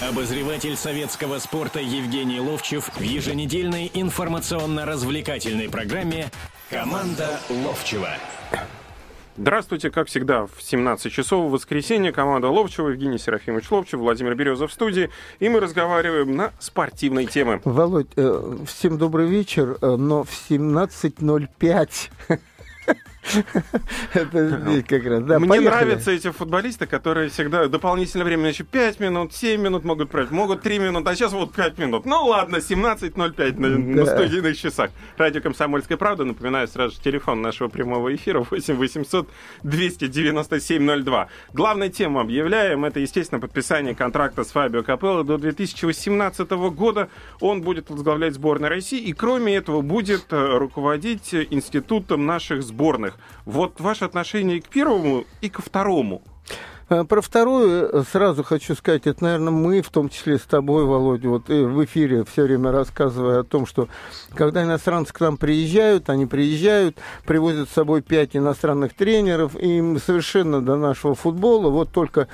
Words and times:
Обозреватель 0.00 0.76
советского 0.76 1.40
спорта 1.40 1.80
Евгений 1.80 2.38
Ловчев 2.38 2.88
в 2.96 3.00
еженедельной 3.00 3.90
информационно-развлекательной 3.92 5.68
программе 5.68 6.30
«Команда 6.70 7.40
Ловчева». 7.50 8.10
Здравствуйте, 9.36 9.90
как 9.90 10.06
всегда, 10.06 10.46
в 10.46 10.62
17 10.62 11.12
часов 11.12 11.48
в 11.48 11.50
воскресенье 11.50 12.12
команда 12.12 12.48
Ловчева, 12.48 12.90
Евгений 12.90 13.18
Серафимович 13.18 13.68
Ловчев, 13.72 13.98
Владимир 13.98 14.36
Березов 14.36 14.70
в 14.70 14.74
студии, 14.74 15.10
и 15.40 15.48
мы 15.48 15.58
разговариваем 15.58 16.36
на 16.36 16.52
спортивные 16.60 17.26
темы. 17.26 17.60
Володь, 17.64 18.06
э, 18.14 18.56
всем 18.68 18.98
добрый 18.98 19.26
вечер, 19.26 19.78
э, 19.80 19.96
но 19.96 20.22
в 20.22 20.30
17.05 20.48 22.10
Это 24.14 24.60
здесь 24.60 24.84
как 24.84 25.04
раз. 25.04 25.22
Да, 25.24 25.38
Мне 25.38 25.48
поехали. 25.48 25.68
нравятся 25.68 26.10
эти 26.10 26.30
футболисты, 26.30 26.86
которые 26.86 27.28
всегда 27.28 27.66
дополнительное 27.68 28.24
время, 28.24 28.42
значит, 28.42 28.68
5 28.68 29.00
минут, 29.00 29.34
7 29.34 29.60
минут 29.60 29.84
могут 29.84 30.10
править, 30.10 30.30
могут 30.30 30.62
3 30.62 30.78
минуты, 30.78 31.10
а 31.10 31.14
сейчас 31.14 31.32
вот 31.32 31.52
5 31.52 31.78
минут. 31.78 32.06
Ну 32.06 32.24
ладно, 32.26 32.56
17.05 32.56 33.58
на, 33.58 33.70
да. 33.70 33.78
на 33.78 34.06
студийных 34.06 34.56
часах. 34.58 34.90
Радио 35.16 35.40
«Комсомольская 35.40 35.96
правда». 35.96 36.24
Напоминаю 36.24 36.68
сразу 36.68 36.94
же 36.94 37.00
телефон 37.00 37.42
нашего 37.42 37.68
прямого 37.68 38.14
эфира 38.14 38.44
8 38.50 38.74
800 38.74 39.28
297 39.62 41.04
02. 41.04 41.28
Главная 41.52 41.88
тема 41.88 42.20
объявляем. 42.22 42.84
Это, 42.84 43.00
естественно, 43.00 43.40
подписание 43.40 43.94
контракта 43.94 44.44
с 44.44 44.50
Фабио 44.50 44.82
Капелло 44.82 45.24
до 45.24 45.38
2018 45.38 46.50
года. 46.50 47.08
Он 47.40 47.62
будет 47.62 47.90
возглавлять 47.90 48.34
сборную 48.34 48.70
России 48.70 49.00
и, 49.00 49.12
кроме 49.12 49.56
этого, 49.56 49.82
будет 49.82 50.26
э, 50.30 50.58
руководить 50.58 51.34
институтом 51.34 52.26
наших 52.26 52.62
сборных. 52.62 53.17
Вот 53.44 53.80
ваше 53.80 54.04
отношение 54.04 54.60
к 54.60 54.68
первому 54.68 55.24
и 55.40 55.48
ко 55.48 55.62
второму. 55.62 56.22
Э, 56.90 57.04
про 57.04 57.20
вторую 57.20 57.90
э, 57.90 58.02
сразу 58.10 58.42
хочу 58.42 58.74
сказать, 58.74 59.06
это, 59.06 59.22
наверное, 59.22 59.52
мы, 59.52 59.82
в 59.82 59.90
том 59.90 60.08
числе 60.08 60.38
с 60.38 60.42
тобой, 60.42 60.84
Володя, 60.84 61.28
вот 61.28 61.50
э, 61.50 61.62
в 61.64 61.84
эфире 61.84 62.24
все 62.24 62.44
время 62.44 62.72
рассказывая 62.72 63.40
о 63.40 63.44
том, 63.44 63.66
что 63.66 63.88
когда 64.34 64.62
иностранцы 64.62 65.12
к 65.12 65.20
нам 65.20 65.36
приезжают, 65.36 66.08
они 66.08 66.24
приезжают, 66.24 66.96
привозят 67.26 67.68
с 67.68 67.72
собой 67.72 68.00
пять 68.00 68.34
иностранных 68.34 68.94
тренеров, 68.94 69.54
и 69.54 69.78
им 69.78 69.98
совершенно 69.98 70.62
до 70.62 70.76
нашего 70.76 71.14
футбола 71.14 71.68
вот 71.68 71.90
только 71.92 72.28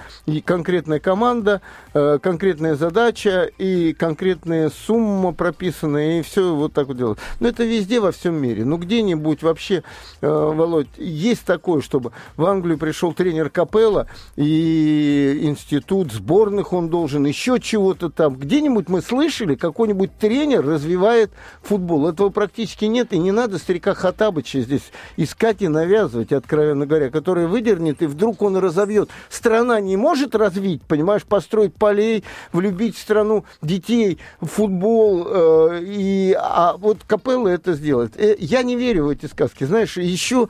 конкретная 0.45 1.01
команда, 1.01 1.61
конкретная 1.93 2.75
задача 2.75 3.51
и 3.59 3.93
конкретная 3.93 4.71
сумма 4.71 5.33
прописана, 5.33 6.19
и 6.19 6.23
все 6.23 6.55
вот 6.55 6.73
так 6.73 6.89
вот 6.89 6.97
делают. 6.97 7.19
Но 7.41 7.49
это 7.49 7.65
везде 7.65 8.01
во 8.01 8.13
всем 8.13 8.35
мире. 8.35 8.65
Ну, 8.65 8.77
где-нибудь 8.77 9.43
вообще, 9.43 9.83
Володь, 10.21 10.89
есть 10.97 11.45
такое, 11.45 11.81
чтобы 11.81 12.13
в 12.37 12.45
Англию 12.45 12.79
пришел 12.79 13.13
тренер 13.13 13.51
Капелла, 13.51 14.07
и 14.45 15.47
институт 15.47 16.13
сборных 16.13 16.73
он 16.73 16.89
должен, 16.89 17.25
еще 17.25 17.59
чего-то 17.61 18.11
там. 18.11 18.37
Где-нибудь 18.37 18.89
мы 18.89 19.01
слышали, 19.01 19.55
какой-нибудь 19.55 20.17
тренер 20.19 20.67
развивает 20.67 21.31
футбол. 21.63 22.09
Этого 22.09 22.29
практически 22.29 22.85
нет, 22.85 23.13
и 23.13 23.19
не 23.19 23.33
надо 23.33 23.59
старика 23.59 23.95
Хатабыча 23.95 24.61
здесь 24.61 24.93
искать 25.17 25.63
и 25.63 25.69
навязывать, 25.69 26.33
откровенно 26.33 26.87
говоря, 26.87 27.11
который 27.11 27.47
выдернет, 27.47 28.03
и 28.03 28.07
вдруг 28.07 28.43
он 28.43 28.57
разовьет. 28.57 29.11
Страна 29.31 29.81
не 29.81 29.97
может 29.97 30.35
развить, 30.35 30.83
понимаешь, 30.83 31.25
построить 31.25 31.75
полей, 31.75 32.25
влюбить 32.53 32.97
в 32.97 33.01
страну 33.01 33.45
детей, 33.63 34.19
в 34.41 34.47
футбол, 34.47 35.27
э, 35.27 35.81
и, 35.85 36.37
а 36.39 36.77
вот 36.77 36.99
Капелла 37.07 37.49
это 37.49 37.73
сделает. 37.73 38.21
Э, 38.21 38.37
я 38.39 38.63
не 38.63 38.77
верю 38.77 39.07
в 39.07 39.09
эти 39.09 39.27
сказки. 39.27 39.65
Знаешь, 39.65 39.97
еще 39.97 40.49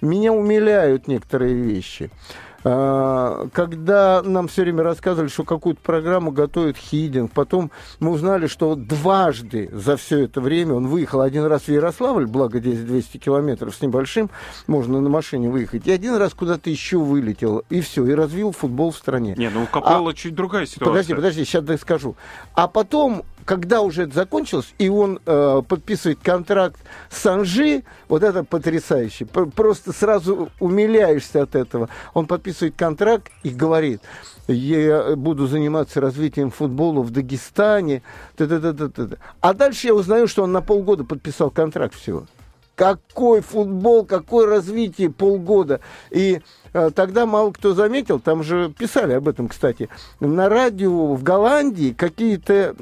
меня 0.00 0.32
умиляют 0.32 1.08
некоторые 1.08 1.54
вещи. 1.54 2.10
А, 2.68 3.46
когда 3.52 4.22
нам 4.22 4.48
все 4.48 4.62
время 4.62 4.82
рассказывали, 4.82 5.28
что 5.28 5.44
какую-то 5.44 5.80
программу 5.80 6.32
готовит 6.32 6.76
Хидинг, 6.76 7.30
потом 7.30 7.70
мы 8.00 8.10
узнали, 8.10 8.48
что 8.48 8.74
дважды 8.74 9.70
за 9.72 9.96
все 9.96 10.24
это 10.24 10.40
время 10.40 10.74
он 10.74 10.88
выехал 10.88 11.20
один 11.20 11.44
раз 11.44 11.62
в 11.62 11.68
Ярославль, 11.68 12.26
благо 12.26 12.58
здесь 12.58 12.80
200 12.80 13.18
километров 13.18 13.72
с 13.72 13.80
небольшим, 13.82 14.30
можно 14.66 15.00
на 15.00 15.08
машине 15.08 15.48
выехать, 15.48 15.86
и 15.86 15.92
один 15.92 16.16
раз 16.16 16.34
куда-то 16.34 16.68
еще 16.68 16.98
вылетел, 16.98 17.62
и 17.70 17.80
все, 17.80 18.04
и 18.04 18.12
развил 18.12 18.50
футбол 18.50 18.90
в 18.90 18.96
стране. 18.96 19.36
Не, 19.38 19.48
ну 19.48 19.62
у 19.62 19.66
Капелла 19.66 20.10
а, 20.10 20.14
чуть 20.14 20.34
другая 20.34 20.66
ситуация. 20.66 20.90
Подожди, 20.90 21.14
подожди, 21.14 21.44
сейчас 21.44 21.80
скажу. 21.80 22.16
А 22.54 22.66
потом 22.66 23.22
когда 23.46 23.80
уже 23.80 24.02
это 24.02 24.14
закончилось, 24.14 24.74
и 24.76 24.88
он 24.88 25.20
э, 25.24 25.62
подписывает 25.66 26.18
контракт 26.20 26.78
с 27.08 27.24
Анжи, 27.24 27.84
вот 28.08 28.24
это 28.24 28.42
потрясающе. 28.42 29.24
Просто 29.24 29.92
сразу 29.92 30.50
умиляешься 30.58 31.42
от 31.42 31.54
этого. 31.54 31.88
Он 32.12 32.26
подписывает 32.26 32.74
контракт 32.76 33.30
и 33.44 33.50
говорит, 33.50 34.02
я 34.48 35.14
буду 35.16 35.46
заниматься 35.46 36.00
развитием 36.00 36.50
футбола 36.50 37.02
в 37.02 37.10
Дагестане. 37.10 38.02
Т 38.36 38.44
-т 38.44 38.58
-т 38.58 38.72
-т 38.72 38.88
-т. 38.90 39.18
А 39.40 39.54
дальше 39.54 39.86
я 39.86 39.94
узнаю, 39.94 40.26
что 40.26 40.42
он 40.42 40.52
на 40.52 40.60
полгода 40.60 41.04
подписал 41.04 41.50
контракт 41.50 41.94
всего. 41.94 42.26
Какой 42.74 43.40
футбол, 43.40 44.04
какое 44.04 44.46
развитие 44.46 45.10
полгода. 45.10 45.80
И 46.10 46.40
тогда 46.94 47.26
мало 47.26 47.50
кто 47.52 47.74
заметил, 47.74 48.20
там 48.20 48.42
же 48.42 48.72
писали 48.76 49.14
об 49.14 49.28
этом, 49.28 49.48
кстати, 49.48 49.88
на 50.20 50.48
радио 50.48 51.14
в 51.14 51.22
Голландии 51.22 51.94
какие-то 51.96 52.74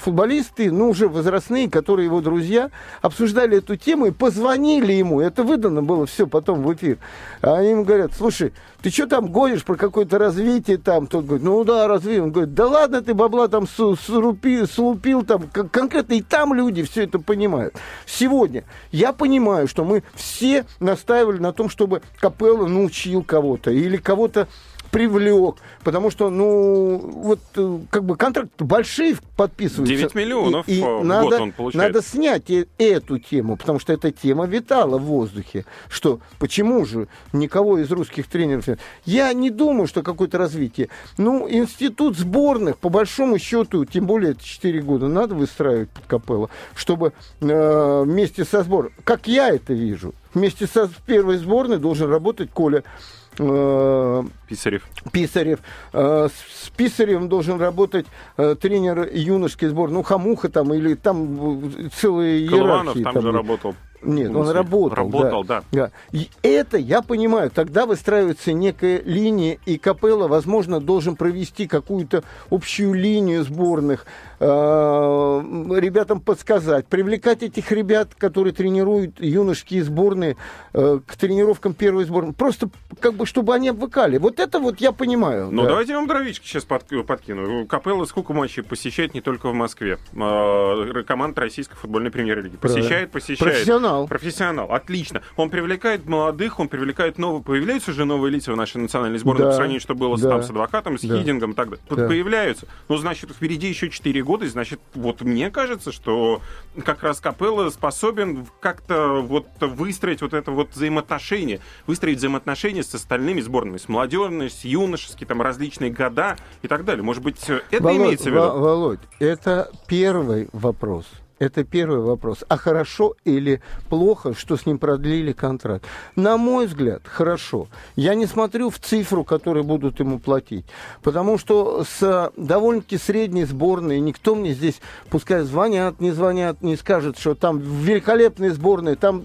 футболисты, 0.00 0.70
ну, 0.70 0.90
уже 0.90 1.08
возрастные, 1.08 1.70
которые 1.70 2.06
его 2.06 2.20
друзья, 2.20 2.70
обсуждали 3.00 3.58
эту 3.58 3.76
тему 3.76 4.06
и 4.06 4.10
позвонили 4.10 4.92
ему. 4.92 5.20
Это 5.20 5.42
выдано 5.42 5.82
было 5.82 6.06
все 6.06 6.26
потом 6.26 6.62
в 6.62 6.74
эфир. 6.74 6.98
А 7.40 7.54
они 7.54 7.70
ему 7.70 7.84
говорят, 7.84 8.12
слушай, 8.16 8.52
ты 8.82 8.90
что 8.90 9.06
там 9.06 9.28
гонишь 9.28 9.64
про 9.64 9.76
какое-то 9.76 10.18
развитие 10.18 10.76
там? 10.76 11.06
Тот 11.06 11.24
говорит, 11.24 11.44
ну 11.44 11.62
да, 11.62 11.86
развитие. 11.86 12.24
Он 12.24 12.32
говорит, 12.32 12.54
да 12.54 12.66
ладно 12.66 13.00
ты 13.00 13.14
бабла 13.14 13.46
там 13.46 13.66
слупил, 13.68 14.66
слупил 14.66 15.24
там. 15.24 15.48
Конкретно 15.48 16.14
и 16.14 16.22
там 16.22 16.52
люди 16.52 16.82
все 16.82 17.04
это 17.04 17.20
понимают. 17.20 17.74
Сегодня 18.06 18.64
я 18.90 19.12
понимаю, 19.12 19.68
что 19.68 19.84
мы 19.84 20.02
все 20.14 20.66
настаивали 20.80 21.38
на 21.38 21.52
том, 21.52 21.68
чтобы 21.68 22.02
Капелло 22.18 22.66
научил 22.66 23.21
кого-то 23.22 23.70
или 23.70 23.96
кого-то 23.96 24.48
привлек, 24.92 25.56
потому 25.82 26.10
что, 26.10 26.28
ну, 26.28 26.98
вот, 26.98 27.40
э, 27.56 27.78
как 27.90 28.04
бы 28.04 28.14
контракт 28.14 28.50
большие 28.58 29.16
подписываются. 29.36 29.96
9 29.96 30.14
миллионов 30.14 30.68
и, 30.68 30.78
и 30.78 30.82
в 30.82 31.02
надо, 31.02 31.30
год 31.30 31.40
он 31.40 31.52
получает. 31.52 31.94
Надо 31.94 32.06
снять 32.06 32.50
и, 32.50 32.68
эту 32.76 33.18
тему, 33.18 33.56
потому 33.56 33.78
что 33.78 33.94
эта 33.94 34.12
тема 34.12 34.46
витала 34.46 34.98
в 34.98 35.04
воздухе, 35.04 35.64
что 35.88 36.20
почему 36.38 36.84
же 36.84 37.08
никого 37.32 37.78
из 37.78 37.90
русских 37.90 38.26
тренеров. 38.26 38.66
Я 39.06 39.32
не 39.32 39.48
думаю, 39.48 39.86
что 39.86 40.02
какое-то 40.02 40.36
развитие. 40.36 40.90
Ну, 41.16 41.48
институт 41.48 42.18
сборных, 42.18 42.76
по 42.76 42.90
большому 42.90 43.38
счету, 43.38 43.86
тем 43.86 44.06
более 44.06 44.32
это 44.32 44.44
4 44.44 44.82
года, 44.82 45.08
надо 45.08 45.34
выстраивать 45.34 45.88
под 45.88 46.04
капелло, 46.04 46.50
чтобы 46.74 47.14
э, 47.40 48.02
вместе 48.04 48.44
со 48.44 48.62
сборной, 48.62 48.92
как 49.04 49.26
я 49.26 49.48
это 49.48 49.72
вижу, 49.72 50.14
вместе 50.34 50.66
со 50.66 50.90
первой 51.06 51.38
сборной 51.38 51.78
должен 51.78 52.10
работать 52.10 52.50
Коля 52.50 52.84
Э, 52.84 53.21
Писарев. 53.36 54.86
Писарев. 55.10 55.60
Э, 55.92 56.28
с 56.28 56.70
Писаревым 56.70 57.28
должен 57.28 57.60
работать 57.60 58.06
э, 58.36 58.54
тренер 58.60 59.08
юношеской 59.12 59.68
сборной, 59.68 59.94
ну, 59.94 60.02
Хамуха 60.02 60.48
там, 60.48 60.72
или 60.74 60.94
там 60.94 61.90
целые 61.94 62.48
Колыванов 62.48 62.96
иерархии. 62.96 63.02
там, 63.02 63.14
там 63.14 63.22
же 63.22 63.32
работал. 63.32 63.74
Нет, 64.02 64.34
он 64.34 64.50
работал. 64.50 64.96
Работал, 64.96 65.44
да. 65.44 65.62
да. 65.70 65.86
да. 65.86 65.90
И 66.12 66.28
это 66.42 66.76
я 66.76 67.02
понимаю. 67.02 67.50
Тогда 67.50 67.86
выстраивается 67.86 68.52
некая 68.52 69.00
линия, 69.02 69.58
и 69.64 69.78
Капелла, 69.78 70.28
возможно, 70.28 70.80
должен 70.80 71.16
провести 71.16 71.66
какую-то 71.66 72.24
общую 72.50 72.94
линию 72.94 73.44
сборных, 73.44 74.04
э, 74.04 74.31
ребятам 74.42 76.20
подсказать, 76.20 76.86
привлекать 76.86 77.42
этих 77.42 77.70
ребят, 77.72 78.14
которые 78.16 78.52
тренируют 78.52 79.20
юношеские 79.20 79.84
сборные, 79.84 80.36
э, 80.72 81.00
к 81.06 81.16
тренировкам 81.16 81.74
первой 81.74 82.04
сборной. 82.04 82.32
Просто 82.32 82.68
как 83.00 83.14
бы, 83.14 83.26
чтобы 83.26 83.54
они 83.54 83.68
обвыкали. 83.68 84.18
Вот 84.18 84.40
это 84.40 84.58
вот 84.58 84.80
я 84.80 84.92
понимаю. 84.92 85.50
Ну, 85.50 85.62
да. 85.62 85.68
давайте 85.68 85.92
я 85.92 85.98
вам 85.98 86.08
дровички 86.08 86.46
сейчас 86.46 86.64
под, 86.64 86.84
подкину. 87.06 87.66
Капелла 87.66 88.04
сколько 88.04 88.32
матчей 88.32 88.62
посещает 88.62 89.14
не 89.14 89.20
только 89.20 89.48
в 89.48 89.54
Москве. 89.54 89.98
Э, 90.14 91.02
команд 91.06 91.38
Российской 91.38 91.76
футбольной 91.76 92.10
премьер-лиги. 92.10 92.56
Посещает, 92.56 93.10
посещает. 93.10 93.38
Профессионал 93.38 94.06
Профессионал. 94.08 94.72
Отлично. 94.72 95.22
Он 95.36 95.50
привлекает 95.50 96.06
молодых, 96.06 96.58
он 96.58 96.68
привлекает 96.68 97.18
новые, 97.18 97.42
появляются 97.42 97.92
же 97.92 98.04
новые 98.04 98.32
лица 98.32 98.52
в 98.52 98.56
нашей 98.56 98.78
национальной 98.78 99.18
сборной 99.18 99.44
да, 99.44 99.50
по 99.50 99.54
сравнению, 99.54 99.80
что 99.80 99.94
было 99.94 100.18
да, 100.18 100.28
там, 100.28 100.42
с 100.42 100.50
адвокатом, 100.50 100.98
с 100.98 101.02
да. 101.02 101.18
Хидингом 101.18 101.52
и 101.52 101.54
так 101.54 101.70
далее. 101.70 101.84
Да. 101.90 102.08
Появляются. 102.08 102.66
Ну, 102.88 102.96
значит, 102.96 103.30
впереди 103.30 103.68
еще 103.68 103.90
4 103.90 104.22
года, 104.22 104.31
и 104.40 104.46
значит, 104.46 104.80
вот 104.94 105.20
мне 105.20 105.50
кажется, 105.50 105.92
что 105.92 106.40
как 106.84 107.02
раз 107.02 107.20
Капелло 107.20 107.68
способен 107.68 108.46
как-то 108.60 109.20
вот 109.20 109.46
выстроить 109.60 110.22
вот 110.22 110.32
это 110.32 110.50
вот 110.52 110.70
взаимоотношение, 110.70 111.60
выстроить 111.86 112.18
взаимоотношения 112.18 112.82
с 112.82 112.94
остальными 112.94 113.40
сборными, 113.40 113.76
с 113.76 113.88
молодежной, 113.88 114.48
с 114.48 114.64
юношескими, 114.64 115.28
там 115.28 115.42
различные 115.42 115.90
года 115.90 116.36
и 116.62 116.68
так 116.68 116.84
далее. 116.84 117.02
Может 117.02 117.22
быть, 117.22 117.42
это 117.70 117.82
Володь, 117.82 117.96
имеется 117.96 118.30
в 118.30 118.32
виду? 118.32 118.58
Володь, 118.58 119.00
это 119.18 119.70
первый 119.86 120.48
вопрос 120.52 121.06
Это 121.42 121.64
первый 121.64 121.98
вопрос. 121.98 122.44
А 122.48 122.56
хорошо 122.56 123.16
или 123.24 123.60
плохо, 123.88 124.32
что 124.32 124.56
с 124.56 124.64
ним 124.64 124.78
продлили 124.78 125.32
контракт? 125.32 125.84
На 126.14 126.36
мой 126.36 126.68
взгляд, 126.68 127.02
хорошо. 127.04 127.66
Я 127.96 128.14
не 128.14 128.26
смотрю 128.26 128.70
в 128.70 128.78
цифру, 128.78 129.24
которую 129.24 129.64
будут 129.64 129.98
ему 129.98 130.20
платить. 130.20 130.64
Потому 131.02 131.38
что 131.38 131.82
с 131.82 132.30
довольно-таки 132.36 132.96
средней 132.96 133.44
сборной 133.44 133.98
никто 133.98 134.36
мне 134.36 134.52
здесь, 134.52 134.80
пускай 135.10 135.42
звонят, 135.42 136.00
не 136.00 136.12
звонят, 136.12 136.62
не 136.62 136.76
скажет, 136.76 137.18
что 137.18 137.34
там 137.34 137.58
великолепные 137.58 138.52
сборные, 138.52 138.94
там 138.94 139.24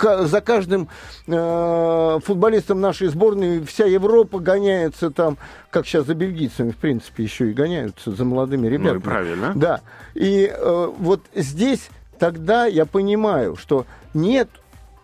за 0.00 0.42
каждым 0.42 0.88
э, 1.26 2.18
футболистом 2.26 2.82
нашей 2.82 3.08
сборной 3.08 3.64
вся 3.64 3.86
Европа 3.86 4.38
гоняется 4.38 5.10
там, 5.10 5.38
как 5.70 5.86
сейчас 5.86 6.04
за 6.04 6.14
бельгийцами, 6.14 6.72
в 6.72 6.76
принципе, 6.76 7.22
еще 7.22 7.48
и 7.48 7.54
гоняются 7.54 8.10
за 8.10 8.26
молодыми 8.26 8.66
ребятами. 8.66 8.92
Ну 8.92 8.98
и 8.98 9.02
правильно. 9.02 9.52
Да. 9.54 9.80
И 10.14 10.52
э, 10.52 10.92
вот 10.98 11.22
здесь 11.38 11.88
тогда 12.18 12.66
я 12.66 12.86
понимаю, 12.86 13.56
что 13.56 13.86
нет 14.14 14.48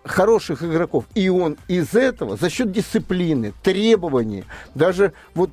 хороших 0.04 0.62
игроков. 0.62 1.04
И 1.14 1.28
он 1.28 1.56
из 1.68 1.94
этого, 1.94 2.36
за 2.36 2.50
счет 2.50 2.70
дисциплины, 2.70 3.52
требований, 3.62 4.44
даже 4.74 5.12
вот 5.34 5.50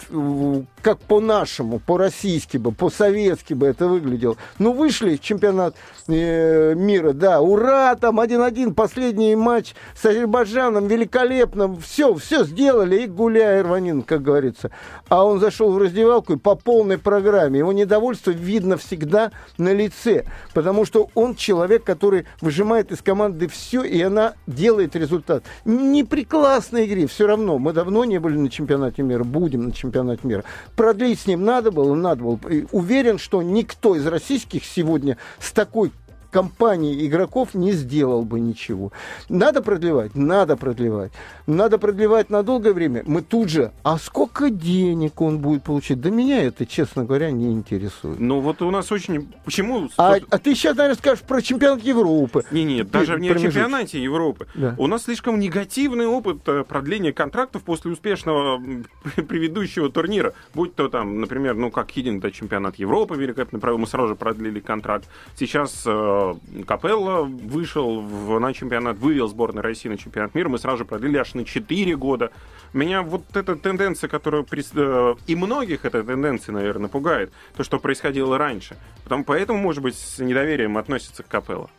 как 0.81 0.99
по-нашему, 0.99 1.79
по-российски 1.79 2.57
бы, 2.57 2.71
по-советски 2.71 3.53
бы 3.53 3.67
это 3.67 3.87
выглядело. 3.87 4.35
Ну, 4.59 4.73
вышли 4.73 5.15
в 5.15 5.21
чемпионат 5.21 5.75
э, 6.07 6.73
мира, 6.75 7.13
да, 7.13 7.41
ура, 7.41 7.95
там 7.95 8.19
1-1, 8.19 8.73
последний 8.73 9.35
матч 9.35 9.73
с 9.95 10.05
Азербайджаном, 10.05 10.87
великолепно, 10.87 11.75
все, 11.77 12.13
все 12.15 12.43
сделали, 12.43 13.03
и 13.03 13.07
гуляй, 13.07 13.61
рванин, 13.61 14.01
как 14.01 14.21
говорится. 14.21 14.71
А 15.07 15.25
он 15.25 15.39
зашел 15.39 15.71
в 15.71 15.77
раздевалку 15.77 16.33
и 16.33 16.37
по 16.37 16.55
полной 16.55 16.97
программе. 16.97 17.59
Его 17.59 17.71
недовольство 17.71 18.31
видно 18.31 18.77
всегда 18.77 19.31
на 19.57 19.73
лице, 19.73 20.25
потому 20.53 20.85
что 20.85 21.09
он 21.13 21.35
человек, 21.35 21.83
который 21.83 22.25
выжимает 22.41 22.91
из 22.91 23.01
команды 23.01 23.47
все, 23.47 23.83
и 23.83 24.01
она 24.01 24.33
делает 24.51 24.95
результат. 24.95 25.43
Не 25.65 26.03
при 26.03 26.23
классной 26.23 26.85
игре, 26.85 27.07
все 27.07 27.27
равно. 27.27 27.57
Мы 27.57 27.73
давно 27.73 28.05
не 28.05 28.19
были 28.19 28.37
на 28.37 28.49
чемпионате 28.49 29.01
мира, 29.03 29.23
будем 29.23 29.65
на 29.65 29.71
чемпионате 29.71 30.27
мира. 30.27 30.43
Продлить 30.75 31.21
с 31.21 31.27
ним 31.27 31.43
надо 31.43 31.71
было, 31.71 31.95
надо 31.95 32.23
было. 32.23 32.39
уверен, 32.71 33.17
что 33.17 33.41
никто 33.41 33.95
из 33.95 34.05
российских 34.05 34.65
сегодня 34.65 35.17
с 35.39 35.51
такой 35.51 35.91
компании 36.31 37.05
игроков 37.05 37.53
не 37.53 37.73
сделал 37.73 38.23
бы 38.23 38.39
ничего. 38.39 38.91
Надо 39.29 39.61
продлевать? 39.61 40.15
Надо 40.15 40.57
продлевать. 40.57 41.11
Надо 41.45 41.77
продлевать 41.77 42.29
на 42.29 42.41
долгое 42.41 42.73
время. 42.73 43.03
Мы 43.05 43.21
тут 43.21 43.49
же, 43.49 43.71
а 43.83 43.97
сколько 43.97 44.49
денег 44.49 45.21
он 45.21 45.39
будет 45.39 45.63
получить? 45.63 45.99
Да 46.01 46.09
меня 46.09 46.41
это, 46.43 46.65
честно 46.65 47.03
говоря, 47.03 47.31
не 47.31 47.51
интересует. 47.51 48.19
Ну 48.19 48.39
вот 48.39 48.61
у 48.61 48.71
нас 48.71 48.91
очень... 48.91 49.31
Почему? 49.43 49.89
А, 49.97 50.15
а 50.29 50.37
ты 50.37 50.55
сейчас, 50.55 50.77
наверное, 50.77 50.97
скажешь 50.97 51.23
про 51.23 51.41
чемпионат 51.41 51.83
Европы. 51.83 52.43
Не, 52.51 52.63
не, 52.63 52.83
даже 52.83 53.19
не 53.19 53.29
о 53.29 53.37
чемпионате 53.37 54.01
Европы. 54.01 54.47
Да. 54.55 54.75
У 54.77 54.87
нас 54.87 55.03
слишком 55.03 55.39
негативный 55.39 56.07
опыт 56.07 56.47
э, 56.47 56.63
продления 56.63 57.11
контрактов 57.11 57.63
после 57.63 57.91
успешного 57.91 58.61
предыдущего 59.15 59.89
турнира. 59.89 60.33
Будь 60.53 60.75
то 60.75 60.87
там, 60.87 61.19
например, 61.19 61.55
ну 61.55 61.69
как 61.69 61.91
Хидинг, 61.91 62.21
да, 62.21 62.31
чемпионат 62.31 62.77
Европы 62.77 63.15
великолепно 63.15 63.59
провел, 63.59 63.77
мы 63.77 63.87
сразу 63.87 64.09
же 64.09 64.15
продлили 64.15 64.59
контракт. 64.59 65.09
Сейчас 65.35 65.83
э, 65.85 66.20
Капелла 66.65 67.23
вышел 67.23 68.01
в, 68.01 68.39
на 68.39 68.53
чемпионат, 68.53 68.97
вывел 68.97 69.27
сборную 69.27 69.63
России 69.63 69.89
на 69.89 69.97
чемпионат 69.97 70.35
мира, 70.35 70.49
мы 70.49 70.57
сразу 70.57 70.79
же 70.79 70.85
продлили 70.85 71.17
аж 71.17 71.33
на 71.33 71.45
4 71.45 71.95
года. 71.95 72.31
Меня 72.73 73.01
вот 73.01 73.23
эта 73.35 73.55
тенденция, 73.55 74.07
которая 74.07 74.45
э, 74.51 75.15
и 75.27 75.35
многих 75.35 75.85
эта 75.85 76.03
тенденция, 76.03 76.53
наверное, 76.53 76.89
пугает, 76.89 77.31
то, 77.55 77.63
что 77.63 77.79
происходило 77.79 78.37
раньше. 78.37 78.77
Потому, 79.03 79.23
поэтому, 79.23 79.59
может 79.59 79.83
быть, 79.83 79.95
с 79.95 80.19
недоверием 80.19 80.77
относится 80.77 81.23
к 81.23 81.27
Капелло. 81.27 81.69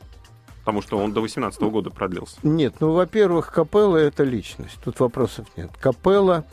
Потому 0.60 0.82
что 0.82 0.98
он 0.98 1.12
до 1.12 1.20
18 1.20 1.60
-го 1.60 1.70
года 1.70 1.90
продлился. 1.90 2.36
Нет, 2.42 2.74
ну, 2.80 2.92
во-первых, 2.92 3.52
Капелла 3.52 3.96
это 3.96 4.22
личность. 4.22 4.78
Тут 4.84 5.00
вопросов 5.00 5.46
нет. 5.56 5.70
Капелла, 5.80 6.44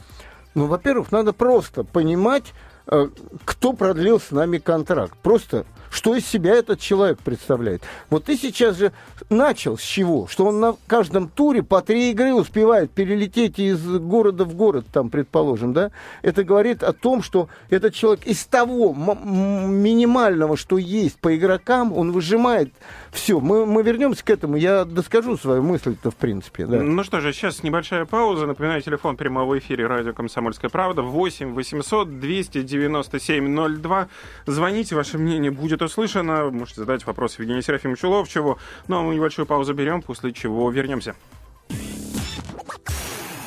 ну, 0.56 0.65
во-первых, 0.65 1.12
надо 1.12 1.33
просто 1.33 1.83
понимать, 1.83 2.53
э, 2.88 3.09
кто 3.45 3.74
продлил 3.74 4.19
с 4.19 4.31
нами 4.31 4.57
контракт. 4.57 5.15
Просто 5.21 5.65
что 5.89 6.15
из 6.15 6.25
себя 6.25 6.53
этот 6.53 6.80
человек 6.80 7.19
представляет. 7.19 7.83
Вот 8.09 8.25
ты 8.25 8.38
сейчас 8.38 8.77
же 8.77 8.91
начал 9.30 9.77
с 9.77 9.81
чего? 9.81 10.27
Что 10.27 10.45
он 10.45 10.59
на 10.59 10.75
каждом 10.88 11.30
туре 11.30 11.63
по 11.63 11.81
три 11.81 12.12
игры 12.12 12.33
успевает 12.33 12.91
перелететь 12.91 13.59
из 13.59 13.86
города 13.86 14.45
в 14.45 14.56
город, 14.56 14.86
там, 14.91 15.09
предположим, 15.09 15.74
да? 15.74 15.91
Это 16.21 16.44
говорит 16.44 16.83
о 16.83 16.94
том, 16.94 17.21
что 17.21 17.50
этот 17.69 17.94
человек 17.94 18.25
из 18.25 18.45
того 18.45 18.94
минимального, 18.94 20.57
что 20.57 20.77
есть 20.77 21.19
по 21.19 21.36
игрокам, 21.36 21.94
он 21.94 22.12
выжимает 22.12 22.74
все. 23.12 23.39
Мы, 23.39 23.65
мы 23.65 23.83
вернемся 23.83 24.24
к 24.24 24.30
этому. 24.30 24.56
Я 24.56 24.86
доскажу 24.86 25.38
свою 25.38 25.63
мысль-то, 25.63 26.12
в 26.12 26.15
принципе. 26.15 26.65
Да. 26.65 26.81
Ну 26.81 27.03
что 27.03 27.19
же, 27.21 27.33
сейчас 27.33 27.63
небольшая 27.63 28.06
пауза. 28.06 28.45
Напоминаю, 28.45 28.81
телефон 28.81 29.18
прямого 29.18 29.57
эфира 29.57 29.88
радио 29.88 30.13
«Комсомольская 30.13 30.69
правда» 30.69 31.01
8 31.01 31.53
800 31.53 32.19
297 32.19 33.80
02. 33.80 34.07
Звоните, 34.45 34.95
ваше 34.95 35.18
мнение 35.18 35.51
будет 35.51 35.79
будет 35.80 35.90
услышано. 35.90 36.52
Можете 36.52 36.81
задать 36.81 37.06
вопрос 37.06 37.40
Евгению 37.40 37.64
Серафимовичу 37.64 38.10
Ловчеву. 38.10 38.60
Ну 38.88 39.00
а 39.00 39.02
мы 39.02 39.16
небольшую 39.16 39.46
паузу 39.46 39.74
берем, 39.74 40.02
после 40.02 40.34
чего 40.34 40.70
вернемся. 40.70 41.16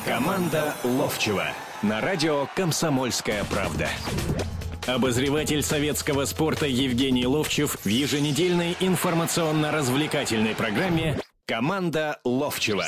Команда 0.05 0.73
Ловчева 0.83 1.45
на 1.81 2.01
радио 2.01 2.47
«Комсомольская 2.55 3.43
правда». 3.45 3.89
Обозреватель 4.85 5.63
советского 5.63 6.25
спорта 6.25 6.65
Евгений 6.65 7.25
Ловчев 7.25 7.77
в 7.83 7.87
еженедельной 7.87 8.75
информационно-развлекательной 8.81 10.55
программе 10.55 11.19
«Команда 11.45 12.19
Ловчева». 12.25 12.87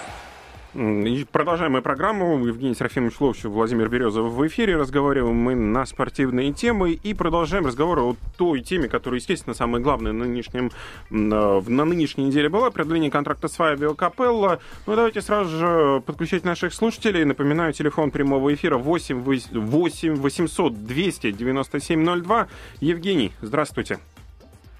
И 0.73 1.25
продолжаем 1.29 1.73
мы 1.73 1.81
программу. 1.81 2.45
Евгений 2.45 2.75
Серафимович 2.75 3.19
Ловчев, 3.19 3.51
Владимир 3.51 3.89
Березов 3.89 4.31
в 4.31 4.47
эфире. 4.47 4.77
Разговариваем 4.77 5.35
мы 5.35 5.53
на 5.53 5.85
спортивные 5.85 6.53
темы 6.53 6.93
и 6.93 7.13
продолжаем 7.13 7.65
разговор 7.65 7.99
о 7.99 8.15
той 8.37 8.61
теме, 8.61 8.87
которая, 8.87 9.19
естественно, 9.19 9.53
самая 9.53 9.81
главная 9.81 10.13
на, 10.13 10.23
нынешнем, 10.23 10.71
на 11.09 11.59
нынешней 11.59 12.23
неделе 12.23 12.47
была. 12.47 12.71
Продление 12.71 13.11
контракта 13.11 13.49
с 13.49 13.55
Фабио 13.55 13.95
Капелло. 13.95 14.61
Ну, 14.87 14.95
давайте 14.95 15.19
сразу 15.19 15.49
же 15.57 16.01
подключать 16.05 16.45
наших 16.45 16.73
слушателей. 16.73 17.25
Напоминаю, 17.25 17.73
телефон 17.73 18.09
прямого 18.09 18.53
эфира 18.53 18.77
8, 18.77 19.21
8 19.21 20.15
800 20.15 20.85
297 20.85 22.21
02. 22.23 22.47
Евгений, 22.79 23.33
здравствуйте. 23.41 23.99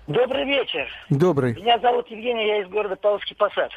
Добрый 0.08 0.46
вечер. 0.46 0.88
Добрый. 1.10 1.56
Меня 1.56 1.80
зовут 1.80 2.08
Евгений, 2.08 2.48
я 2.48 2.62
из 2.62 2.70
города 2.70 2.96
Павловский 2.96 3.36
Посад. 3.36 3.72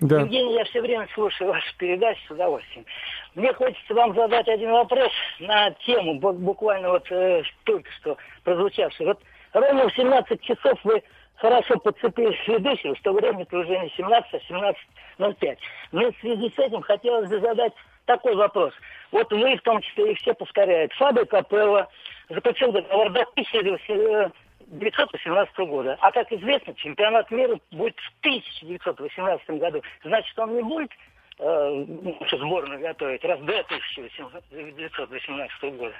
Да. 0.00 0.20
Евгений, 0.20 0.54
я 0.54 0.64
все 0.64 0.80
время 0.80 1.08
слушаю 1.14 1.50
ваши 1.50 1.76
передачи 1.76 2.20
с 2.26 2.30
удовольствием. 2.30 2.86
Мне 3.34 3.52
хочется 3.52 3.94
вам 3.94 4.14
задать 4.14 4.48
один 4.48 4.70
вопрос 4.70 5.10
на 5.40 5.70
тему, 5.86 6.18
буквально 6.18 6.90
вот 6.90 7.10
э, 7.10 7.42
только 7.64 7.90
что 7.92 8.16
прозвучавшую. 8.44 9.08
Вот 9.08 9.20
ровно 9.52 9.88
в 9.88 9.94
17 9.94 10.40
часов 10.42 10.78
вы 10.84 11.02
хорошо 11.36 11.78
подцепили 11.78 12.36
ведущего, 12.46 12.96
что 12.96 13.12
время-то 13.12 13.58
уже 13.58 13.76
не 13.78 13.90
17, 13.96 14.34
а 14.34 14.74
17.05. 15.18 15.56
Но 15.92 16.12
в 16.12 16.16
связи 16.20 16.52
с 16.54 16.58
этим 16.58 16.82
хотелось 16.82 17.28
бы 17.28 17.40
задать 17.40 17.72
такой 18.04 18.36
вопрос. 18.36 18.72
Вот 19.10 19.30
вы, 19.32 19.56
в 19.56 19.62
том 19.62 19.80
числе, 19.80 20.12
и 20.12 20.14
все 20.16 20.32
повторяют. 20.34 20.92
Фабio 20.98 21.26
Капелло 21.26 21.88
заключил 22.28 22.72
договор 22.72 23.10
до 23.10 23.22
1000 23.22 24.32
1918 24.70 25.58
года. 25.68 25.98
А 26.00 26.10
как 26.12 26.32
известно, 26.32 26.72
чемпионат 26.74 27.30
мира 27.30 27.58
будет 27.70 27.98
в 27.98 28.12
1918 28.20 29.50
году. 29.50 29.82
Значит, 30.04 30.38
он 30.38 30.56
не 30.56 30.62
будет 30.62 30.90
э, 31.38 31.84
сборную 32.32 32.80
готовить 32.80 33.22
раз 33.24 33.40
до 33.40 33.60
1918 33.60 35.76
года. 35.76 35.94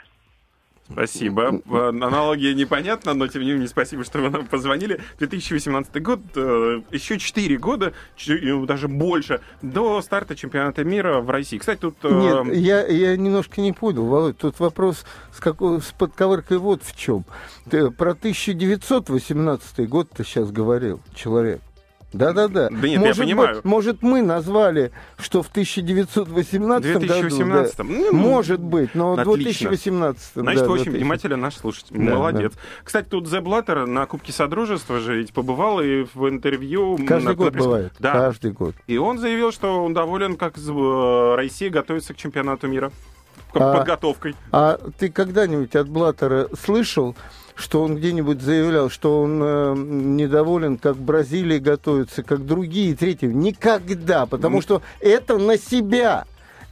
Спасибо. 0.90 1.60
Аналогия 1.68 2.54
непонятна, 2.54 3.14
но 3.14 3.28
тем 3.28 3.42
не 3.42 3.52
менее 3.52 3.68
спасибо, 3.68 4.04
что 4.04 4.18
вы 4.20 4.30
нам 4.30 4.46
позвонили. 4.46 5.00
2018 5.18 6.02
год, 6.02 6.20
э, 6.34 6.82
еще 6.90 7.18
4 7.18 7.58
года, 7.58 7.92
даже 8.66 8.88
больше, 8.88 9.40
до 9.62 10.00
старта 10.02 10.34
чемпионата 10.34 10.84
мира 10.84 11.20
в 11.20 11.30
России. 11.30 11.58
Кстати, 11.58 11.80
тут... 11.80 11.96
Э, 12.02 12.42
Нет, 12.44 12.56
я, 12.56 12.86
я 12.86 13.16
немножко 13.16 13.60
не 13.60 13.72
понял, 13.72 14.06
Володь. 14.06 14.38
Тут 14.38 14.60
вопрос 14.60 15.04
с, 15.32 15.40
какой, 15.40 15.80
с 15.82 15.92
подковыркой 15.92 16.58
вот 16.58 16.82
в 16.82 16.96
чем. 16.96 17.24
Ты 17.68 17.90
про 17.90 18.12
1918 18.12 19.88
год 19.88 20.08
ты 20.10 20.24
сейчас 20.24 20.50
говорил, 20.50 21.00
человек. 21.14 21.60
Да-да-да. 22.12 22.68
Да 22.70 22.88
нет, 22.88 23.00
может 23.00 23.16
я 23.16 23.24
понимаю. 23.24 23.54
Быть, 23.56 23.64
может, 23.64 24.02
мы 24.02 24.22
назвали, 24.22 24.92
что 25.18 25.42
в 25.42 25.48
1918 25.48 26.98
2018 26.98 27.76
году... 27.78 27.92
Да, 27.92 27.94
ну, 27.94 28.12
может 28.12 28.60
быть, 28.60 28.94
но 28.94 29.14
в 29.14 29.22
2018 29.22 30.30
Значит, 30.34 30.62
да, 30.62 30.70
очень 30.70 30.90
внимателен 30.90 31.40
наш 31.40 31.56
слушатель. 31.56 31.96
Да, 31.96 32.14
Молодец. 32.14 32.52
Да. 32.54 32.60
Кстати, 32.82 33.08
тут 33.08 33.28
Зе 33.28 33.40
Блаттер 33.40 33.86
на 33.86 34.06
Кубке 34.06 34.32
Содружества 34.32 35.00
же 35.00 35.18
ведь 35.18 35.32
побывал 35.34 35.80
и 35.80 36.06
в 36.14 36.28
интервью... 36.28 36.98
Каждый 37.06 37.34
год 37.34 37.52
пресс... 37.52 37.64
бывает. 37.64 37.92
Да. 37.98 38.12
Каждый 38.12 38.52
год. 38.52 38.74
И 38.86 38.96
он 38.96 39.18
заявил, 39.18 39.52
что 39.52 39.84
он 39.84 39.92
доволен, 39.92 40.36
как 40.36 40.56
э, 40.56 41.34
Россия 41.36 41.68
готовится 41.68 42.14
к 42.14 42.16
чемпионату 42.16 42.68
мира. 42.68 42.90
А, 43.54 43.78
подготовкой. 43.78 44.34
А 44.52 44.78
ты 44.98 45.10
когда-нибудь 45.10 45.74
от 45.74 45.88
Блаттера 45.88 46.48
слышал, 46.58 47.16
что 47.58 47.82
он 47.82 47.96
где-нибудь 47.96 48.40
заявлял, 48.40 48.88
что 48.88 49.20
он 49.20 49.40
э, 49.42 49.74
недоволен, 49.76 50.78
как 50.78 50.96
Бразилия 50.96 51.58
готовится, 51.58 52.22
как 52.22 52.46
другие, 52.46 52.94
третьи. 52.94 53.26
Никогда, 53.26 54.26
потому 54.26 54.62
что 54.62 54.80
это 55.00 55.38
на 55.38 55.58
себя 55.58 56.24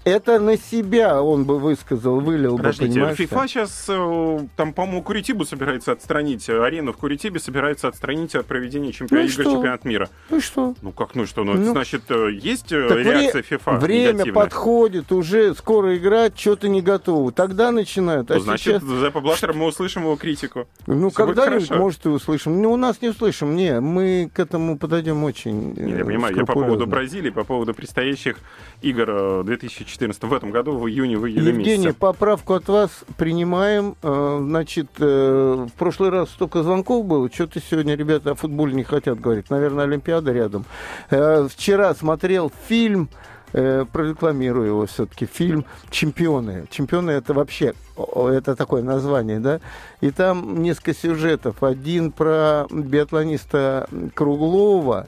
это 0.06 0.38
на 0.38 0.56
себя 0.56 1.20
он 1.20 1.44
бы 1.44 1.58
высказал, 1.58 2.20
вылил 2.20 2.56
Подождите, 2.56 2.86
бы, 2.86 2.94
понимаешь? 2.94 3.16
ФИФА 3.16 3.48
сейчас, 3.48 3.86
э, 3.88 4.38
там, 4.54 4.72
по-моему, 4.72 5.02
Куритибу 5.02 5.44
собирается 5.44 5.90
отстранить, 5.90 6.48
э, 6.48 6.62
арену 6.62 6.92
в 6.92 6.96
Куритибе 6.96 7.40
собирается 7.40 7.88
отстранить 7.88 8.36
от 8.36 8.46
проведения 8.46 8.92
чемпион... 8.92 9.22
ну 9.22 9.26
игр 9.26 9.32
что? 9.32 9.42
чемпионат 9.42 9.84
мира. 9.84 10.08
Ну 10.30 10.40
что? 10.40 10.74
Ну 10.80 10.92
как, 10.92 11.16
ну 11.16 11.26
что? 11.26 11.42
Ну, 11.42 11.54
ну 11.54 11.72
значит, 11.72 12.02
э, 12.10 12.30
есть 12.32 12.68
так 12.68 12.96
реакция 12.96 13.32
вре- 13.32 13.42
ФИФА 13.42 13.72
Время 13.72 14.12
негативная? 14.12 14.44
подходит, 14.44 15.10
уже 15.10 15.54
скоро 15.54 15.96
играть, 15.96 16.38
что-то 16.38 16.68
не 16.68 16.82
готово. 16.82 17.32
Тогда 17.32 17.72
начинают. 17.72 18.30
А 18.30 18.34
ну, 18.34 18.40
значит, 18.40 18.82
сейчас... 18.82 18.84
за 18.84 19.10
Блаттера 19.10 19.54
мы 19.54 19.66
услышим 19.66 20.02
его 20.02 20.14
критику. 20.14 20.68
Ну, 20.86 21.10
когда-нибудь, 21.10 21.70
может, 21.70 22.06
и 22.06 22.10
услышим. 22.10 22.62
Ну, 22.62 22.70
у 22.70 22.76
нас 22.76 23.02
не 23.02 23.08
услышим. 23.08 23.56
Не, 23.56 23.80
мы 23.80 24.30
к 24.32 24.38
этому 24.38 24.78
подойдем 24.78 25.24
очень 25.24 25.74
Я 25.74 26.04
понимаю, 26.04 26.36
я 26.36 26.44
по 26.44 26.52
поводу 26.52 26.86
Бразилии, 26.86 27.30
по 27.30 27.42
поводу 27.42 27.74
предстоящих 27.74 28.36
игр 28.82 29.42
2014 29.42 29.95
в 29.98 30.32
этом 30.32 30.50
году 30.50 30.78
в 30.78 30.88
июне, 30.88 31.16
в 31.18 31.26
июле 31.26 31.48
Евгений, 31.48 31.86
месяце. 31.86 31.98
поправку 31.98 32.54
от 32.54 32.68
вас 32.68 32.90
принимаем. 33.16 33.96
Э, 34.02 34.38
значит, 34.40 34.88
э, 34.98 35.66
в 35.68 35.78
прошлый 35.78 36.10
раз 36.10 36.30
столько 36.30 36.62
звонков 36.62 37.04
было. 37.06 37.30
Что-то 37.32 37.60
сегодня 37.60 37.96
ребята 37.96 38.32
о 38.32 38.34
футболе 38.34 38.74
не 38.74 38.84
хотят 38.84 39.20
говорить. 39.20 39.50
Наверное, 39.50 39.84
Олимпиада 39.84 40.32
рядом. 40.32 40.64
Э, 41.10 41.48
вчера 41.50 41.94
смотрел 41.94 42.52
фильм 42.68 43.08
прорекламирую 43.52 44.66
его 44.66 44.86
все-таки, 44.86 45.24
фильм 45.24 45.64
«Чемпионы». 45.88 46.66
«Чемпионы»— 46.68 47.10
это 47.12 47.32
вообще, 47.32 47.72
это 47.96 48.54
такое 48.54 48.82
название, 48.82 49.38
да? 49.38 49.60
И 50.02 50.10
там 50.10 50.62
несколько 50.62 50.92
сюжетов. 50.92 51.62
Один 51.62 52.12
про 52.12 52.66
биатлониста 52.70 53.88
Круглова, 54.14 55.06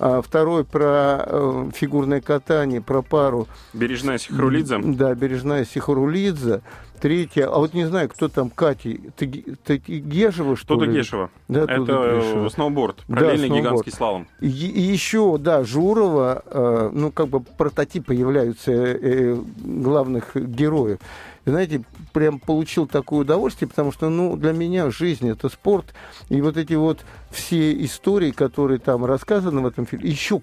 а 0.00 0.22
второй 0.22 0.64
про 0.64 1.24
э, 1.26 1.70
фигурное 1.74 2.22
катание, 2.22 2.80
про 2.80 3.02
пару. 3.02 3.46
Бережная 3.74 4.16
Сихарулидзе. 4.16 4.78
Да, 4.78 5.14
Бережная 5.14 5.66
Сихарулидзе. 5.66 6.62
Третья, 7.00 7.46
а 7.46 7.58
вот 7.58 7.72
не 7.72 7.86
знаю, 7.86 8.10
кто 8.10 8.28
там, 8.28 8.50
Кати, 8.50 9.00
ты, 9.16 9.26
ты 9.64 9.76
Гешева, 9.76 10.54
что 10.56 10.74
Туда 10.74 10.86
ли? 10.86 10.98
Гешева. 10.98 11.30
Да, 11.48 11.62
Это 11.62 11.78
Гешева. 11.78 12.48
сноуборд, 12.50 12.96
параллельный 13.08 13.48
да, 13.48 13.56
гигантский 13.56 13.92
слалом. 13.92 14.26
И, 14.40 14.48
и 14.48 14.80
еще, 14.80 15.38
да, 15.38 15.64
Журова, 15.64 16.42
э, 16.44 16.90
ну, 16.92 17.10
как 17.10 17.28
бы 17.28 17.40
прототипы 17.40 18.14
являются 18.14 18.72
э, 18.72 19.34
главных 19.62 20.34
героев 20.34 20.98
знаете, 21.44 21.82
прям 22.12 22.38
получил 22.38 22.86
такое 22.86 23.20
удовольствие, 23.20 23.68
потому 23.68 23.92
что, 23.92 24.08
ну, 24.08 24.36
для 24.36 24.52
меня 24.52 24.90
жизнь 24.90 25.28
это 25.28 25.48
спорт, 25.48 25.94
и 26.28 26.40
вот 26.40 26.56
эти 26.56 26.74
вот 26.74 27.00
все 27.30 27.72
истории, 27.84 28.30
которые 28.30 28.78
там 28.78 29.04
рассказаны 29.04 29.60
в 29.60 29.66
этом 29.66 29.86
фильме, 29.86 30.10
еще 30.10 30.40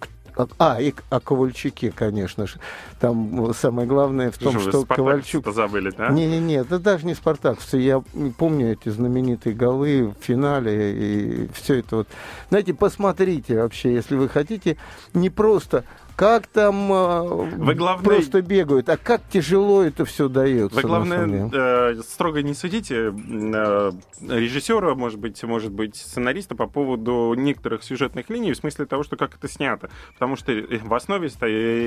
а, 0.60 0.80
и 0.80 0.94
о 1.10 1.20
Ковальчуке, 1.20 1.92
конечно 1.92 2.46
же. 2.48 2.60
Там 3.00 3.54
самое 3.54 3.88
главное 3.88 4.32
в 4.32 4.38
том, 4.38 4.60
что, 4.60 4.70
что 4.70 4.86
Ковальчук... 4.86 5.48
забыли, 5.54 5.92
да? 5.98 6.10
Не-не-не, 6.10 6.56
это 6.56 6.80
даже 6.80 7.06
не 7.06 7.16
спартаковцы. 7.16 7.78
Я 7.78 8.04
помню 8.38 8.74
эти 8.74 8.90
знаменитые 8.90 9.56
голы 9.56 10.14
в 10.20 10.24
финале 10.24 10.94
и 10.94 11.50
все 11.54 11.80
это 11.80 11.98
вот. 11.98 12.08
Знаете, 12.50 12.74
посмотрите 12.74 13.62
вообще, 13.62 13.94
если 13.94 14.16
вы 14.16 14.30
хотите, 14.30 14.78
не 15.14 15.30
просто 15.30 15.86
как 16.18 16.48
там 16.48 16.92
э, 16.92 17.22
Вы, 17.58 17.76
главное, 17.76 18.04
просто 18.04 18.42
бегают, 18.42 18.90
а 18.90 18.98
как 18.98 19.22
тяжело 19.30 19.84
это 19.84 20.04
все 20.04 20.28
дается. 20.28 20.76
Вы, 20.76 20.82
главное, 20.82 21.50
э, 21.54 22.02
строго 22.02 22.42
не 22.42 22.56
судите 22.56 23.14
э, 23.16 23.92
режиссера, 24.28 24.96
может 24.96 25.20
быть, 25.20 25.42
может 25.44 25.72
быть, 25.72 25.96
сценариста 25.96 26.56
по 26.56 26.66
поводу 26.66 27.36
некоторых 27.38 27.84
сюжетных 27.84 28.32
линий, 28.32 28.52
в 28.52 28.58
смысле 28.58 28.88
того, 28.88 29.04
что 29.04 29.16
как 29.16 29.36
это 29.36 29.48
снято. 29.48 29.92
Потому 30.14 30.38
что 30.38 30.52
в 30.52 30.94
основе 30.96 31.30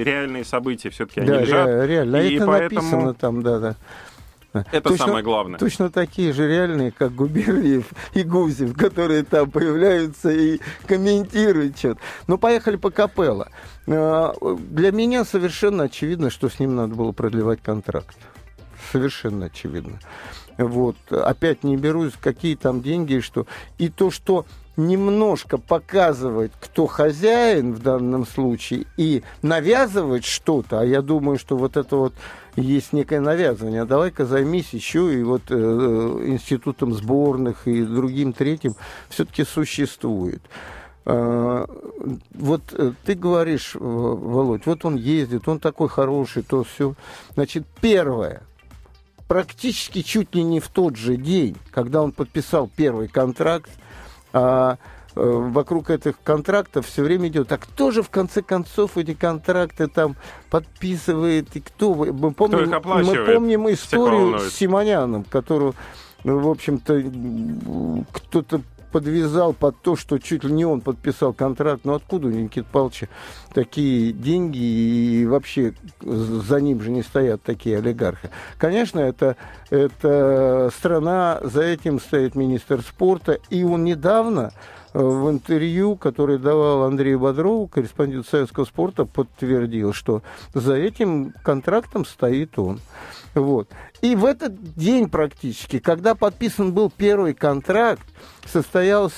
реальные 0.05 0.45
события 0.45 0.91
все-таки 0.91 1.23
да, 1.23 1.35
они 1.35 1.47
лежат. 1.47 1.89
реально. 1.89 2.17
И 2.19 2.37
это 2.37 2.47
поэтому... 2.47 2.81
написано 2.83 3.15
там, 3.15 3.43
да, 3.43 3.59
да. 3.59 3.77
Это 4.52 4.80
точно, 4.80 5.07
самое 5.07 5.23
главное. 5.23 5.59
Точно 5.59 5.90
такие 5.90 6.33
же 6.33 6.49
реальные, 6.49 6.90
как 6.90 7.14
Губерниев 7.14 7.90
и 8.14 8.23
Гузев, 8.23 8.76
которые 8.76 9.25
там 9.25 9.50
появляются 9.50 10.30
и 10.30 10.61
комментируют 10.87 11.78
что-то. 11.78 12.00
Ну, 12.26 12.37
поехали 12.37 12.76
по 12.76 12.90
Капелло. 12.90 13.49
А, 13.87 14.35
для 14.59 14.90
меня 14.90 15.25
совершенно 15.25 15.85
очевидно, 15.85 16.30
что 16.30 16.49
с 16.49 16.59
ним 16.59 16.75
надо 16.75 16.95
было 16.95 17.12
продлевать 17.12 17.62
контракт. 17.62 18.16
Совершенно 18.90 19.47
очевидно. 19.47 20.00
Вот. 20.59 20.97
Опять 21.11 21.62
не 21.62 21.76
берусь, 21.76 22.14
какие 22.21 22.57
там 22.57 22.83
деньги, 22.83 23.21
что... 23.21 23.47
И 23.78 23.88
то, 23.88 24.11
что 24.11 24.47
немножко 24.76 25.59
показывать, 25.59 26.52
кто 26.61 26.87
хозяин 26.87 27.75
в 27.75 27.83
данном 27.83 28.26
случае, 28.26 28.87
и 28.97 29.23
навязывать 29.42 30.25
что-то, 30.25 30.80
а 30.80 30.85
я 30.85 31.02
думаю, 31.02 31.38
что 31.38 31.57
вот 31.57 31.76
это 31.76 31.97
вот 31.97 32.14
есть 32.57 32.92
некое 32.92 33.21
навязывание, 33.21 33.85
давай-ка 33.85 34.26
займись 34.26 34.73
еще 34.73 35.14
и 35.14 35.23
вот 35.23 35.42
э, 35.50 35.54
институтом 36.26 36.95
сборных 36.95 37.66
и 37.69 37.83
другим 37.83 38.33
третьим 38.33 38.75
все-таки 39.09 39.45
существует. 39.45 40.42
А, 41.07 41.66
вот 42.35 42.62
э, 42.73 42.92
ты 43.04 43.14
говоришь, 43.14 43.75
Володь, 43.75 44.66
вот 44.66 44.85
он 44.85 44.97
ездит, 44.97 45.49
он 45.49 45.59
такой 45.59 45.88
хороший, 45.88 46.42
то 46.42 46.64
все. 46.64 46.95
Значит, 47.35 47.66
первое, 47.80 48.42
практически 49.28 50.02
чуть 50.02 50.35
ли 50.35 50.42
не 50.42 50.61
в 50.61 50.69
тот 50.69 50.97
же 50.97 51.16
день, 51.16 51.57
когда 51.71 52.02
он 52.02 52.12
подписал 52.12 52.69
первый 52.75 53.09
контракт, 53.09 53.71
а 54.33 54.78
вокруг 55.14 55.90
этих 55.90 56.21
контрактов 56.23 56.87
все 56.87 57.02
время 57.02 57.29
идет. 57.29 57.50
А 57.52 57.59
кто 57.59 57.90
же 57.90 58.02
в 58.02 58.11
конце 58.11 58.43
концов 58.43 58.97
эти 58.97 59.14
контракты 59.14 59.88
там 59.88 60.17
подписывает 60.50 61.55
и 61.57 61.61
кто? 61.61 61.95
Мы 61.95 62.33
помним, 62.33 62.81
кто 62.81 62.99
мы 62.99 63.25
помним 63.26 63.71
историю 63.71 64.38
с 64.38 64.52
Симоняном, 64.52 65.25
которую, 65.25 65.75
ну, 66.25 66.38
в 66.38 66.49
общем-то, 66.49 68.05
кто-то 68.12 68.61
подвязал 68.93 69.52
под 69.52 69.81
то, 69.83 69.97
что 69.97 70.19
чуть 70.19 70.45
ли 70.45 70.52
не 70.52 70.64
он 70.64 70.81
подписал 70.81 71.33
контракт. 71.33 71.85
Но 71.85 71.95
откуда 71.95 72.29
у 72.29 72.31
Никиты 72.31 72.67
Павловича 72.71 73.09
такие 73.55 74.12
деньги 74.12 74.59
и 74.59 75.26
вообще 75.26 75.75
за 76.00 76.61
ним 76.61 76.83
же 76.83 76.90
не 76.90 77.02
стоят 77.02 77.43
такие 77.43 77.79
олигархи? 77.79 78.31
Конечно, 78.59 79.00
это, 79.00 79.37
это 79.71 80.71
страна, 80.76 81.40
за 81.43 81.62
этим 81.62 82.00
стоит 82.00 82.35
министр 82.35 82.83
спорта, 82.83 83.38
и 83.49 83.62
он 83.62 83.85
недавно 83.85 84.52
э, 84.52 84.80
в 84.92 85.30
интервью, 85.30 85.97
которое 85.97 86.38
давал 86.38 86.85
Андрей 86.85 87.16
Бодрову, 87.16 87.68
корреспондент 87.68 88.26
советского 88.26 88.64
спорта, 88.64 89.04
подтвердил, 89.04 89.92
что 89.92 90.23
за 90.52 90.75
этим 90.75 91.32
контрактом 91.44 92.04
стоит 92.04 92.59
он. 92.59 92.80
Вот. 93.35 93.68
И 94.00 94.16
в 94.16 94.25
этот 94.25 94.75
день 94.75 95.09
практически, 95.09 95.78
когда 95.78 96.14
подписан 96.14 96.73
был 96.73 96.90
первый 96.90 97.35
контракт, 97.35 98.02
состоялся 98.44 99.16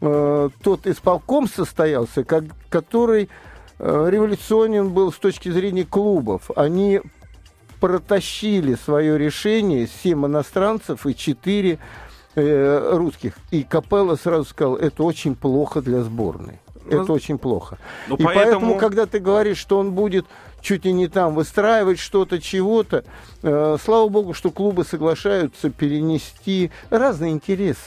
э, 0.00 0.50
тот 0.62 0.86
исполком 0.86 1.48
состоялся, 1.48 2.22
как, 2.22 2.44
который 2.68 3.28
э, 3.78 4.08
революционен 4.10 4.90
был 4.90 5.12
с 5.12 5.16
точки 5.16 5.48
зрения 5.50 5.84
клубов. 5.84 6.50
Они 6.54 7.00
протащили 7.80 8.74
свое 8.74 9.18
решение, 9.18 9.88
7 10.02 10.26
иностранцев 10.26 11.06
и 11.06 11.14
4 11.14 11.78
э, 12.40 12.96
русских. 12.96 13.34
И 13.50 13.62
Капелла 13.62 14.16
сразу 14.16 14.44
сказал, 14.44 14.76
это 14.76 15.02
очень 15.02 15.34
плохо 15.34 15.80
для 15.80 16.02
сборной. 16.02 16.60
Ну, 16.84 17.02
это 17.02 17.12
очень 17.12 17.38
плохо. 17.38 17.78
Ну, 18.08 18.16
и 18.16 18.22
поэтому... 18.22 18.50
поэтому, 18.50 18.78
когда 18.78 19.06
ты 19.06 19.18
говоришь, 19.18 19.58
что 19.58 19.78
он 19.78 19.92
будет 19.92 20.26
чуть 20.60 20.84
ли 20.84 20.92
не 20.92 21.08
там 21.08 21.34
выстраивать 21.34 21.98
что-то, 21.98 22.40
чего-то. 22.40 23.04
Э, 23.42 23.76
слава 23.82 24.08
богу, 24.08 24.34
что 24.34 24.50
клубы 24.50 24.84
соглашаются 24.84 25.70
перенести 25.70 26.70
разные 26.90 27.32
интересы. 27.32 27.80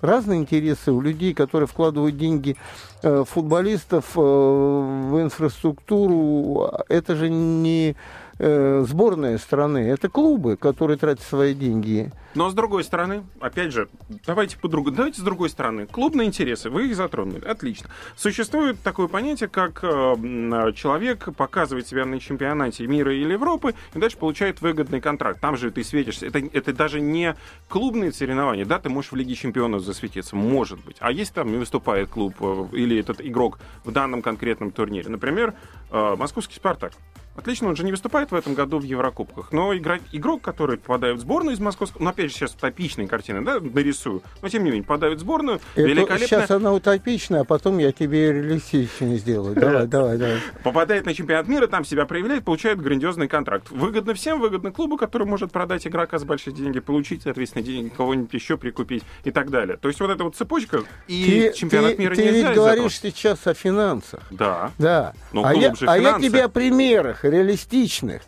Разные 0.00 0.40
интересы 0.40 0.92
у 0.92 1.00
людей, 1.00 1.34
которые 1.34 1.66
вкладывают 1.66 2.16
деньги 2.16 2.56
э, 3.02 3.24
футболистов 3.28 4.04
э, 4.16 4.20
в 4.20 5.20
инфраструктуру. 5.20 6.70
Это 6.88 7.16
же 7.16 7.28
не 7.28 7.96
э, 8.38 8.84
сборная 8.86 9.38
страны. 9.38 9.78
Это 9.78 10.08
клубы, 10.08 10.56
которые 10.56 10.98
тратят 10.98 11.24
свои 11.24 11.52
деньги. 11.52 12.12
Но 12.34 12.50
с 12.50 12.54
другой 12.54 12.84
стороны, 12.84 13.24
опять 13.40 13.72
же, 13.72 13.88
давайте 14.26 14.58
по-другому. 14.58 14.96
Давайте 14.96 15.20
с 15.20 15.24
другой 15.24 15.48
стороны. 15.48 15.86
Клубные 15.86 16.28
интересы, 16.28 16.68
вы 16.68 16.88
их 16.88 16.96
затронули. 16.96 17.44
Отлично. 17.44 17.88
Существует 18.16 18.80
такое 18.82 19.08
понятие, 19.08 19.48
как 19.48 19.82
э, 19.82 20.72
человек 20.74 21.34
показывает 21.34 21.86
себя 21.86 22.04
на 22.04 22.20
чемпионате 22.20 22.86
мира 22.86 23.14
или 23.14 23.32
Европы, 23.32 23.74
и 23.94 23.98
дальше 23.98 24.18
получает 24.18 24.60
выгодный 24.60 25.00
контракт. 25.00 25.40
Там 25.40 25.56
же 25.56 25.70
ты 25.70 25.82
светишься. 25.82 26.26
Это, 26.26 26.38
это 26.38 26.72
даже 26.72 27.00
не 27.00 27.34
клубные 27.68 28.12
соревнования. 28.12 28.66
Да, 28.66 28.78
ты 28.78 28.90
можешь 28.90 29.12
в 29.12 29.16
Лиге 29.16 29.34
чемпионов 29.34 29.82
засветиться. 29.82 30.36
Может 30.36 30.84
быть. 30.84 30.96
А 31.00 31.10
если 31.10 31.34
там 31.34 31.50
не 31.50 31.56
выступает 31.56 32.10
клуб 32.10 32.34
э, 32.40 32.66
или 32.72 32.98
этот 32.98 33.20
игрок 33.22 33.58
в 33.84 33.90
данном 33.90 34.20
конкретном 34.20 34.70
турнире, 34.70 35.08
например, 35.08 35.54
э, 35.90 36.16
московский 36.16 36.56
«Спартак», 36.56 36.92
Отлично, 37.38 37.68
он 37.68 37.76
же 37.76 37.84
не 37.84 37.92
выступает 37.92 38.32
в 38.32 38.34
этом 38.34 38.54
году 38.54 38.80
в 38.80 38.82
Еврокубках. 38.82 39.52
Но 39.52 39.72
игрок, 39.76 40.00
игрок 40.10 40.42
который 40.42 40.76
попадает 40.76 41.18
в 41.18 41.20
сборную 41.20 41.54
из 41.54 41.60
московского... 41.60 42.02
Ну, 42.02 42.10
опять 42.10 42.27
же, 42.28 42.34
сейчас 42.34 42.54
утопичные 42.54 43.08
картины, 43.08 43.42
да, 43.42 43.58
нарисую. 43.60 44.22
Но, 44.42 44.48
тем 44.48 44.64
не 44.64 44.70
менее, 44.70 44.84
в 44.88 45.18
сборную. 45.18 45.60
Это 45.74 45.82
великолепно... 45.82 46.26
Сейчас 46.26 46.50
она 46.50 46.72
утопичная, 46.72 47.40
а 47.40 47.44
потом 47.44 47.78
я 47.78 47.92
тебе 47.92 48.32
реалистичнее 48.32 49.18
сделаю. 49.18 49.54
Давай, 49.58 49.86
давай, 49.86 50.16
давай. 50.16 50.38
Попадает 50.62 51.06
на 51.06 51.14
чемпионат 51.14 51.48
мира, 51.48 51.66
там 51.66 51.84
себя 51.84 52.06
проявляет, 52.06 52.44
получает 52.44 52.80
грандиозный 52.80 53.28
контракт. 53.28 53.70
Выгодно 53.70 54.14
всем, 54.14 54.40
выгодно 54.40 54.70
клубу, 54.70 54.96
который 54.96 55.26
может 55.26 55.52
продать 55.52 55.86
игрока 55.86 56.18
с 56.18 56.24
большие 56.24 56.54
деньги, 56.54 56.80
получить, 56.80 57.22
соответственно, 57.22 57.64
деньги, 57.64 57.88
кого-нибудь 57.88 58.32
еще 58.32 58.56
прикупить 58.56 59.02
и 59.24 59.30
так 59.30 59.50
далее. 59.50 59.76
То 59.76 59.88
есть 59.88 60.00
вот 60.00 60.10
эта 60.10 60.24
вот 60.24 60.36
цепочка 60.36 60.82
и 61.06 61.50
ты, 61.50 61.58
чемпионат 61.58 61.96
ты, 61.96 62.02
мира 62.02 62.14
ты 62.14 62.24
нельзя 62.24 62.48
ведь 62.48 62.56
говоришь 62.56 62.98
сейчас 62.98 63.46
о 63.46 63.54
финансах. 63.54 64.20
Да. 64.30 64.72
Да. 64.78 65.12
Но 65.32 65.44
а, 65.44 65.54
я, 65.54 65.74
а 65.86 65.98
я 65.98 66.18
тебе 66.18 66.44
о 66.44 66.48
примерах 66.48 67.24
реалистичных. 67.24 68.22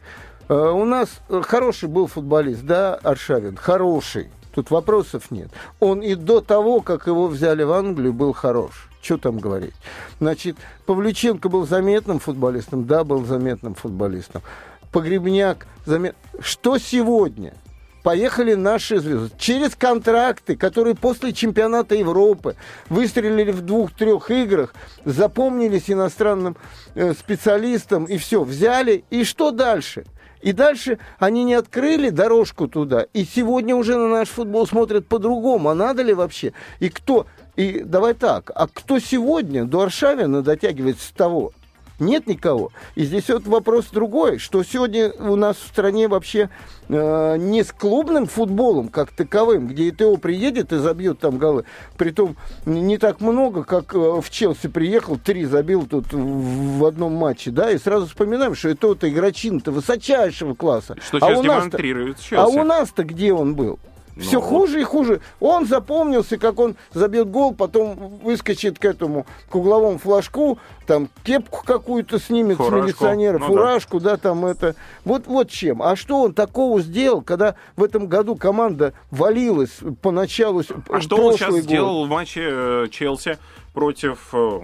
Э, 0.51 0.73
у 0.73 0.85
нас 0.85 1.21
э, 1.29 1.43
хороший 1.47 1.89
был 1.89 2.09
футболист, 2.09 2.65
да, 2.65 2.97
Аршавин, 2.97 3.57
хороший. 3.57 4.31
Тут 4.53 4.73
вопросов 4.73 5.31
нет. 5.31 5.49
Он 5.79 6.01
и 6.01 6.17
до 6.17 6.41
того, 6.41 6.81
как 6.81 7.07
его 7.07 7.29
взяли 7.29 7.63
в 7.63 7.71
Англию, 7.71 8.13
был 8.13 8.33
хорош. 8.33 8.91
Что 9.01 9.17
там 9.17 9.39
говорить? 9.39 9.75
Значит, 10.19 10.57
Павлюченко 10.87 11.49
был 11.49 11.69
заметным 11.69 12.19
футболистом, 12.19 12.85
да, 12.85 13.05
был 13.05 13.25
заметным 13.25 13.77
футболистом. 13.77 14.43
Погребняк 14.91 15.69
замет... 15.87 16.17
Что 16.41 16.79
сегодня? 16.79 17.55
поехали 18.03 18.55
наши 18.55 18.99
звезды. 18.99 19.31
Через 19.39 19.77
контракты, 19.77 20.57
которые 20.57 20.95
после 20.95 21.35
чемпионата 21.35 21.95
Европы 21.95 22.57
выстрелили 22.89 23.53
в 23.53 23.61
двух-трех 23.61 24.31
играх, 24.31 24.75
запомнились 25.05 25.91
иностранным 25.91 26.57
э, 26.95 27.13
специалистам, 27.13 28.07
и 28.07 28.17
все, 28.17 28.43
взяли. 28.43 29.05
И 29.11 29.23
что 29.25 29.51
дальше? 29.51 30.07
И 30.41 30.53
дальше 30.53 30.99
они 31.19 31.45
не 31.45 31.55
открыли 31.55 32.11
дорожку 32.11 32.69
туда. 32.69 33.07
И 33.13 33.25
сегодня 33.25 33.75
уже 33.77 33.97
на 33.97 34.09
наш 34.09 34.29
футбол 34.29 34.67
смотрят 34.67 35.07
по-другому. 35.07 35.69
А 35.69 35.75
надо 35.75 36.03
ли 36.03 36.15
вообще? 36.15 36.53
И 36.79 36.89
кто? 36.89 37.27
И 37.57 37.83
давай 37.85 38.15
так, 38.15 38.51
а 38.55 38.67
кто 38.69 38.99
сегодня 38.99 39.65
до 39.65 39.83
Аршавина 39.83 40.43
дотягивается 40.43 41.07
с 41.07 41.11
того? 41.11 41.53
Нет 42.01 42.27
никого. 42.27 42.73
И 42.95 43.05
здесь 43.05 43.29
вот 43.29 43.47
вопрос 43.47 43.87
другой, 43.93 44.39
что 44.39 44.63
сегодня 44.65 45.13
у 45.13 45.37
нас 45.37 45.57
в 45.57 45.67
стране 45.69 46.09
вообще 46.09 46.49
э, 46.89 47.37
не 47.39 47.63
с 47.63 47.73
клубным 47.73 48.27
футболом 48.27 48.89
как 48.89 49.13
таковым, 49.13 49.69
где 49.69 49.91
ИТО 49.91 50.17
приедет 50.17 50.73
и 50.73 50.79
забьет 50.79 51.21
там 51.21 51.39
голы. 51.39 51.65
Притом 51.99 52.37
не 52.65 52.97
так 52.97 53.21
много, 53.21 53.65
как 53.65 53.95
э, 53.95 53.99
в 53.99 54.31
Челси 54.31 54.69
приехал, 54.69 55.19
три 55.19 55.45
забил 55.45 55.87
тут 55.87 56.13
в, 56.13 56.79
в 56.79 56.85
одном 56.87 57.13
матче, 57.13 57.51
да, 57.51 57.71
и 57.71 57.79
сразу 57.79 58.07
вспоминаем, 58.07 58.55
что 58.55 58.73
ИТО-то 58.73 59.09
игрочин-то 59.09 59.71
высочайшего 59.71 60.55
класса. 60.55 60.97
Что 61.07 61.19
а 61.19 61.21
сейчас 61.21 61.43
демонстрирует 61.43 62.19
Челси. 62.19 62.35
А 62.35 62.47
у 62.49 62.65
нас-то 62.65 63.05
где 63.05 63.33
он 63.33 63.55
был? 63.55 63.79
Все 64.17 64.41
ну, 64.41 64.43
хуже 64.43 64.81
и 64.81 64.85
хуже. 64.85 65.21
Он 65.39 65.67
запомнился, 65.67 66.37
как 66.39 66.59
он 66.59 66.77
забьет 66.93 67.31
гол, 67.31 67.55
потом 67.55 68.19
выскочит 68.23 68.79
к 68.79 68.85
этому, 68.85 69.27
к 69.49 69.55
угловому 69.55 69.99
флажку, 69.99 70.59
там 70.87 71.09
кепку 71.23 71.65
какую-то 71.65 72.19
снимет 72.19 72.57
фуражку. 72.57 72.79
с 72.79 72.83
милиционера, 72.83 73.39
ну, 73.39 73.47
фуражку, 73.47 74.01
да. 74.01 74.11
да, 74.11 74.17
там 74.17 74.45
это. 74.45 74.75
Вот, 75.05 75.27
вот 75.27 75.51
чем. 75.51 75.83
А 75.83 75.97
что 75.97 76.23
он 76.23 76.35
такого 76.35 76.81
сделал, 76.81 77.23
когда 77.23 77.55
в 77.77 77.85
этом 77.85 78.09
году 78.09 78.37
команда 78.37 78.93
валилась 79.11 79.79
поначалу? 80.03 80.63
А 80.89 81.01
что 81.01 81.17
он 81.17 81.35
сейчас 81.35 81.55
год? 81.55 81.63
сделал 81.63 82.05
в 82.05 82.09
матче 82.09 82.43
э, 82.45 82.89
Челси 82.91 83.39
против 83.73 84.29
э, 84.33 84.61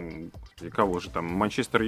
кого 0.72 1.00
же 1.00 1.10
там, 1.10 1.26
Манчестер 1.26 1.82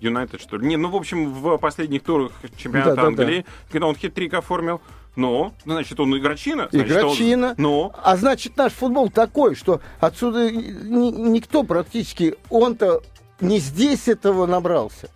Юнайтед, 0.00 0.40
что 0.40 0.56
ли? 0.56 0.66
Не, 0.66 0.76
ну, 0.76 0.90
в 0.90 0.96
общем, 0.96 1.32
в 1.32 1.56
последних 1.58 2.02
турах 2.02 2.32
чемпионата 2.56 2.96
да, 2.96 3.02
Англии, 3.06 3.38
да, 3.38 3.42
да. 3.42 3.72
когда 3.72 3.86
он 3.86 3.94
хит-трик 3.94 4.34
оформил, 4.34 4.80
но, 5.14 5.52
значит, 5.64 6.00
он 6.00 6.16
игрочина. 6.16 6.68
Значит, 6.70 6.90
игрочина. 6.90 7.48
Он... 7.50 7.54
Но. 7.58 7.94
А 8.02 8.16
значит, 8.16 8.56
наш 8.56 8.72
футбол 8.72 9.10
такой, 9.10 9.54
что 9.54 9.80
отсюда 10.00 10.50
ни, 10.50 11.10
никто 11.10 11.64
практически, 11.64 12.36
он-то 12.48 13.02
не 13.40 13.58
здесь 13.58 14.08
этого 14.08 14.46
набрался. 14.46 15.10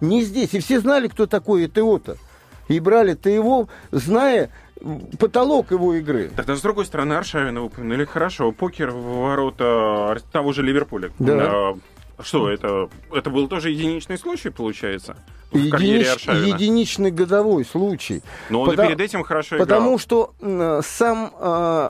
Не 0.00 0.22
здесь. 0.22 0.54
И 0.54 0.58
все 0.60 0.80
знали, 0.80 1.08
кто 1.08 1.26
такой 1.26 1.66
ЭТО-то. 1.66 2.16
И 2.68 2.80
брали-то 2.80 3.28
его, 3.28 3.68
зная 3.90 4.50
потолок 5.18 5.70
его 5.70 5.94
игры. 5.94 6.30
Тогда, 6.34 6.56
с 6.56 6.62
другой 6.62 6.86
стороны, 6.86 7.14
Аршавина 7.14 7.62
упомянули 7.62 8.04
хорошо. 8.04 8.52
Покер 8.52 8.90
в 8.90 9.02
ворота 9.02 10.18
того 10.32 10.52
же 10.52 10.62
Ливерпуля. 10.62 11.12
Да. 11.18 11.74
Что, 12.22 12.50
это, 12.50 12.88
это 13.12 13.30
был 13.30 13.48
тоже 13.48 13.70
единичный 13.70 14.18
случай, 14.18 14.50
получается? 14.50 15.16
В 15.50 15.56
Единич, 15.56 16.26
единичный 16.26 17.10
годовой 17.10 17.64
случай. 17.64 18.22
Но 18.48 18.62
он 18.62 18.70
Потому, 18.70 18.88
и 18.88 18.94
перед 18.94 19.00
этим 19.00 19.22
хорошо 19.22 19.56
играл. 19.56 19.66
Потому 19.66 19.98
что 19.98 20.34
э, 20.40 20.80
сам 20.82 21.32
э, 21.38 21.88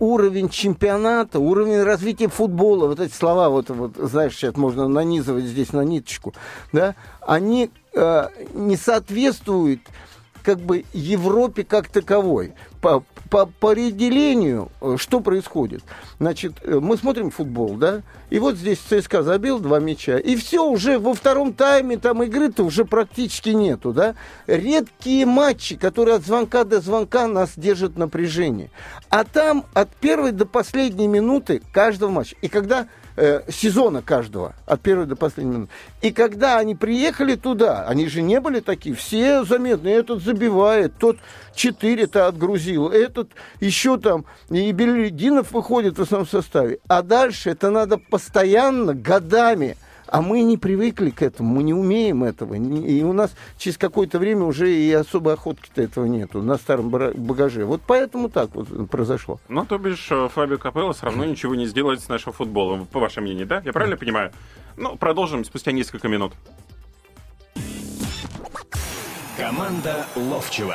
уровень 0.00 0.48
чемпионата, 0.48 1.38
уровень 1.38 1.82
развития 1.82 2.28
футбола, 2.28 2.86
вот 2.86 3.00
эти 3.00 3.12
слова, 3.12 3.48
вот, 3.48 3.70
вот 3.70 3.92
знаешь, 3.96 4.34
сейчас 4.34 4.56
можно 4.56 4.88
нанизывать 4.88 5.44
здесь 5.44 5.72
на 5.72 5.82
ниточку, 5.82 6.34
да, 6.72 6.94
они 7.20 7.70
э, 7.94 8.28
не 8.54 8.76
соответствуют 8.76 9.80
как 10.42 10.58
бы 10.58 10.84
Европе 10.92 11.64
как 11.64 11.88
таковой. 11.88 12.54
По, 12.80 13.04
по, 13.28 13.46
по 13.46 13.72
определению, 13.72 14.70
э, 14.80 14.96
что 14.98 15.20
происходит? 15.20 15.82
Значит, 16.18 16.54
э, 16.62 16.78
мы 16.80 16.96
смотрим 16.96 17.30
футбол, 17.30 17.74
да, 17.74 18.02
и 18.30 18.38
вот 18.38 18.56
здесь 18.56 18.78
ЦСКА 18.78 19.22
забил 19.22 19.58
два 19.58 19.80
мяча, 19.80 20.16
и 20.16 20.36
все, 20.36 20.64
уже 20.64 20.98
во 20.98 21.14
втором 21.14 21.52
тайме 21.52 21.98
там 21.98 22.22
игры-то 22.22 22.64
уже 22.64 22.84
практически 22.84 23.50
нету, 23.50 23.92
да. 23.92 24.14
Редкие 24.46 25.26
матчи, 25.26 25.76
которые 25.76 26.16
от 26.16 26.24
звонка 26.24 26.64
до 26.64 26.80
звонка 26.80 27.26
нас 27.26 27.52
держат 27.56 27.98
напряжение. 27.98 28.70
А 29.10 29.24
там 29.24 29.66
от 29.74 29.90
первой 29.96 30.32
до 30.32 30.46
последней 30.46 31.08
минуты 31.08 31.60
каждого 31.72 32.10
матча. 32.10 32.36
И 32.40 32.48
когда 32.48 32.86
э, 33.16 33.42
сезона 33.50 34.02
каждого, 34.02 34.54
от 34.66 34.80
первой 34.80 35.06
до 35.06 35.16
последней 35.16 35.52
минуты. 35.52 35.72
И 36.00 36.12
когда 36.12 36.58
они 36.58 36.74
приехали 36.74 37.34
туда, 37.34 37.84
они 37.86 38.08
же 38.08 38.22
не 38.22 38.40
были 38.40 38.60
такие, 38.60 38.94
все 38.94 39.44
заметные, 39.44 39.96
этот 39.96 40.22
забивает, 40.22 40.94
тот 40.98 41.18
четыре-то 41.54 42.26
отгрузил, 42.70 42.88
этот 42.88 43.32
еще 43.60 43.98
там, 43.98 44.24
и 44.50 44.72
Белединов 44.72 45.52
выходит 45.52 45.98
в 45.98 46.02
основном 46.02 46.28
составе. 46.28 46.78
А 46.88 47.02
дальше 47.02 47.50
это 47.50 47.70
надо 47.70 47.98
постоянно, 47.98 48.94
годами 48.94 49.76
а 50.12 50.22
мы 50.22 50.42
не 50.42 50.58
привыкли 50.58 51.10
к 51.10 51.22
этому, 51.22 51.54
мы 51.54 51.62
не 51.62 51.72
умеем 51.72 52.24
этого. 52.24 52.54
И 52.54 53.02
у 53.04 53.12
нас 53.12 53.32
через 53.58 53.78
какое-то 53.78 54.18
время 54.18 54.44
уже 54.44 54.74
и 54.74 54.92
особой 54.92 55.34
охотки-то 55.34 55.80
этого 55.80 56.04
нету 56.04 56.42
на 56.42 56.56
старом 56.56 56.90
багаже. 56.90 57.64
Вот 57.64 57.82
поэтому 57.86 58.28
так 58.28 58.52
вот 58.52 58.90
произошло. 58.90 59.38
Ну, 59.48 59.64
то 59.64 59.78
бишь, 59.78 60.08
э, 60.10 60.28
Фабио 60.34 60.58
Капелло 60.58 60.94
все 60.94 61.06
равно 61.06 61.24
ничего 61.24 61.54
не 61.54 61.66
сделает 61.66 62.00
с 62.00 62.08
нашим 62.08 62.32
футболом, 62.32 62.86
по 62.86 62.98
вашему 62.98 63.26
мнению, 63.26 63.46
да? 63.46 63.62
Я 63.64 63.72
правильно 63.72 63.96
понимаю? 63.96 64.32
Ну, 64.76 64.96
продолжим 64.96 65.44
спустя 65.44 65.70
несколько 65.70 66.08
минут. 66.08 66.32
Команда 69.36 70.06
Ловчева 70.16 70.74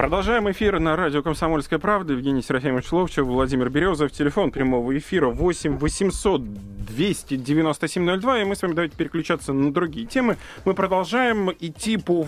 Продолжаем 0.00 0.50
эфир 0.50 0.80
на 0.80 0.96
радио 0.96 1.22
«Комсомольская 1.22 1.78
правда». 1.78 2.14
Евгений 2.14 2.40
Серафимович 2.40 2.90
Ловчев, 2.90 3.26
Владимир 3.26 3.68
Березов. 3.68 4.10
Телефон 4.10 4.50
прямого 4.50 4.96
эфира 4.96 5.28
8 5.28 5.76
800 5.76 6.42
297 6.86 8.18
02. 8.18 8.38
И 8.38 8.44
мы 8.44 8.56
с 8.56 8.62
вами 8.62 8.72
давайте 8.72 8.96
переключаться 8.96 9.52
на 9.52 9.70
другие 9.70 10.06
темы. 10.06 10.38
Мы 10.64 10.72
продолжаем 10.72 11.50
идти 11.50 11.98
по 11.98 12.26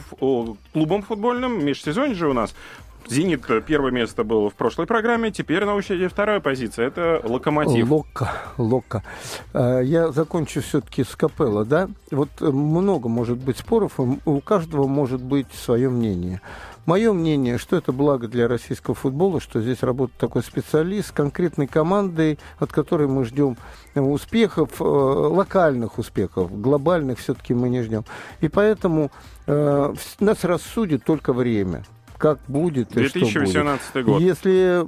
клубам 0.74 1.00
футбольным. 1.00 1.64
Межсезонье 1.64 2.14
же 2.14 2.28
у 2.28 2.34
нас. 2.34 2.54
«Зенит» 3.08 3.44
первое 3.66 3.90
место 3.90 4.22
было 4.22 4.48
в 4.48 4.54
прошлой 4.54 4.86
программе, 4.86 5.32
теперь 5.32 5.64
на 5.64 5.74
очереди 5.74 6.06
вторая 6.06 6.38
позиция. 6.38 6.86
Это 6.86 7.20
«Локомотив». 7.24 7.90
Лока, 7.90 8.32
Лока. 8.58 9.02
Я 9.54 10.12
закончу 10.12 10.60
все-таки 10.60 11.02
с 11.02 11.16
Капелла, 11.16 11.64
да? 11.64 11.88
Вот 12.12 12.28
много 12.40 13.08
может 13.08 13.38
быть 13.38 13.58
споров, 13.58 13.98
у 13.98 14.40
каждого 14.40 14.86
может 14.86 15.20
быть 15.20 15.48
свое 15.52 15.90
мнение. 15.90 16.42
Мое 16.84 17.12
мнение, 17.12 17.58
что 17.58 17.76
это 17.76 17.92
благо 17.92 18.26
для 18.26 18.48
российского 18.48 18.96
футбола, 18.96 19.40
что 19.40 19.60
здесь 19.60 19.82
работает 19.82 20.18
такой 20.18 20.42
специалист 20.42 21.08
с 21.08 21.12
конкретной 21.12 21.68
командой, 21.68 22.40
от 22.58 22.72
которой 22.72 23.06
мы 23.06 23.24
ждем 23.24 23.56
успехов, 23.94 24.80
э, 24.80 24.84
локальных 24.84 25.98
успехов, 25.98 26.60
глобальных 26.60 27.20
все-таки 27.20 27.54
мы 27.54 27.68
не 27.68 27.82
ждем. 27.82 28.04
И 28.40 28.48
поэтому 28.48 29.12
э, 29.46 29.94
нас 30.18 30.44
рассудит 30.44 31.04
только 31.04 31.32
время 31.32 31.84
как 32.22 32.38
будет 32.46 32.90
2018 32.90 33.82
и 33.82 33.88
что 33.88 33.92
будет. 33.94 34.06
год. 34.06 34.22
Если, 34.22 34.86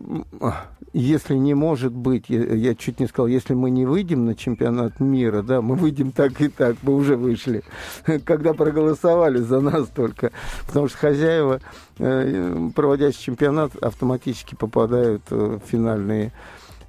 если 0.92 1.35
не 1.35 1.53
может 1.53 1.92
быть, 1.92 2.27
я, 2.29 2.44
я 2.44 2.77
чуть 2.77 3.01
не 3.01 3.09
сказал, 3.09 3.27
если 3.27 3.55
мы 3.55 3.70
не 3.70 3.87
выйдем 3.87 4.25
на 4.25 4.37
чемпионат 4.37 5.01
мира, 5.01 5.42
да, 5.42 5.61
мы 5.61 5.75
выйдем 5.75 6.12
так 6.12 6.40
и 6.40 6.47
так, 6.47 6.77
мы 6.83 6.94
уже 6.94 7.16
вышли, 7.16 7.64
когда 8.25 8.55
проголосовали 8.55 9.38
за 9.38 9.59
нас 9.59 9.88
только, 9.88 10.31
потому 10.68 10.87
что 10.87 10.97
хозяева, 10.97 11.61
э, 11.99 12.70
проводящие 12.73 13.25
чемпионат, 13.25 13.75
автоматически 13.83 14.55
попадают 14.55 15.29
в 15.29 15.59
финальные 15.66 16.33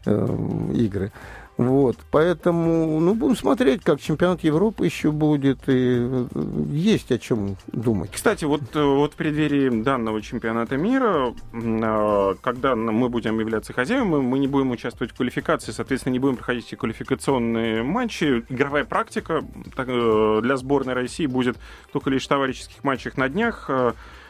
э, 0.06 0.72
игры. 0.76 1.12
Вот, 1.58 1.96
поэтому, 2.12 3.00
ну, 3.00 3.14
будем 3.14 3.38
смотреть, 3.38 3.82
как 3.82 4.02
чемпионат 4.02 4.44
Европы 4.44 4.86
еще 4.86 5.12
будет, 5.12 5.70
и 5.70 6.00
э, 6.00 6.26
есть 6.70 7.12
о 7.14 7.18
чем 7.18 7.56
думать. 7.72 8.12
Кстати, 8.12 8.44
вот, 8.44 8.62
э, 8.74 8.84
вот 8.84 9.14
в 9.14 9.16
преддверии 9.16 9.70
данного 9.70 10.22
чемпионата 10.22 10.76
мира, 10.76 11.34
а, 11.54 12.36
когда 12.42 12.76
мы 12.76 13.08
будем 13.08 13.40
являться 13.40 13.72
хозяевами, 13.72 14.22
мы 14.22 14.40
не 14.40 14.48
будем 14.48 14.72
участвовать 14.72 15.14
в 15.14 15.16
квалификации, 15.16 15.72
соответственно, 15.72 16.12
не 16.12 16.20
будем 16.20 16.36
проходить 16.36 16.68
эти 16.68 16.76
квалификационные 16.76 17.84
матчи. 17.84 18.44
Игровая 18.50 18.84
практика 18.84 19.42
э, 19.78 20.40
для 20.44 20.58
сборной 20.58 20.94
России 20.94 21.26
будет 21.26 21.56
только 21.94 22.10
лишь 22.10 22.26
в 22.26 22.28
товарищеских 22.28 22.84
матчах 22.84 23.16
на 23.16 23.30
днях. 23.30 23.70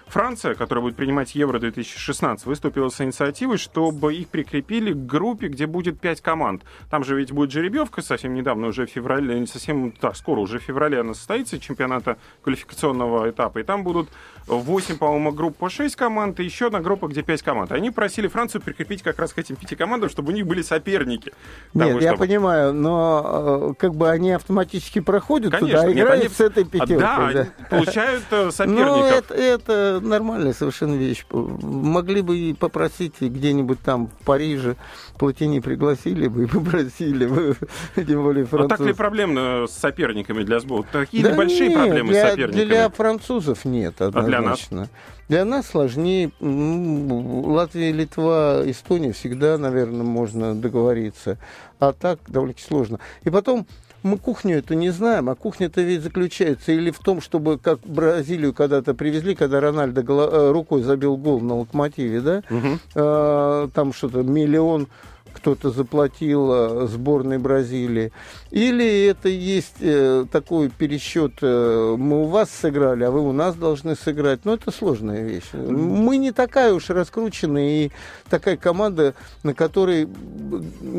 Франция, 0.07 0.55
которая 0.55 0.83
будет 0.83 0.95
принимать 0.95 1.35
Евро-2016, 1.35 2.41
выступила 2.45 2.89
с 2.89 3.01
инициативой, 3.01 3.57
чтобы 3.57 4.13
их 4.13 4.29
прикрепили 4.29 4.93
к 4.93 5.05
группе, 5.05 5.47
где 5.47 5.65
будет 5.65 5.99
пять 5.99 6.21
команд. 6.21 6.63
Там 6.89 7.03
же 7.03 7.15
ведь 7.15 7.31
будет 7.31 7.51
жеребьевка 7.51 8.01
совсем 8.01 8.33
недавно, 8.33 8.67
уже 8.67 8.85
в 8.85 8.89
феврале, 8.89 9.39
не 9.39 9.47
совсем, 9.47 9.93
да, 10.01 10.13
скоро, 10.13 10.39
уже 10.39 10.59
в 10.59 10.63
феврале 10.63 10.99
она 10.99 11.13
состоится, 11.13 11.59
чемпионата 11.59 12.17
квалификационного 12.43 13.29
этапа. 13.29 13.59
И 13.59 13.63
там 13.63 13.83
будут 13.83 14.09
8, 14.47 14.97
по-моему, 14.97 15.31
групп 15.31 15.57
по 15.57 15.69
6 15.69 15.95
команд, 15.95 16.39
и 16.39 16.43
еще 16.43 16.67
одна 16.67 16.79
группа, 16.79 17.07
где 17.07 17.23
5 17.23 17.41
команд. 17.41 17.71
Они 17.71 17.89
просили 17.89 18.27
Францию 18.27 18.61
прикрепить 18.61 19.01
как 19.01 19.19
раз 19.19 19.33
к 19.33 19.39
этим 19.39 19.55
пяти 19.55 19.75
командам, 19.75 20.09
чтобы 20.09 20.31
у 20.31 20.35
них 20.35 20.45
были 20.45 20.61
соперники. 20.61 21.33
Нет, 21.73 21.87
того, 21.87 21.99
я 21.99 22.09
чтобы... 22.09 22.27
понимаю, 22.27 22.73
но 22.73 23.71
э, 23.71 23.73
как 23.79 23.95
бы 23.95 24.09
они 24.09 24.31
автоматически 24.31 24.99
проходят 24.99 25.51
Конечно, 25.51 25.81
туда, 25.81 25.91
играют 25.91 26.23
нет, 26.23 26.25
они... 26.25 26.35
с 26.35 26.39
этой 26.39 26.63
пятеркой. 26.63 26.97
Да, 26.97 27.31
да. 27.33 27.47
получают 27.69 28.23
э, 28.31 28.51
соперников. 28.51 28.87
Ну, 28.87 29.05
это, 29.05 29.33
это 29.33 29.94
нормальная 29.99 30.53
совершенно 30.53 30.95
вещь. 30.95 31.25
Могли 31.31 32.21
бы 32.21 32.37
и 32.37 32.53
попросить 32.53 33.21
где-нибудь 33.21 33.79
там 33.81 34.07
в 34.07 34.25
Париже, 34.25 34.75
Платини 35.17 35.59
пригласили 35.59 36.27
бы 36.27 36.43
и 36.43 36.47
попросили 36.47 37.25
бы, 37.25 37.55
тем 37.95 38.23
более 38.23 38.45
француз. 38.45 38.71
А 38.71 38.77
так 38.77 38.87
ли 38.87 38.93
проблемно 38.93 39.65
с 39.67 39.71
соперниками 39.71 40.43
для 40.43 40.59
сбора? 40.59 40.85
Такие 40.91 41.23
да 41.23 41.35
большие 41.35 41.69
нет, 41.69 41.77
проблемы 41.77 42.09
для, 42.09 42.27
с 42.27 42.31
соперниками? 42.31 42.65
Для 42.65 42.89
французов 42.89 43.65
нет, 43.65 44.01
однозначно. 44.01 44.21
А 44.21 44.29
для 44.29 44.41
нас? 44.41 44.89
Для 45.27 45.45
нас 45.45 45.67
сложнее. 45.67 46.31
Латвия, 46.39 47.91
Литва, 47.91 48.61
Эстония 48.65 49.11
всегда, 49.11 49.57
наверное, 49.57 50.03
можно 50.03 50.53
договориться. 50.53 51.37
А 51.79 51.93
так 51.93 52.19
довольно 52.27 52.55
сложно. 52.57 52.99
И 53.23 53.29
потом 53.29 53.65
мы 54.05 54.17
кухню 54.17 54.59
это 54.59 54.75
не 54.75 54.91
знаем, 54.91 55.29
а 55.29 55.35
кухня-то 55.35 55.81
ведь 55.81 56.03
заключается 56.03 56.71
или 56.71 56.91
в 56.91 56.99
том, 56.99 57.21
чтобы, 57.21 57.57
как 57.57 57.79
Бразилию 57.79 58.53
когда-то 58.53 58.93
привезли, 58.93 59.35
когда 59.35 59.59
Рональдо 59.59 60.01
э, 60.01 60.51
рукой 60.51 60.83
забил 60.83 61.17
гол 61.17 61.41
на 61.41 61.55
локомотиве, 61.55 62.21
да, 62.21 62.43
угу. 62.49 63.69
там 63.73 63.93
что-то 63.93 64.23
миллион 64.23 64.87
кто-то 65.35 65.69
заплатил 65.69 66.51
э, 66.51 66.87
сборной 66.87 67.37
Бразилии. 67.37 68.11
Или 68.51 69.05
это 69.05 69.29
есть 69.29 69.77
э, 69.81 70.25
такой 70.31 70.69
пересчет, 70.69 71.33
э, 71.41 71.95
мы 71.97 72.23
у 72.23 72.25
вас 72.25 72.49
сыграли, 72.49 73.03
а 73.03 73.11
вы 73.11 73.21
у 73.21 73.33
нас 73.33 73.55
должны 73.55 73.95
сыграть. 73.95 74.45
Но 74.45 74.53
это 74.53 74.71
сложная 74.71 75.23
вещь. 75.23 75.51
Мы 75.53 76.17
не 76.17 76.31
такая 76.31 76.73
уж 76.73 76.89
раскрученная 76.89 77.85
и 77.85 77.91
такая 78.29 78.57
команда, 78.57 79.13
на 79.43 79.53
которой 79.53 80.07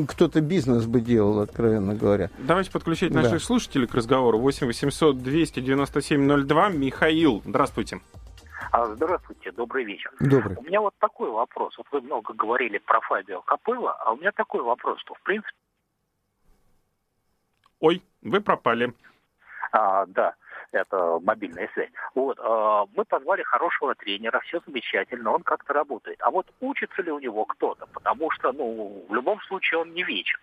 кто-то 0.08 0.40
бизнес 0.40 0.84
бы 0.84 1.00
делал, 1.00 1.40
откровенно 1.40 1.94
говоря. 1.94 2.30
Давайте 2.38 2.70
подключить 2.70 3.12
наших 3.12 3.32
да. 3.32 3.40
слушателей 3.40 3.86
к 3.86 3.94
разговору. 3.94 4.38
8 4.38 4.66
800 4.66 5.22
297 5.22 6.46
02. 6.46 6.68
Михаил, 6.68 7.42
здравствуйте. 7.46 8.00
А, 8.72 8.86
здравствуйте, 8.86 9.52
добрый 9.52 9.84
вечер. 9.84 10.12
Добрый. 10.20 10.56
У 10.56 10.62
меня 10.62 10.80
вот 10.80 10.94
такой 10.98 11.30
вопрос. 11.30 11.76
Вот 11.78 11.86
вы 11.92 12.00
много 12.00 12.34
говорили 12.34 12.78
про 12.78 13.00
Фабио 13.00 13.42
Капелло, 13.42 13.92
а 13.92 14.12
у 14.12 14.16
меня 14.16 14.32
такой 14.32 14.62
вопрос, 14.62 15.00
что 15.00 15.14
в 15.14 15.20
принципе... 15.22 15.54
Ой, 17.80 18.02
вы 18.22 18.40
пропали. 18.40 18.92
А, 19.72 20.06
да, 20.06 20.34
это 20.72 21.18
мобильная 21.22 21.68
связь. 21.74 21.90
Вот, 22.14 22.38
а, 22.40 22.86
мы 22.94 23.04
позвали 23.04 23.42
хорошего 23.42 23.94
тренера, 23.94 24.40
все 24.40 24.60
замечательно, 24.66 25.32
он 25.32 25.42
как-то 25.42 25.72
работает. 25.72 26.20
А 26.22 26.30
вот 26.30 26.46
учится 26.60 27.02
ли 27.02 27.10
у 27.10 27.18
него 27.18 27.44
кто-то? 27.44 27.86
Потому 27.86 28.30
что, 28.30 28.52
ну, 28.52 29.04
в 29.08 29.14
любом 29.14 29.40
случае 29.42 29.80
он 29.80 29.92
не 29.92 30.02
вечен. 30.02 30.38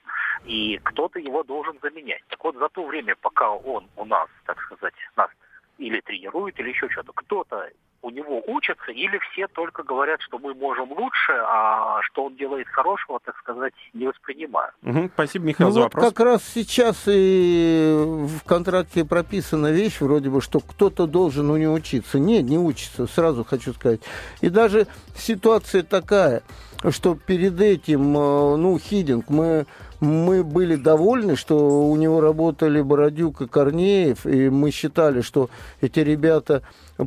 И 0.46 0.80
кто-то 0.84 1.20
его 1.20 1.44
должен 1.44 1.78
заменять. 1.82 2.24
Так 2.28 2.44
вот, 2.44 2.56
за 2.56 2.70
то 2.70 2.86
время, 2.86 3.16
пока 3.22 3.52
он 3.52 3.88
у 3.96 4.06
нас, 4.06 4.30
так 4.46 4.62
сказать, 4.62 4.94
нас 5.16 5.30
или 5.78 6.00
тренирует, 6.02 6.60
или 6.60 6.70
еще 6.70 6.90
что-то, 6.90 7.12
кто-то 7.14 7.70
у 8.04 8.10
него 8.10 8.44
учатся, 8.48 8.92
или 8.92 9.18
все 9.32 9.48
только 9.48 9.82
говорят, 9.82 10.22
что 10.22 10.38
мы 10.38 10.54
можем 10.54 10.92
лучше, 10.92 11.32
а 11.32 12.02
что 12.04 12.26
он 12.26 12.36
делает 12.36 12.68
хорошего, 12.68 13.20
так 13.24 13.38
сказать, 13.38 13.74
не 13.94 14.08
воспринимают. 14.08 14.76
Угу, 14.84 15.12
спасибо, 15.14 15.46
Михаил, 15.46 15.70
ну, 15.70 15.74
за 15.74 15.82
вот 15.84 15.94
Как 15.94 16.20
раз 16.20 16.44
сейчас 16.44 17.04
и 17.08 17.96
в 17.98 18.44
контракте 18.46 19.06
прописана 19.06 19.72
вещь, 19.72 20.02
вроде 20.02 20.30
бы, 20.30 20.42
что 20.42 20.60
кто-то 20.60 21.08
должен 21.08 21.50
у 21.50 21.56
него 21.56 21.74
учиться. 21.74 22.20
Нет, 22.20 22.44
не 22.44 22.58
учится, 22.58 23.08
сразу 23.08 23.46
хочу 23.46 23.74
сказать. 23.74 24.02
И 24.42 24.50
даже 24.50 24.88
ситуация 25.16 25.84
такая, 25.84 26.44
что 26.90 27.16
перед 27.16 27.62
этим, 27.62 28.18
э, 28.18 28.58
ну, 28.58 28.78
Хидинг, 28.78 29.30
мы 29.30 29.66
мы 30.04 30.44
были 30.44 30.76
довольны, 30.76 31.36
что 31.36 31.90
у 31.90 31.96
него 31.96 32.22
работали 32.22 32.82
Бородюк 32.82 33.42
и 33.42 33.48
Корнеев, 33.48 34.26
и 34.26 34.50
мы 34.50 34.72
считали, 34.72 35.22
что 35.22 35.50
эти 35.82 36.00
ребята 36.02 36.62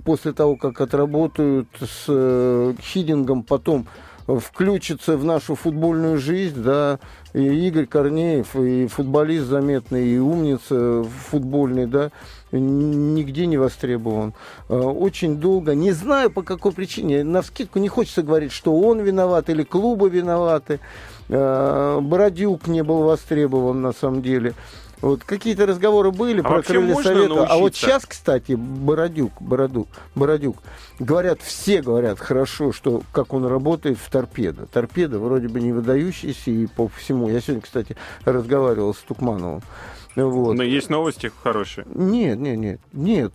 после 0.05 0.33
того, 0.33 0.57
как 0.57 0.81
отработают 0.81 1.69
с 1.79 2.07
э, 2.09 2.75
Хидингом, 2.81 3.43
потом 3.43 3.87
включатся 4.27 5.17
в 5.17 5.25
нашу 5.25 5.55
футбольную 5.55 6.19
жизнь, 6.19 6.61
да, 6.63 6.99
и 7.33 7.43
Игорь 7.69 7.87
Корнеев, 7.87 8.57
и 8.57 8.87
футболист 8.89 9.47
заметный, 9.47 10.09
и 10.09 10.19
умница 10.19 11.05
футбольный, 11.05 11.87
да, 11.87 12.11
нигде 12.51 13.47
не 13.47 13.59
востребован. 13.59 14.35
Э, 14.69 14.75
очень 14.75 15.37
долго, 15.37 15.75
не 15.75 15.93
знаю 15.93 16.31
по 16.31 16.43
какой 16.43 16.73
причине, 16.73 17.25
на 17.25 17.43
вскидку 17.43 17.79
не 17.79 17.89
хочется 17.89 18.23
говорить, 18.23 18.53
что 18.53 18.77
он 18.77 19.01
виноват 19.01 19.49
или 19.51 19.63
клубы 19.63 20.09
виноваты. 20.09 20.81
Э, 21.29 21.99
Бородюк 22.01 22.67
не 22.67 22.83
был 22.83 23.03
востребован 23.03 23.83
на 23.83 23.93
самом 23.93 24.23
деле. 24.23 24.55
Вот 25.03 25.25
какие-то 25.25 25.67
разговоры 25.67 26.11
были 26.11 26.41
а 26.41 26.45
про 26.45 26.63
крылья 26.63 26.95
совета. 26.95 27.29
Научиться? 27.29 27.53
А 27.53 27.59
вот 27.59 27.75
сейчас, 27.75 28.07
кстати, 28.07 28.53
Бородюк, 28.53 29.33
Бородук, 29.41 29.89
Бородюк, 30.15 30.57
говорят, 30.99 31.43
все 31.43 31.83
говорят 31.83 32.19
хорошо, 32.19 32.73
что 32.73 33.03
как 33.13 33.35
он 33.35 33.45
работает 33.45 33.99
в 33.99 34.11
торпедо. 34.11 34.67
Торпедо 34.67 35.19
вроде 35.19 35.49
бы 35.49 35.61
не 35.61 35.73
выдающийся 35.73 36.51
и 36.51 36.67
по 36.67 36.89
всему. 36.89 37.29
Я 37.29 37.41
сегодня, 37.41 37.63
кстати, 37.63 37.97
разговаривал 38.25 38.95
с 38.95 38.99
Тукмановым. 38.99 39.63
Вот. 40.17 40.55
Но 40.55 40.63
есть 40.63 40.89
новости 40.89 41.31
хорошие? 41.43 41.87
Нет, 41.95 42.39
нет, 42.39 42.57
нет, 42.57 42.81
нет. 42.93 43.33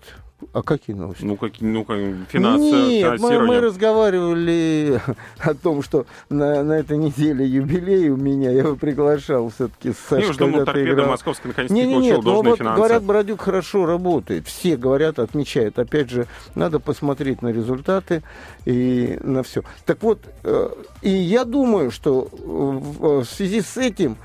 А 0.54 0.62
какие 0.63 0.95
новости? 0.95 1.23
Ну, 1.23 1.38
какие, 1.38 1.67
ну, 1.67 1.86
как, 1.86 1.97
финансы, 2.30 2.63
Нет, 2.63 3.19
мы, 3.19 3.39
мы 3.45 3.60
разговаривали 3.60 5.01
о 5.39 5.54
том, 5.54 5.82
что 5.82 6.06
на, 6.30 6.63
на 6.63 6.73
этой 6.73 6.97
неделе 6.97 7.45
юбилей 7.45 8.10
у 8.10 8.17
меня, 8.17 8.51
я 8.51 8.60
его 8.60 8.75
приглашал 8.75 9.49
все-таки 9.49 9.93
с 9.93 9.97
Сашей. 9.97 10.27
Я 10.27 10.34
думал, 10.34 10.65
торпеда 10.65 10.91
играл. 10.91 11.10
московская 11.10 11.49
наконец-то 11.49 11.73
не, 11.73 11.86
не, 11.86 11.93
получил 11.93 12.15
нет, 12.15 12.23
должные 12.23 12.43
ну, 12.43 12.49
вот, 12.49 12.60
финансы. 12.60 12.77
Говорят, 12.77 13.04
Бородюк 13.04 13.41
хорошо 13.41 13.86
работает. 13.86 14.47
Все 14.47 14.77
говорят, 14.77 15.19
отмечают. 15.19 15.80
Опять 15.80 16.10
же, 16.10 16.27
надо 16.56 16.80
посмотреть 16.80 17.41
на 17.41 17.49
результаты 17.49 18.23
и 18.65 19.17
на 19.21 19.43
все. 19.43 19.63
Так 19.86 20.01
вот, 20.04 20.19
э, 20.43 20.69
и 21.01 21.10
я 21.10 21.45
думаю, 21.45 21.91
что 21.91 22.27
в 22.32 23.25
связи 23.25 23.62
с 23.62 23.77
этим 23.77 24.17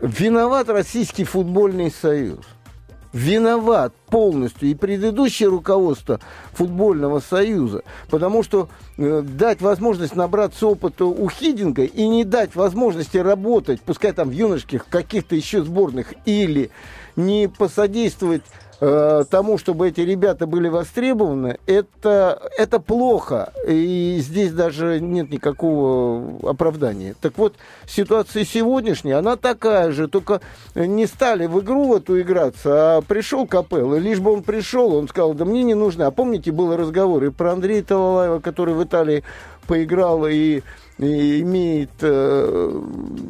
виноват 0.00 0.68
Российский 0.68 1.24
футбольный 1.24 1.90
союз. 1.90 2.44
Виноват 3.12 3.92
полностью 4.08 4.70
и 4.70 4.74
предыдущее 4.74 5.48
руководство 5.48 6.20
футбольного 6.52 7.20
союза, 7.20 7.82
потому 8.08 8.42
что 8.42 8.68
э, 8.96 9.22
дать 9.22 9.60
возможность 9.60 10.14
набраться 10.14 10.66
опыта 10.66 11.04
у 11.04 11.28
Хидинга 11.28 11.84
и 11.84 12.06
не 12.06 12.24
дать 12.24 12.54
возможности 12.54 13.18
работать, 13.18 13.80
пускай 13.80 14.12
там 14.12 14.30
в 14.30 14.32
юношеских 14.32 14.86
каких-то 14.88 15.34
еще 15.34 15.62
сборных, 15.62 16.14
или 16.24 16.70
не 17.16 17.48
посодействовать 17.48 18.42
Э, 18.82 19.24
тому, 19.28 19.58
чтобы 19.58 19.88
эти 19.88 20.00
ребята 20.00 20.46
были 20.46 20.68
востребованы, 20.68 21.58
это, 21.66 22.50
это 22.56 22.80
плохо. 22.80 23.52
И 23.68 24.18
здесь 24.20 24.52
даже 24.52 25.00
нет 25.00 25.30
никакого 25.30 26.48
оправдания. 26.48 27.14
Так 27.20 27.36
вот, 27.36 27.56
ситуация 27.86 28.46
сегодняшняя, 28.46 29.16
она 29.16 29.36
такая 29.36 29.92
же, 29.92 30.08
только 30.08 30.40
не 30.74 31.06
стали 31.06 31.46
в 31.46 31.60
игру 31.60 31.88
в 31.88 31.96
эту 31.96 32.18
играться, 32.22 32.96
а 32.96 33.02
пришел 33.02 33.46
Капелл, 33.46 33.96
и 33.96 34.00
лишь 34.00 34.20
бы 34.20 34.32
он 34.32 34.42
пришел, 34.42 34.94
он 34.94 35.08
сказал, 35.08 35.34
да 35.34 35.44
мне 35.44 35.62
не 35.62 35.74
нужно. 35.74 36.06
А 36.06 36.10
помните, 36.10 36.50
был 36.50 36.74
разговор 36.74 37.22
и 37.24 37.30
про 37.30 37.52
Андрея 37.52 37.82
Талалаева, 37.82 38.40
который 38.40 38.72
в 38.72 38.82
Италии 38.82 39.24
поиграл 39.66 40.26
и 40.26 40.62
имеет 41.00 41.90
э, 42.00 42.80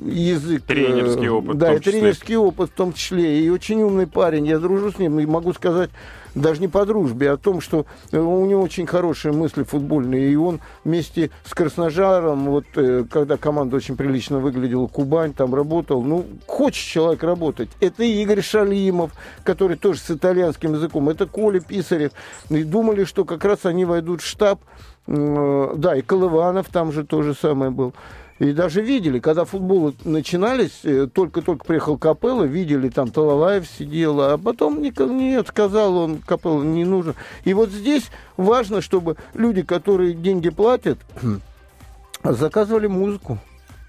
язык... 0.06 0.62
Э, 0.68 0.74
тренерский 0.74 1.28
опыт. 1.28 1.58
Да, 1.58 1.74
и 1.74 1.78
тренерский 1.78 2.36
опыт 2.36 2.70
в 2.70 2.74
том 2.74 2.92
числе. 2.92 3.40
И 3.40 3.50
очень 3.50 3.82
умный 3.82 4.06
парень. 4.06 4.46
Я 4.46 4.58
дружу 4.58 4.90
с 4.90 4.98
ним 4.98 5.20
и 5.20 5.26
могу 5.26 5.52
сказать, 5.52 5.90
даже 6.34 6.60
не 6.60 6.68
по 6.68 6.84
дружбе, 6.84 7.30
а 7.30 7.34
о 7.34 7.36
том, 7.36 7.60
что 7.60 7.86
у 8.12 8.46
него 8.46 8.62
очень 8.62 8.86
хорошие 8.86 9.32
мысли 9.32 9.62
футбольные. 9.62 10.32
И 10.32 10.36
он 10.36 10.60
вместе 10.84 11.30
с 11.44 11.54
Красножаром, 11.54 12.46
вот 12.46 12.66
э, 12.74 13.04
когда 13.10 13.36
команда 13.36 13.76
очень 13.76 13.96
прилично 13.96 14.38
выглядела, 14.38 14.86
Кубань 14.86 15.32
там 15.32 15.54
работал, 15.54 16.02
ну, 16.02 16.26
хочет 16.46 16.84
человек 16.84 17.22
работать. 17.22 17.68
Это 17.80 18.02
Игорь 18.02 18.42
Шалимов, 18.42 19.12
который 19.44 19.76
тоже 19.76 20.00
с 20.00 20.10
итальянским 20.10 20.74
языком, 20.74 21.08
это 21.08 21.26
Коля 21.26 21.60
Писарев. 21.60 22.12
И 22.48 22.64
думали, 22.64 23.04
что 23.04 23.24
как 23.24 23.44
раз 23.44 23.64
они 23.64 23.84
войдут 23.84 24.22
в 24.22 24.26
штаб 24.26 24.60
Э, 24.60 24.89
да, 25.10 25.96
и 25.96 26.02
Колыванов 26.02 26.68
там 26.68 26.92
же 26.92 27.04
то 27.04 27.22
же 27.22 27.34
самое 27.34 27.72
был. 27.72 27.94
И 28.38 28.52
даже 28.52 28.80
видели, 28.80 29.18
когда 29.18 29.44
футболы 29.44 29.92
начинались, 30.04 30.80
э, 30.84 31.08
только-только 31.12 31.64
приехал 31.64 31.98
Капелло, 31.98 32.44
видели, 32.44 32.88
там 32.88 33.10
Талалаев 33.10 33.66
сидел, 33.68 34.18
а 34.20 34.38
потом 34.38 34.80
нет, 34.80 35.48
сказал 35.48 35.96
он, 35.98 36.18
Капелло 36.18 36.62
не 36.62 36.86
нужен. 36.86 37.16
И 37.44 37.52
вот 37.52 37.68
здесь 37.70 38.10
важно, 38.38 38.80
чтобы 38.80 39.16
люди, 39.34 39.62
которые 39.62 40.14
деньги 40.14 40.48
платят, 40.48 40.98
заказывали 42.24 42.86
музыку. 42.86 43.38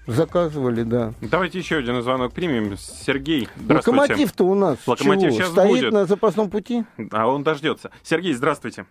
Заказывали, 0.06 0.82
да. 0.82 1.14
Давайте 1.20 1.60
еще 1.60 1.76
один 1.76 2.02
звонок 2.02 2.32
примем. 2.32 2.76
Сергей. 2.76 3.48
Локомотив-то 3.68 4.44
у 4.44 4.54
нас 4.54 4.76
Локомотив 4.86 5.28
чего? 5.30 5.38
сейчас 5.38 5.52
Стоит 5.52 5.68
будет. 5.68 5.92
на 5.92 6.04
запасном 6.06 6.50
пути? 6.50 6.84
А 7.12 7.28
он 7.28 7.44
дождется. 7.44 7.92
Сергей, 8.02 8.34
здравствуйте. 8.34 8.84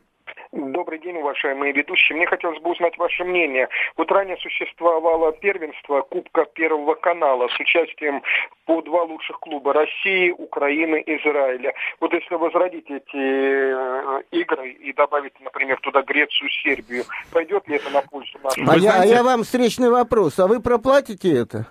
Добрый 0.53 0.99
день, 0.99 1.15
уважаемые 1.15 1.71
ведущие. 1.71 2.17
Мне 2.17 2.27
хотелось 2.27 2.61
бы 2.61 2.71
узнать 2.71 2.97
ваше 2.97 3.23
мнение. 3.23 3.69
Вот 3.95 4.11
ранее 4.11 4.35
существовало 4.35 5.31
первенство 5.31 6.01
Кубка 6.01 6.43
Первого 6.43 6.95
канала 6.95 7.47
с 7.47 7.57
участием 7.57 8.21
по 8.65 8.81
два 8.81 9.03
лучших 9.03 9.39
клуба 9.39 9.71
России, 9.71 10.31
Украины, 10.31 11.01
Израиля. 11.05 11.73
Вот 12.01 12.11
если 12.11 12.35
возродить 12.35 12.89
эти 12.89 13.15
э, 13.15 14.23
игры 14.31 14.71
и 14.71 14.91
добавить, 14.91 15.39
например, 15.39 15.79
туда 15.81 16.01
Грецию, 16.01 16.49
Сербию, 16.61 17.05
пойдет 17.31 17.65
ли 17.69 17.77
это 17.77 17.89
на 17.89 18.01
пользу 18.01 18.37
нашему? 18.43 18.71
А, 18.71 18.75
я, 18.75 19.01
а 19.03 19.05
я 19.05 19.23
вам 19.23 19.43
встречный 19.43 19.89
вопрос. 19.89 20.37
А 20.37 20.47
вы 20.47 20.61
проплатите 20.61 21.31
это? 21.33 21.67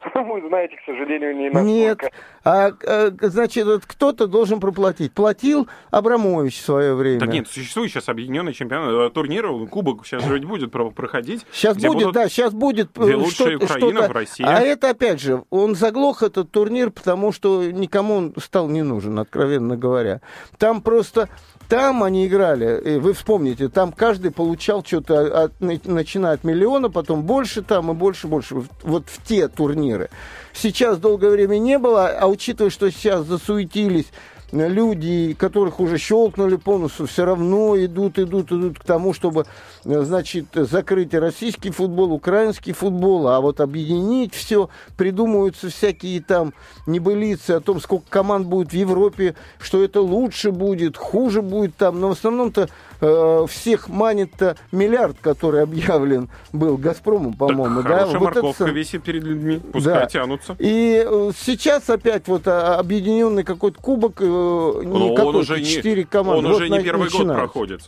Вы 0.14 0.48
знаете, 0.48 0.76
к 0.76 0.84
сожалению, 0.84 1.36
не 1.36 1.50
настолько. 1.50 1.66
Нет. 1.66 2.12
А, 2.44 2.70
а 2.86 3.10
значит, 3.20 3.66
кто-то 3.86 4.26
должен 4.26 4.60
проплатить. 4.60 5.12
Платил 5.12 5.68
Абрамович 5.90 6.60
в 6.60 6.64
свое 6.64 6.94
время. 6.94 7.20
Так 7.20 7.30
нет, 7.30 7.48
существует 7.48 7.90
сейчас 7.90 8.08
объединенный 8.08 8.52
чемпионат, 8.52 9.10
э, 9.10 9.14
турнир, 9.14 9.48
кубок 9.68 10.06
сейчас 10.06 10.24
вроде 10.26 10.46
будет 10.46 10.70
проходить. 10.70 11.44
Сейчас 11.52 11.76
будет, 11.76 12.12
да, 12.12 12.28
сейчас 12.28 12.52
будет. 12.52 12.90
Где 12.96 13.16
лучшая 13.16 13.56
Украина 13.56 14.08
в 14.08 14.12
России. 14.12 14.44
А 14.46 14.60
это, 14.60 14.90
опять 14.90 15.20
же, 15.20 15.42
он 15.50 15.74
заглох 15.74 16.22
этот 16.22 16.50
турнир, 16.50 16.90
потому 16.90 17.32
что 17.32 17.64
никому 17.70 18.14
он 18.14 18.34
стал 18.38 18.68
не 18.68 18.82
нужен, 18.82 19.18
откровенно 19.18 19.76
говоря. 19.76 20.20
Там 20.58 20.80
просто 20.80 21.28
там 21.68 22.02
они 22.02 22.26
играли, 22.26 22.98
вы 22.98 23.12
вспомните, 23.12 23.68
там 23.68 23.92
каждый 23.92 24.30
получал 24.30 24.84
что-то, 24.84 25.44
от, 25.44 25.60
начиная 25.60 26.34
от 26.34 26.44
миллиона, 26.44 26.90
потом 26.90 27.22
больше 27.22 27.62
там 27.62 27.90
и 27.90 27.94
больше, 27.94 28.26
больше. 28.26 28.62
Вот 28.82 29.04
в 29.06 29.22
те 29.26 29.48
турниры. 29.48 30.08
Сейчас 30.54 30.98
долгое 30.98 31.30
время 31.30 31.58
не 31.58 31.78
было, 31.78 32.08
а 32.08 32.26
учитывая, 32.26 32.70
что 32.70 32.90
сейчас 32.90 33.26
засуетились 33.26 34.06
люди, 34.52 35.34
которых 35.34 35.80
уже 35.80 35.98
щелкнули 35.98 36.56
по 36.56 36.78
носу, 36.78 37.06
все 37.06 37.24
равно 37.24 37.76
идут, 37.76 38.18
идут, 38.18 38.50
идут 38.52 38.78
к 38.78 38.84
тому, 38.84 39.12
чтобы, 39.12 39.46
значит, 39.84 40.46
закрыть 40.54 41.14
российский 41.14 41.70
футбол, 41.70 42.12
украинский 42.12 42.72
футбол, 42.72 43.28
а 43.28 43.40
вот 43.40 43.60
объединить 43.60 44.34
все, 44.34 44.70
придумываются 44.96 45.68
всякие 45.68 46.22
там 46.22 46.54
небылицы 46.86 47.52
о 47.52 47.60
том, 47.60 47.80
сколько 47.80 48.06
команд 48.08 48.46
будет 48.46 48.70
в 48.70 48.74
Европе, 48.74 49.34
что 49.58 49.82
это 49.82 50.00
лучше 50.00 50.50
будет, 50.50 50.96
хуже 50.96 51.42
будет 51.42 51.76
там, 51.76 52.00
но 52.00 52.08
в 52.08 52.12
основном-то 52.12 52.68
э, 53.00 53.46
всех 53.48 53.88
манит-то 53.88 54.56
миллиард, 54.72 55.16
который 55.20 55.62
объявлен 55.62 56.28
был 56.52 56.76
Газпрому, 56.76 57.34
по-моему. 57.34 57.82
Да, 57.82 57.88
хорошая 57.88 58.18
вот 58.18 58.34
морковка 58.34 58.64
это... 58.64 58.72
висит 58.72 59.02
перед 59.02 59.24
людьми, 59.24 59.60
пускай 59.72 59.94
да. 59.94 60.06
тянутся. 60.06 60.56
И 60.58 61.04
э, 61.06 61.30
сейчас 61.38 61.88
опять 61.90 62.28
вот 62.28 62.46
а, 62.46 62.76
объединенный 62.78 63.44
какой-то 63.44 63.80
кубок, 63.80 64.20
э, 64.20 64.24
не 64.24 65.18
он 65.18 65.36
уже 65.36 65.62
четыре 65.62 66.04
команды. 66.04 66.38
Он 66.38 66.52
вот 66.52 66.56
уже 66.56 66.68
не 66.68 66.80
первый 66.80 67.04
начинается. 67.04 67.26
год 67.26 67.36
проходит 67.36 67.80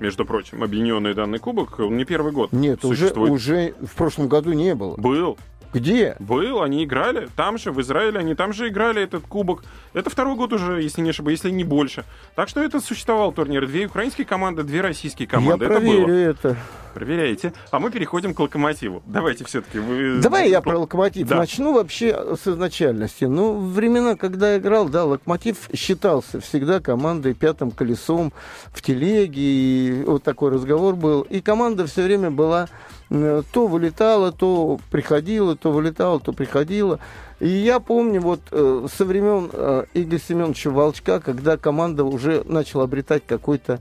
между 0.00 0.24
прочим, 0.24 0.62
объединенный 0.62 1.14
данный 1.14 1.38
кубок, 1.38 1.78
он 1.78 1.96
не 1.96 2.04
первый 2.04 2.32
год 2.32 2.52
Нет, 2.52 2.84
уже, 2.84 3.10
уже 3.10 3.74
в 3.80 3.94
прошлом 3.94 4.28
году 4.28 4.52
не 4.52 4.74
было. 4.74 4.96
Был. 4.96 5.38
Где? 5.76 6.16
Был, 6.18 6.62
они 6.62 6.84
играли. 6.84 7.28
Там 7.36 7.58
же, 7.58 7.70
в 7.70 7.80
Израиле, 7.82 8.18
они 8.18 8.34
там 8.34 8.54
же 8.54 8.68
играли 8.68 9.02
этот 9.02 9.26
кубок. 9.26 9.62
Это 9.92 10.08
второй 10.08 10.34
год 10.34 10.54
уже, 10.54 10.80
если 10.80 11.02
не 11.02 11.10
ошибаюсь, 11.10 11.40
если 11.40 11.54
не 11.54 11.64
больше. 11.64 12.04
Так 12.34 12.48
что 12.48 12.62
это 12.62 12.80
существовал 12.80 13.30
турнир. 13.32 13.66
Две 13.66 13.86
украинские 13.86 14.26
команды, 14.26 14.62
две 14.62 14.80
российские 14.80 15.28
команды. 15.28 15.66
Я 15.66 15.70
это 15.70 15.80
проверю 15.80 16.06
было. 16.06 16.14
это. 16.14 16.56
Проверяете. 16.94 17.52
А 17.70 17.78
мы 17.78 17.90
переходим 17.90 18.32
к 18.32 18.40
локомотиву. 18.40 19.02
Давайте 19.04 19.44
все-таки 19.44 19.78
вы... 19.78 20.18
Давай 20.22 20.48
я 20.48 20.62
про 20.62 20.78
локомотив 20.78 21.28
да. 21.28 21.36
начну 21.36 21.74
вообще 21.74 22.36
с 22.36 22.48
изначальности. 22.48 23.26
Ну, 23.26 23.58
времена, 23.58 24.16
когда 24.16 24.56
играл, 24.56 24.88
да, 24.88 25.04
локомотив 25.04 25.68
считался 25.74 26.40
всегда 26.40 26.80
командой 26.80 27.34
пятым 27.34 27.70
колесом 27.70 28.32
в 28.72 28.80
телеге. 28.80 29.42
И 29.42 30.04
вот 30.06 30.22
такой 30.22 30.52
разговор 30.52 30.96
был. 30.96 31.20
И 31.20 31.42
команда 31.42 31.86
все 31.86 32.02
время 32.02 32.30
была 32.30 32.66
то 33.08 33.66
вылетала, 33.66 34.32
то 34.32 34.78
приходила, 34.90 35.56
то 35.56 35.70
вылетала, 35.70 36.18
то 36.20 36.32
приходила. 36.32 36.98
И 37.38 37.48
я 37.48 37.80
помню 37.80 38.20
вот 38.20 38.40
э, 38.50 38.86
со 38.92 39.04
времен 39.04 39.50
э, 39.52 39.84
Игоря 39.94 40.18
Семеновича 40.18 40.70
Волчка, 40.70 41.20
когда 41.20 41.56
команда 41.56 42.04
уже 42.04 42.42
начала 42.44 42.84
обретать 42.84 43.24
какой-то 43.26 43.80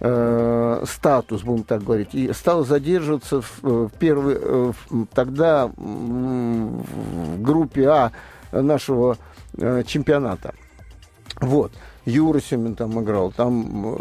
э, 0.00 0.84
статус, 0.88 1.42
будем 1.42 1.64
так 1.64 1.84
говорить, 1.84 2.14
и 2.14 2.32
стала 2.32 2.64
задерживаться 2.64 3.42
в, 3.42 3.62
в 3.62 3.90
первый, 3.98 4.36
э, 4.40 4.72
тогда 5.12 5.66
в 5.76 7.42
группе 7.42 7.88
А 7.88 8.12
нашего 8.52 9.18
э, 9.58 9.82
чемпионата. 9.86 10.54
Вот. 11.40 11.72
Юра 12.06 12.40
Семин 12.40 12.74
там 12.74 13.02
играл. 13.02 13.32
Там, 13.32 13.96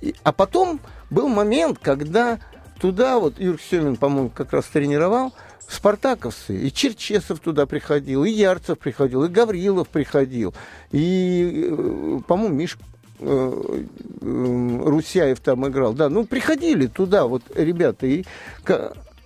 э, 0.00 0.12
а 0.22 0.32
потом 0.32 0.80
был 1.10 1.28
момент, 1.28 1.78
когда 1.80 2.38
туда 2.80 3.18
вот 3.18 3.38
Юрий 3.38 3.60
Семин, 3.70 3.96
по-моему, 3.96 4.30
как 4.30 4.52
раз 4.52 4.66
тренировал, 4.66 5.32
спартаковцы, 5.68 6.56
и 6.56 6.72
Черчесов 6.72 7.38
туда 7.40 7.66
приходил, 7.66 8.24
и 8.24 8.30
Ярцев 8.30 8.78
приходил, 8.78 9.24
и 9.24 9.28
Гаврилов 9.28 9.88
приходил, 9.88 10.54
и, 10.90 11.68
э, 11.70 12.20
по-моему, 12.26 12.54
Миш 12.54 12.76
э, 13.20 13.62
э, 14.20 14.82
Русяев 14.84 15.38
там 15.40 15.68
играл, 15.68 15.92
да, 15.92 16.08
ну, 16.08 16.24
приходили 16.24 16.86
туда 16.86 17.26
вот 17.26 17.42
ребята, 17.54 18.06
и 18.06 18.24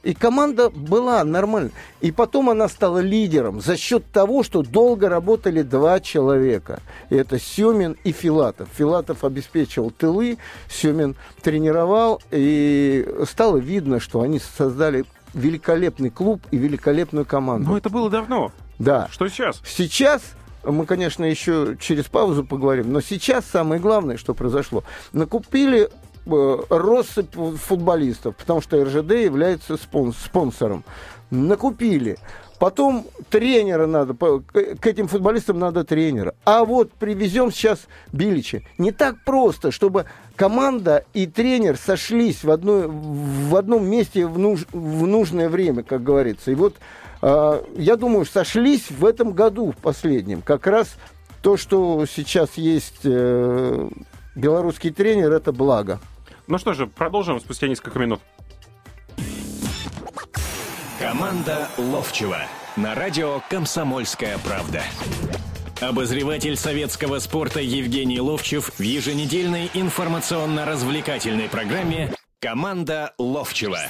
и 0.04 0.12
команда 0.12 0.70
была 0.70 1.24
нормальная. 1.24 1.72
И 2.00 2.12
потом 2.12 2.50
она 2.50 2.68
стала 2.68 2.98
лидером 2.98 3.60
за 3.60 3.76
счет 3.76 4.04
того, 4.12 4.42
что 4.42 4.62
долго 4.62 5.08
работали 5.08 5.62
два 5.62 5.98
человека. 5.98 6.80
И 7.10 7.16
это 7.16 7.38
Семин 7.38 7.96
и 8.04 8.12
Филатов. 8.12 8.68
Филатов 8.76 9.24
обеспечивал 9.24 9.90
тылы, 9.90 10.38
Семин 10.68 11.16
тренировал. 11.42 12.20
И 12.30 13.08
стало 13.28 13.56
видно, 13.56 13.98
что 13.98 14.20
они 14.20 14.38
создали 14.38 15.06
великолепный 15.32 16.10
клуб 16.10 16.42
и 16.50 16.58
великолепную 16.58 17.24
команду. 17.24 17.70
Но 17.70 17.78
это 17.78 17.88
было 17.88 18.10
давно. 18.10 18.52
Да. 18.78 19.08
Что 19.10 19.28
сейчас? 19.28 19.60
Сейчас 19.66 20.22
мы, 20.62 20.86
конечно, 20.86 21.24
еще 21.24 21.76
через 21.80 22.04
паузу 22.04 22.44
поговорим, 22.44 22.92
но 22.92 23.00
сейчас 23.00 23.44
самое 23.44 23.80
главное, 23.80 24.16
что 24.16 24.34
произошло. 24.34 24.84
Накупили 25.12 25.90
россыпь 26.26 27.34
футболистов, 27.34 28.37
потому 28.37 28.60
что 28.60 28.82
РЖД 28.82 29.12
является 29.12 29.76
спонсором. 29.76 30.84
Накупили. 31.30 32.18
Потом 32.58 33.06
тренера 33.30 33.87
надо, 33.87 34.14
к 34.14 34.87
этим 34.87 35.08
футболистам 35.08 35.58
надо 35.58 35.84
тренера. 35.84 36.34
А 36.44 36.64
вот 36.64 36.92
привезем 36.92 37.50
сейчас 37.50 37.80
Билича. 38.12 38.62
Не 38.78 38.92
так 38.92 39.16
просто, 39.24 39.70
чтобы 39.70 40.06
команда 40.37 41.04
и 41.14 41.26
тренер 41.26 41.76
сошлись 41.76 42.44
в, 42.44 42.50
одной, 42.50 42.87
в 42.88 43.56
одном 43.56 43.87
месте 43.87 44.26
в, 44.26 44.38
нуж, 44.38 44.66
в 44.72 45.06
нужное 45.06 45.48
время, 45.48 45.82
как 45.82 46.02
говорится. 46.02 46.52
И 46.52 46.54
вот 46.54 46.76
э, 47.22 47.62
я 47.76 47.96
думаю, 47.96 48.24
сошлись 48.24 48.90
в 48.90 49.04
этом 49.04 49.32
году, 49.32 49.72
в 49.72 49.76
последнем. 49.76 50.40
Как 50.40 50.66
раз 50.66 50.94
то, 51.42 51.56
что 51.56 52.06
сейчас 52.06 52.54
есть 52.54 53.00
э, 53.04 53.88
белорусский 54.37 54.90
тренер, 54.90 55.32
это 55.32 55.52
благо. 55.52 56.00
Ну 56.46 56.59
что 56.59 56.74
же, 56.74 56.87
продолжим 56.87 57.40
спустя 57.40 57.68
несколько 57.68 57.98
минут. 57.98 58.20
Команда 60.98 61.68
Ловчева 61.78 62.38
на 62.76 62.94
радио 62.94 63.40
«Комсомольская 63.48 64.38
правда». 64.38 64.83
Обозреватель 65.80 66.57
советского 66.57 67.18
спорта 67.18 67.61
Евгений 67.61 68.20
Ловчев 68.20 68.72
в 68.78 68.83
еженедельной 68.83 69.70
информационно-развлекательной 69.74 71.48
программе 71.48 72.14
«Команда 72.40 73.14
Ловчева». 73.18 73.80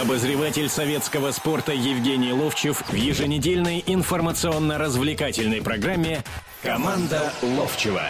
Обозреватель 0.00 0.68
советского 0.68 1.32
спорта 1.32 1.72
Евгений 1.72 2.32
Ловчев 2.32 2.82
в 2.88 2.94
еженедельной 2.94 3.82
информационно-развлекательной 3.86 5.62
программе 5.62 6.22
«Команда 6.62 7.32
Ловчева». 7.42 8.02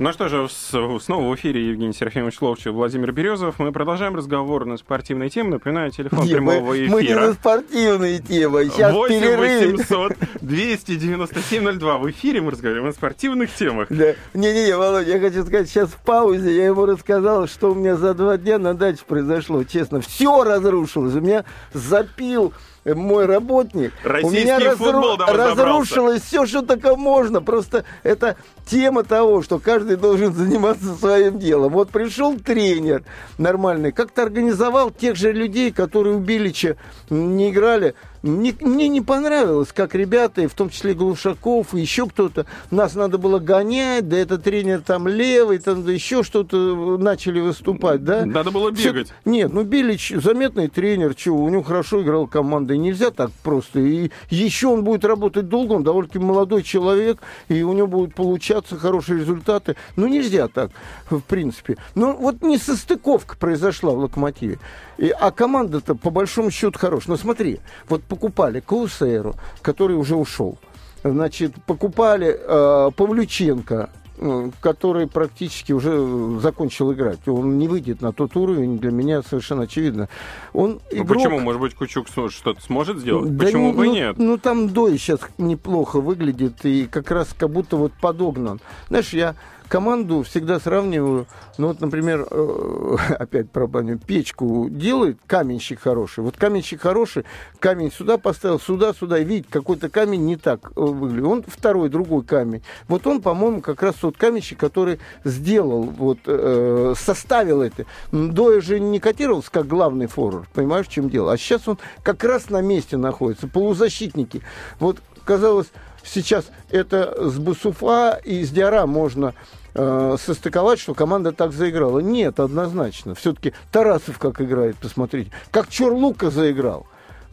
Ну 0.00 0.12
что 0.12 0.28
же, 0.28 0.48
снова 0.48 1.30
в 1.30 1.36
эфире 1.36 1.68
Евгений 1.68 1.92
Серафимович 1.92 2.40
Ловчев, 2.40 2.72
Владимир 2.72 3.12
Березов. 3.12 3.60
Мы 3.60 3.70
продолжаем 3.70 4.16
разговор 4.16 4.64
на 4.64 4.76
спортивные 4.76 5.30
темы. 5.30 5.50
Напоминаю, 5.50 5.92
телефон 5.92 6.26
не, 6.26 6.32
прямого 6.32 6.70
мы, 6.70 6.78
эфира. 6.78 6.90
Мы 6.90 7.02
не 7.04 7.14
на 7.14 7.32
спортивные 7.32 8.18
темы, 8.18 8.64
сейчас 8.74 8.92
8 8.92 9.20
перерыв. 9.20 9.78
800 9.78 10.12
297 10.40 11.78
02. 11.78 11.98
В 11.98 12.10
эфире 12.10 12.40
мы 12.40 12.50
разговариваем 12.50 12.90
о 12.90 12.92
спортивных 12.92 13.54
темах. 13.54 13.86
Да. 13.88 14.14
Не-не-не, 14.34 14.76
Володя, 14.76 15.12
я 15.12 15.20
хочу 15.20 15.44
сказать, 15.44 15.68
сейчас 15.68 15.90
в 15.90 16.02
паузе 16.02 16.56
я 16.56 16.66
ему 16.66 16.86
рассказал, 16.86 17.46
что 17.46 17.70
у 17.70 17.76
меня 17.76 17.94
за 17.94 18.14
два 18.14 18.36
дня 18.36 18.58
на 18.58 18.74
даче 18.74 19.02
произошло. 19.06 19.62
Честно, 19.62 20.00
все 20.00 20.42
разрушилось. 20.42 21.14
У 21.14 21.20
меня 21.20 21.44
запил 21.72 22.52
мой 22.84 23.26
работник. 23.26 23.92
Российский 24.02 24.40
у 24.40 24.44
меня 24.44 24.58
разру... 24.58 25.16
разрушилось 25.16 26.22
все, 26.22 26.46
что 26.46 26.62
только 26.62 26.96
можно. 26.96 27.40
Просто 27.40 27.84
это 28.02 28.36
тема 28.66 29.04
того, 29.04 29.42
что 29.42 29.58
каждый 29.58 29.96
должен 29.96 30.34
заниматься 30.34 30.94
своим 30.94 31.38
делом. 31.38 31.72
Вот 31.72 31.90
пришел 31.90 32.38
тренер 32.38 33.04
нормальный, 33.38 33.92
как-то 33.92 34.22
организовал 34.22 34.90
тех 34.90 35.16
же 35.16 35.32
людей, 35.32 35.72
которые 35.72 36.16
у 36.16 36.20
Билича 36.20 36.76
не 37.08 37.50
играли, 37.50 37.94
мне, 38.24 38.54
мне 38.60 38.88
не 38.88 39.00
понравилось, 39.00 39.68
как 39.72 39.94
ребята, 39.94 40.42
и 40.42 40.46
в 40.46 40.54
том 40.54 40.70
числе 40.70 40.94
Глушаков, 40.94 41.74
и 41.74 41.80
еще 41.80 42.06
кто-то, 42.06 42.46
нас 42.70 42.94
надо 42.94 43.18
было 43.18 43.38
гонять, 43.38 44.08
да 44.08 44.16
этот 44.16 44.44
тренер 44.44 44.80
там 44.80 45.06
левый, 45.06 45.58
там 45.58 45.84
да 45.84 45.92
еще 45.92 46.22
что-то 46.22 46.96
начали 46.98 47.40
выступать, 47.40 48.02
да? 48.02 48.24
Надо 48.24 48.50
было 48.50 48.70
бегать. 48.70 49.08
Все... 49.08 49.14
Нет, 49.24 49.52
ну 49.52 49.62
Билич 49.62 50.12
заметный 50.16 50.68
тренер, 50.68 51.14
чего, 51.14 51.44
у 51.44 51.48
него 51.50 51.62
хорошо 51.62 52.02
играл 52.02 52.26
команда, 52.26 52.74
и 52.74 52.78
нельзя 52.78 53.10
так 53.10 53.30
просто. 53.42 53.80
И 53.80 54.10
еще 54.30 54.68
он 54.68 54.84
будет 54.84 55.04
работать 55.04 55.48
долго, 55.48 55.74
он 55.74 55.84
довольно-таки 55.84 56.18
молодой 56.18 56.62
человек, 56.62 57.18
и 57.48 57.62
у 57.62 57.72
него 57.74 57.86
будут 57.86 58.14
получаться 58.14 58.76
хорошие 58.76 59.20
результаты. 59.20 59.76
Ну 59.96 60.06
нельзя 60.06 60.48
так, 60.48 60.70
в 61.10 61.20
принципе. 61.20 61.76
Ну 61.94 62.16
вот 62.16 62.42
не 62.42 62.56
состыковка 62.58 63.36
произошла 63.36 63.92
в 63.92 63.98
«Локомотиве». 63.98 64.58
И, 64.98 65.10
а 65.10 65.30
команда-то 65.30 65.94
по 65.94 66.10
большому 66.10 66.50
счету 66.50 66.78
хорошая. 66.78 67.12
Но 67.12 67.16
смотри, 67.16 67.60
вот 67.88 68.02
покупали 68.02 68.60
Каусейру, 68.60 69.34
который 69.62 69.96
уже 69.96 70.16
ушел. 70.16 70.58
Значит, 71.02 71.52
покупали 71.66 72.34
э, 72.34 72.90
Павлюченко, 72.96 73.90
э, 74.16 74.50
который 74.60 75.06
практически 75.06 75.72
уже 75.72 76.40
закончил 76.40 76.92
играть. 76.94 77.28
Он 77.28 77.58
не 77.58 77.68
выйдет 77.68 78.00
на 78.00 78.12
тот 78.12 78.36
уровень, 78.36 78.78
для 78.78 78.90
меня 78.90 79.22
совершенно 79.22 79.64
очевидно. 79.64 80.08
Он 80.54 80.80
ну, 80.92 81.02
игрок... 81.02 81.18
почему? 81.18 81.40
Может 81.40 81.60
быть, 81.60 81.74
Кучук 81.74 82.08
что-то 82.08 82.62
сможет 82.62 83.00
сделать? 83.00 83.36
Да 83.36 83.44
почему 83.44 83.66
не, 83.66 83.72
бы 83.74 83.86
ну, 83.86 83.92
нет? 83.92 84.16
Ну, 84.16 84.38
там 84.38 84.70
Дой 84.70 84.96
сейчас 84.96 85.20
неплохо 85.36 86.00
выглядит, 86.00 86.64
и 86.64 86.86
как 86.86 87.10
раз 87.10 87.34
как 87.36 87.50
будто 87.50 87.76
вот 87.76 87.92
подогнан. 88.00 88.60
Знаешь, 88.88 89.12
я 89.12 89.34
команду 89.68 90.22
всегда 90.22 90.60
сравниваю, 90.60 91.26
ну 91.58 91.68
вот, 91.68 91.80
например, 91.80 92.26
э, 92.30 92.96
опять 93.18 93.50
про 93.50 93.66
баню, 93.66 93.98
печку 93.98 94.68
делает 94.70 95.18
каменщик 95.26 95.80
хороший. 95.80 96.24
Вот 96.24 96.36
каменщик 96.36 96.82
хороший, 96.82 97.24
камень 97.58 97.92
сюда 97.92 98.18
поставил, 98.18 98.60
сюда, 98.60 98.92
сюда, 98.92 99.18
и 99.18 99.24
видит, 99.24 99.46
какой-то 99.50 99.88
камень 99.88 100.24
не 100.24 100.36
так 100.36 100.72
э, 100.76 100.80
выглядит. 100.80 101.24
Он 101.24 101.44
второй, 101.46 101.88
другой 101.88 102.24
камень. 102.24 102.62
Вот 102.88 103.06
он, 103.06 103.22
по-моему, 103.22 103.60
как 103.60 103.82
раз 103.82 103.96
тот 103.96 104.16
каменщик, 104.16 104.58
который 104.58 104.98
сделал, 105.24 105.82
вот, 105.82 106.18
э, 106.26 106.94
составил 106.96 107.62
это. 107.62 107.86
Доя 108.12 108.60
же 108.60 108.80
не 108.80 109.00
котировался 109.00 109.50
как 109.50 109.66
главный 109.66 110.06
форвард, 110.06 110.48
понимаешь, 110.48 110.86
в 110.86 110.90
чем 110.90 111.10
дело? 111.10 111.32
А 111.32 111.36
сейчас 111.36 111.66
он 111.68 111.78
как 112.02 112.24
раз 112.24 112.50
на 112.50 112.60
месте 112.60 112.96
находится, 112.96 113.48
полузащитники. 113.48 114.42
Вот, 114.78 114.98
казалось, 115.24 115.68
сейчас 116.04 116.46
это 116.70 117.30
с 117.30 117.38
Бусуфа 117.38 118.20
и 118.24 118.44
с 118.44 118.50
Диара 118.50 118.86
можно 118.86 119.34
э, 119.74 120.16
состыковать, 120.18 120.78
что 120.78 120.94
команда 120.94 121.32
так 121.32 121.52
заиграла. 121.52 122.00
Нет, 122.00 122.40
однозначно. 122.40 123.14
Все-таки 123.14 123.52
Тарасов 123.72 124.18
как 124.18 124.40
играет, 124.40 124.76
посмотрите. 124.76 125.30
Как 125.50 125.68
Чорлука 125.68 126.30
заиграл. 126.30 126.86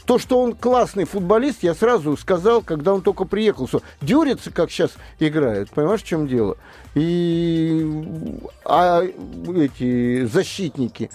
То, 0.06 0.18
что 0.18 0.42
он 0.42 0.56
классный 0.56 1.06
футболист, 1.06 1.62
я 1.62 1.76
сразу 1.76 2.18
сказал, 2.18 2.62
когда 2.62 2.94
он 2.94 3.02
только 3.02 3.26
приехал. 3.26 3.68
Что 3.68 3.82
Дюрица 4.02 4.52
как 4.52 4.72
сейчас 4.72 4.92
играет, 5.20 5.70
понимаешь, 5.70 6.02
в 6.02 6.06
чем 6.06 6.28
дело? 6.28 6.58
И 6.96 7.88
а 8.66 9.04
эти 9.04 10.26
защитники, 10.26 11.10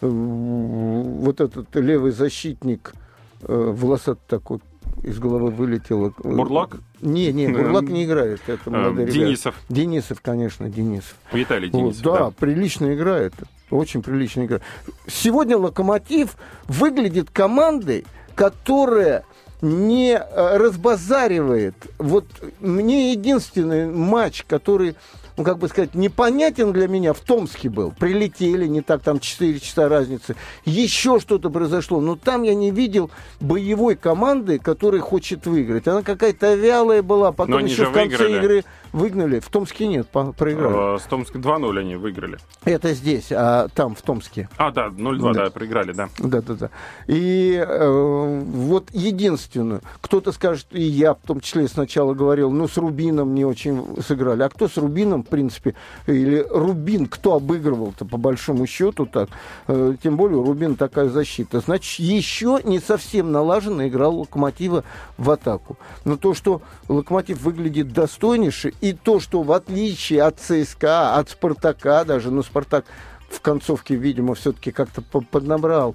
э, 0.00 0.06
вот 0.06 1.40
этот 1.40 1.74
левый 1.76 2.10
защитник, 2.10 2.94
э, 3.42 3.46
волосатый 3.46 4.24
такой, 4.26 4.60
из 5.02 5.18
головы 5.18 5.50
вылетело. 5.50 6.12
Бурлак? 6.18 6.76
Не, 7.00 7.32
не, 7.32 7.48
Бурлак 7.48 7.84
не 7.84 8.04
играет. 8.04 8.40
Это 8.46 8.70
молодой 8.70 9.10
Денисов. 9.10 9.54
Ребят. 9.68 9.76
Денисов, 9.82 10.20
конечно, 10.20 10.68
Денисов. 10.68 11.14
Виталий 11.32 11.68
Денисов. 11.68 12.04
Вот, 12.04 12.12
да, 12.14 12.24
да, 12.26 12.30
прилично 12.30 12.94
играет. 12.94 13.34
Очень 13.70 14.02
прилично 14.02 14.44
играет. 14.44 14.62
Сегодня 15.06 15.56
Локомотив 15.58 16.36
выглядит 16.68 17.30
командой, 17.30 18.04
которая 18.34 19.24
не 19.60 20.12
э, 20.12 20.56
разбазаривает. 20.56 21.74
Вот 21.98 22.26
мне 22.60 23.12
единственный 23.12 23.86
матч, 23.88 24.44
который 24.46 24.96
ну, 25.36 25.44
как 25.44 25.58
бы 25.58 25.68
сказать, 25.68 25.94
непонятен 25.94 26.72
для 26.72 26.88
меня 26.88 27.12
в 27.12 27.20
Томске 27.20 27.70
был. 27.70 27.92
Прилетели, 27.92 28.66
не 28.66 28.82
так, 28.82 29.02
там 29.02 29.18
4 29.18 29.60
часа 29.60 29.88
разницы. 29.88 30.36
Еще 30.64 31.18
что-то 31.20 31.50
произошло. 31.50 32.00
Но 32.00 32.16
там 32.16 32.42
я 32.42 32.54
не 32.54 32.70
видел 32.70 33.10
боевой 33.40 33.96
команды, 33.96 34.58
которая 34.58 35.00
хочет 35.00 35.46
выиграть. 35.46 35.88
Она 35.88 36.02
какая-то 36.02 36.54
вялая 36.54 37.02
была. 37.02 37.32
Потом 37.32 37.64
еще 37.64 37.86
в 37.86 37.92
конце 37.92 38.16
выиграли. 38.16 38.38
игры 38.38 38.64
выгнали. 38.92 39.40
В 39.40 39.48
Томске 39.48 39.86
нет, 39.86 40.08
проиграли. 40.08 40.98
С 40.98 41.02
Томска 41.02 41.38
2-0 41.38 41.78
они 41.78 41.96
выиграли. 41.96 42.38
Это 42.64 42.92
здесь, 42.94 43.32
а 43.32 43.68
там, 43.74 43.94
в 43.94 44.02
Томске. 44.02 44.48
А, 44.56 44.70
да, 44.70 44.88
0-2, 44.88 45.32
да. 45.32 45.44
да, 45.44 45.50
проиграли, 45.50 45.92
да. 45.92 46.08
Да-да-да. 46.18 46.70
И 47.06 47.54
э, 47.54 48.42
вот 48.44 48.88
единственное, 48.92 49.80
кто-то 50.00 50.32
скажет, 50.32 50.66
и 50.70 50.82
я 50.82 51.14
в 51.14 51.20
том 51.26 51.40
числе 51.40 51.68
сначала 51.68 52.14
говорил, 52.14 52.50
ну, 52.50 52.68
с 52.68 52.76
Рубином 52.76 53.34
не 53.34 53.44
очень 53.44 54.02
сыграли. 54.02 54.42
А 54.42 54.48
кто 54.48 54.68
с 54.68 54.76
Рубином, 54.76 55.24
в 55.24 55.28
принципе, 55.28 55.74
или 56.06 56.46
Рубин, 56.50 57.06
кто 57.06 57.34
обыгрывал-то, 57.34 58.04
по 58.04 58.18
большому 58.18 58.66
счету, 58.66 59.06
так, 59.06 59.30
э, 59.68 59.94
тем 60.02 60.16
более 60.16 60.38
у 60.38 60.44
Рубина 60.44 60.76
такая 60.76 61.08
защита. 61.08 61.60
Значит, 61.60 62.00
еще 62.00 62.60
не 62.64 62.78
совсем 62.78 63.32
налаженно 63.32 63.88
играл 63.88 64.20
Локомотива 64.20 64.84
в 65.16 65.30
атаку. 65.30 65.78
Но 66.04 66.16
то, 66.16 66.34
что 66.34 66.62
Локомотив 66.88 67.40
выглядит 67.42 67.92
достойнейше, 67.92 68.72
и 68.82 68.92
то, 68.92 69.20
что 69.20 69.42
в 69.42 69.52
отличие 69.52 70.22
от 70.24 70.40
ЦСКА, 70.40 71.14
от 71.14 71.30
Спартака 71.30 72.04
даже, 72.04 72.30
но 72.30 72.42
Спартак 72.42 72.84
в 73.30 73.40
концовке, 73.40 73.94
видимо, 73.94 74.34
все-таки 74.34 74.72
как-то 74.72 75.00
поднабрал, 75.00 75.94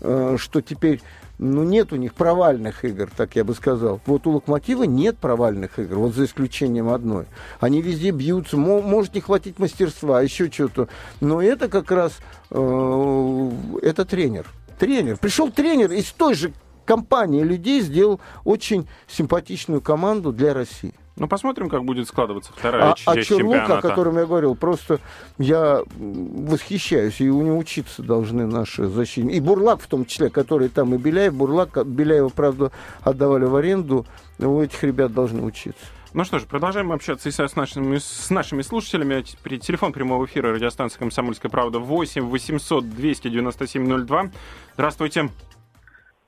э, 0.00 0.36
что 0.38 0.60
теперь 0.60 1.00
ну, 1.38 1.62
нет 1.62 1.92
у 1.92 1.96
них 1.96 2.12
провальных 2.14 2.84
игр, 2.84 3.08
так 3.16 3.36
я 3.36 3.44
бы 3.44 3.54
сказал. 3.54 4.00
Вот 4.06 4.26
у 4.26 4.32
Локомотива 4.32 4.82
нет 4.82 5.16
провальных 5.16 5.78
игр, 5.78 5.96
вот 5.96 6.14
за 6.14 6.24
исключением 6.24 6.88
одной. 6.88 7.26
Они 7.60 7.80
везде 7.80 8.10
бьются, 8.10 8.56
может 8.56 9.14
не 9.14 9.20
хватить 9.20 9.60
мастерства, 9.60 10.20
еще 10.20 10.50
что-то. 10.50 10.88
Но 11.20 11.40
это 11.40 11.68
как 11.68 11.92
раз, 11.92 12.18
э, 12.50 13.50
это 13.82 14.04
тренер. 14.04 14.46
Тренер. 14.78 15.18
Пришел 15.18 15.52
тренер 15.52 15.92
из 15.92 16.06
той 16.06 16.34
же 16.34 16.52
компании 16.84 17.42
людей, 17.42 17.80
сделал 17.80 18.20
очень 18.42 18.88
симпатичную 19.06 19.80
команду 19.80 20.32
для 20.32 20.52
России. 20.52 20.94
Ну, 21.16 21.28
посмотрим, 21.28 21.68
как 21.68 21.84
будет 21.84 22.08
складываться 22.08 22.52
вторая 22.52 22.90
а, 22.90 22.94
часть 22.94 23.06
а 23.06 23.22
Черлук, 23.22 23.70
о 23.70 23.80
котором 23.80 24.18
я 24.18 24.26
говорил, 24.26 24.56
просто 24.56 24.98
я 25.38 25.82
восхищаюсь, 25.96 27.20
и 27.20 27.30
у 27.30 27.40
него 27.42 27.56
учиться 27.56 28.02
должны 28.02 28.46
наши 28.46 28.86
защитники. 28.86 29.36
И 29.36 29.40
Бурлак 29.40 29.80
в 29.80 29.86
том 29.86 30.06
числе, 30.06 30.28
который 30.28 30.68
там, 30.68 30.92
и 30.94 30.98
Беляев, 30.98 31.34
Бурлак, 31.34 31.86
Беляева, 31.86 32.30
правда, 32.30 32.72
отдавали 33.02 33.44
в 33.44 33.54
аренду, 33.54 34.06
но 34.38 34.56
у 34.56 34.62
этих 34.62 34.82
ребят 34.82 35.12
должны 35.14 35.42
учиться. 35.42 35.84
Ну 36.14 36.24
что 36.24 36.38
ж, 36.38 36.44
продолжаем 36.44 36.90
общаться 36.92 37.28
и 37.28 37.32
с 37.32 37.56
нашими, 37.56 37.98
с 37.98 38.30
нашими 38.30 38.62
слушателями. 38.62 39.22
Телефон 39.22 39.92
прямого 39.92 40.26
эфира 40.26 40.52
радиостанции 40.52 40.98
«Комсомольская 40.98 41.50
правда» 41.50 41.78
8 41.78 42.22
800 42.22 42.88
297 42.88 44.04
02. 44.06 44.30
Здравствуйте. 44.74 45.30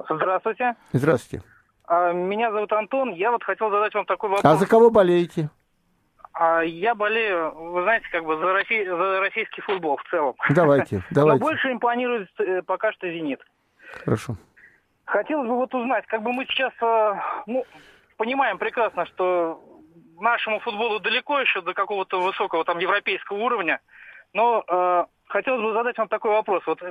Здравствуйте. 0.09 0.75
Здравствуйте. 0.93 1.56
А, 1.87 2.13
меня 2.13 2.51
зовут 2.51 2.73
Антон. 2.73 3.13
Я 3.15 3.31
вот 3.31 3.45
хотел 3.45 3.71
задать 3.71 3.95
вам 3.95 4.07
такой 4.07 4.31
вопрос. 4.31 4.45
А 4.45 4.57
за 4.57 4.67
кого 4.67 4.91
болеете? 4.91 5.49
А 6.33 6.61
я 6.61 6.95
болею, 6.95 7.53
вы 7.55 7.83
знаете, 7.83 8.07
как 8.13 8.25
бы 8.25 8.37
за, 8.37 8.53
Россий, 8.53 8.85
за 8.85 9.21
российский 9.21 9.63
футбол 9.63 9.97
в 9.97 10.11
целом. 10.11 10.35
Давайте, 10.51 11.03
давайте. 11.11 11.41
Но 11.41 11.47
больше 11.51 11.73
импонирует 11.73 12.29
э, 12.39 12.61
пока 12.63 12.93
что 12.93 13.11
«Зенит». 13.11 13.41
Хорошо. 14.05 14.37
Хотелось 15.07 15.49
бы 15.49 15.55
вот 15.55 15.75
узнать, 15.75 16.05
как 16.07 16.23
бы 16.23 16.33
мы 16.33 16.45
сейчас, 16.45 16.73
э, 16.83 17.15
ну, 17.47 17.65
понимаем 18.19 18.59
прекрасно, 18.59 19.07
что 19.07 19.63
нашему 20.21 20.61
футболу 20.61 20.99
далеко 20.99 21.41
еще 21.41 21.63
до 21.63 21.73
какого-то 21.73 22.21
высокого 22.21 22.65
там 22.65 22.79
европейского 22.81 23.39
уровня, 23.39 23.81
но 24.35 24.63
э, 24.67 25.05
хотелось 25.29 25.63
бы 25.63 25.73
задать 25.73 25.97
вам 25.97 26.09
такой 26.09 26.33
вопрос. 26.33 26.63
Вот 26.67 26.83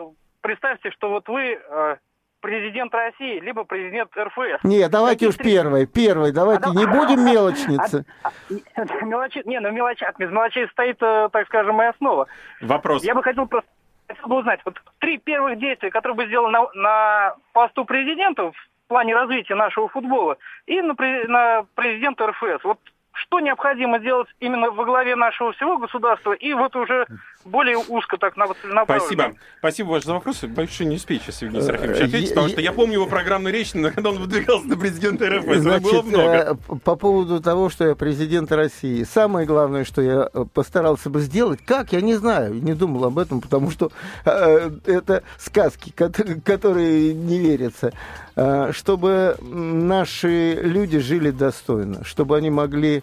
представьте, 0.41 0.89
что 0.91 1.09
вот 1.09 1.27
вы 1.27 1.59
э, 1.59 1.97
президент 2.45 2.93
России, 2.93 3.39
либо 3.39 3.63
президент 3.63 4.11
РФС. 4.15 4.63
Не, 4.63 4.87
давайте 4.87 5.27
уж 5.27 5.35
первый, 5.35 5.87
первый, 5.87 6.31
давайте 6.31 6.65
а, 6.65 6.69
не 6.69 6.85
будем 6.85 7.25
мелочницы. 7.25 8.05
А, 8.21 8.29
а, 8.75 9.03
мелочи, 9.03 9.41
не, 9.45 9.59
ну 9.59 9.71
мелочат, 9.71 10.15
без 10.19 10.29
мелочей 10.29 10.67
стоит, 10.69 11.01
э, 11.01 11.29
так 11.31 11.47
скажем, 11.47 11.75
моя 11.75 11.89
основа. 11.89 12.27
Вопрос. 12.61 13.03
Я 13.03 13.15
бы 13.15 13.23
хотел 13.23 13.47
просто 13.47 13.67
хотел 14.07 14.27
бы 14.27 14.37
узнать, 14.37 14.59
вот 14.63 14.79
три 14.99 15.17
первых 15.17 15.57
действия, 15.57 15.89
которые 15.89 16.15
бы 16.15 16.27
сделал 16.27 16.49
на, 16.49 16.67
на 16.75 17.35
посту 17.51 17.83
президента 17.83 18.51
в 18.51 18.55
плане 18.87 19.15
развития 19.15 19.55
нашего 19.55 19.89
футбола 19.89 20.37
и 20.67 20.79
на, 20.81 20.93
на 21.27 21.65
президента 21.73 22.27
РФС. 22.27 22.63
Вот 22.63 22.79
что 23.15 23.39
необходимо 23.39 23.99
делать 23.99 24.27
именно 24.39 24.71
во 24.71 24.85
главе 24.85 25.15
нашего 25.15 25.53
всего 25.53 25.77
государства 25.77 26.33
и 26.33 26.53
вот 26.53 26.75
уже 26.75 27.07
более 27.45 27.77
узко 27.77 28.17
так 28.17 28.35
целенаправленно. 28.35 28.99
Спасибо. 28.99 29.39
Спасибо 29.59 29.87
ваш 29.89 30.03
за 30.03 30.13
вопрос. 30.13 30.43
Больше 30.43 30.85
не 30.85 30.97
успею 30.97 31.21
сейчас 31.21 31.41
Евгений 31.41 31.63
Серафимович 31.63 32.01
э, 32.01 32.05
ответить, 32.05 32.29
потому 32.29 32.49
что 32.49 32.61
я 32.61 32.73
помню 32.73 32.93
его 32.93 33.07
программную 33.07 33.53
речь, 33.53 33.71
когда 33.71 34.09
он 34.09 34.17
выдвигался 34.17 34.67
на 34.67 34.77
президента 34.77 35.29
РФ. 35.29 35.45
Значит, 35.55 35.83
было 35.83 36.01
много. 36.01 36.33
Э, 36.33 36.55
по 36.83 36.95
поводу 36.95 37.41
того, 37.41 37.69
что 37.69 37.87
я 37.87 37.95
президент 37.95 38.51
России, 38.51 39.03
самое 39.03 39.47
главное, 39.47 39.85
что 39.85 40.01
я 40.01 40.29
э, 40.33 40.45
постарался 40.53 41.09
бы 41.09 41.21
сделать, 41.21 41.59
как, 41.65 41.93
я 41.93 42.01
не 42.01 42.15
знаю, 42.15 42.53
не 42.53 42.73
думал 42.73 43.05
об 43.05 43.19
этом, 43.19 43.41
потому 43.41 43.71
что 43.71 43.91
э, 44.25 44.71
это 44.85 45.23
сказки, 45.37 45.91
которые 45.91 47.13
не 47.13 47.39
верятся. 47.39 47.93
Чтобы 48.35 49.37
наши 49.41 50.55
люди 50.61 50.99
жили 50.99 51.31
достойно, 51.31 52.03
чтобы 52.03 52.35
они 52.35 52.49
могли 52.49 53.01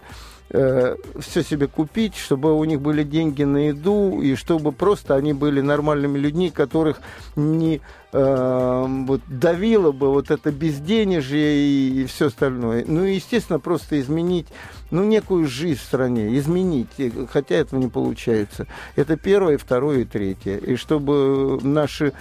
э, 0.53 0.95
все 1.19 1.43
себе 1.43 1.67
купить, 1.67 2.15
чтобы 2.15 2.53
у 2.57 2.63
них 2.63 2.81
были 2.81 3.03
деньги 3.03 3.43
на 3.43 3.69
еду, 3.69 4.21
и 4.21 4.35
чтобы 4.35 4.71
просто 4.71 5.15
они 5.15 5.33
были 5.33 5.61
нормальными 5.61 6.17
людьми, 6.19 6.51
которых 6.51 7.01
не 7.35 7.81
э, 8.11 8.85
вот, 9.07 9.21
давило 9.27 9.91
бы 9.91 10.11
вот 10.11 10.29
это 10.29 10.51
безденежье 10.51 11.57
и, 11.57 12.03
и 12.03 12.05
все 12.05 12.27
остальное. 12.27 12.85
Ну 12.87 13.03
и, 13.03 13.15
естественно, 13.15 13.59
просто 13.59 13.99
изменить 13.99 14.47
ну, 14.91 15.03
некую 15.03 15.47
жизнь 15.47 15.79
в 15.79 15.83
стране, 15.83 16.37
изменить, 16.37 16.89
хотя 17.31 17.55
этого 17.55 17.79
не 17.79 17.89
получается. 17.89 18.67
Это 18.95 19.17
первое, 19.17 19.57
второе 19.57 20.01
и 20.01 20.05
третье. 20.05 20.57
И 20.57 20.75
чтобы 20.75 21.59
наши 21.63 22.13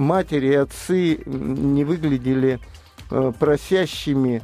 матери 0.00 0.48
и 0.48 0.54
отцы 0.54 1.20
не 1.26 1.84
выглядели 1.84 2.58
э, 3.10 3.32
просящими, 3.38 4.42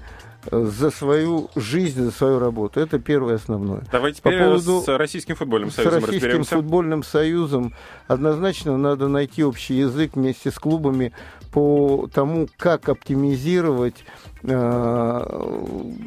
за 0.50 0.90
свою 0.90 1.50
жизнь, 1.57 2.02
за 2.04 2.11
свою 2.11 2.38
работу. 2.38 2.80
Это 2.80 2.98
первое 2.98 3.36
основное. 3.36 3.82
Давайте 3.90 4.22
По 4.22 4.30
поводу... 4.30 4.80
с 4.80 4.96
Российским 4.96 5.34
футбольным 5.34 5.70
союзом 5.70 6.00
С 6.00 6.04
Российским 6.04 6.44
футбольным 6.44 7.02
союзом 7.02 7.74
однозначно 8.07 8.76
надо 8.76 9.09
найти 9.09 9.44
общий 9.44 9.74
язык 9.74 10.12
вместе 10.14 10.50
с 10.50 10.59
клубами 10.59 11.12
по 11.52 12.09
тому, 12.12 12.48
как 12.57 12.88
оптимизировать, 12.88 14.04
э, 14.42 15.42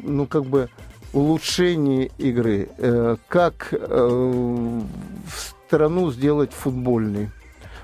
ну, 0.04 0.26
как 0.26 0.44
бы, 0.44 0.68
улучшение 1.12 2.10
игры, 2.18 2.68
э, 2.78 3.16
как 3.28 3.68
э, 3.72 4.80
страну 5.66 6.10
сделать 6.12 6.52
футбольной 6.52 7.30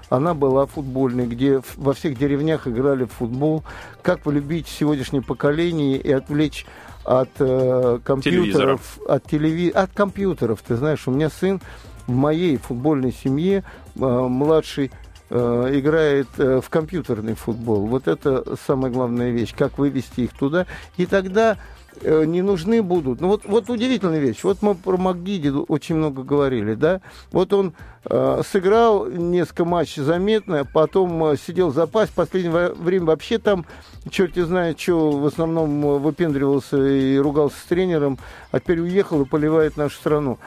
она 0.08 0.34
была 0.34 0.66
футбольной, 0.66 1.26
где 1.26 1.60
во 1.76 1.92
всех 1.92 2.18
деревнях 2.18 2.66
играли 2.66 3.04
в 3.04 3.12
футбол. 3.12 3.64
Как 4.02 4.20
полюбить 4.20 4.68
сегодняшнее 4.68 5.22
поколение 5.22 5.98
и 5.98 6.12
отвлечь 6.12 6.66
от 7.04 7.30
э, 7.38 7.98
компьютеров, 8.04 8.98
от, 9.08 9.24
телеви... 9.24 9.70
от 9.70 9.92
компьютеров. 9.92 10.62
Ты 10.66 10.76
знаешь, 10.76 11.06
у 11.06 11.10
меня 11.10 11.30
сын 11.30 11.60
в 12.06 12.12
моей 12.12 12.56
футбольной 12.56 13.12
семье 13.12 13.64
э, 13.94 14.00
младший 14.00 14.90
э, 15.30 15.70
играет 15.72 16.28
э, 16.38 16.60
в 16.60 16.68
компьютерный 16.68 17.34
футбол. 17.34 17.86
Вот 17.86 18.08
это 18.08 18.56
самая 18.66 18.90
главная 18.90 19.30
вещь, 19.30 19.54
как 19.56 19.78
вывести 19.78 20.22
их 20.22 20.32
туда. 20.32 20.66
И 20.96 21.06
тогда 21.06 21.58
не 22.02 22.42
нужны 22.42 22.82
будут. 22.82 23.20
Ну 23.20 23.28
вот, 23.28 23.42
вот 23.44 23.70
удивительная 23.70 24.18
вещь. 24.18 24.42
Вот 24.42 24.62
мы 24.62 24.74
про 24.74 24.96
Макгиди 24.96 25.48
очень 25.48 25.96
много 25.96 26.22
говорили, 26.22 26.74
да. 26.74 27.00
Вот 27.32 27.52
он 27.52 27.74
э, 28.04 28.42
сыграл 28.50 29.06
несколько 29.06 29.64
матчей 29.64 30.02
заметно, 30.02 30.64
потом 30.64 31.24
э, 31.24 31.36
сидел 31.36 31.70
в 31.70 31.74
запасе, 31.74 32.12
в 32.12 32.14
последнее 32.14 32.70
время 32.70 33.06
вообще 33.06 33.38
там, 33.38 33.66
черти 34.10 34.40
знает, 34.40 34.80
что 34.80 35.12
в 35.12 35.26
основном 35.26 35.84
э, 35.84 35.98
выпендривался 35.98 36.76
и 36.86 37.16
ругался 37.18 37.56
с 37.58 37.64
тренером, 37.64 38.18
а 38.50 38.60
теперь 38.60 38.80
уехал 38.80 39.22
и 39.22 39.24
поливает 39.24 39.76
нашу 39.76 39.96
страну. 39.96 40.38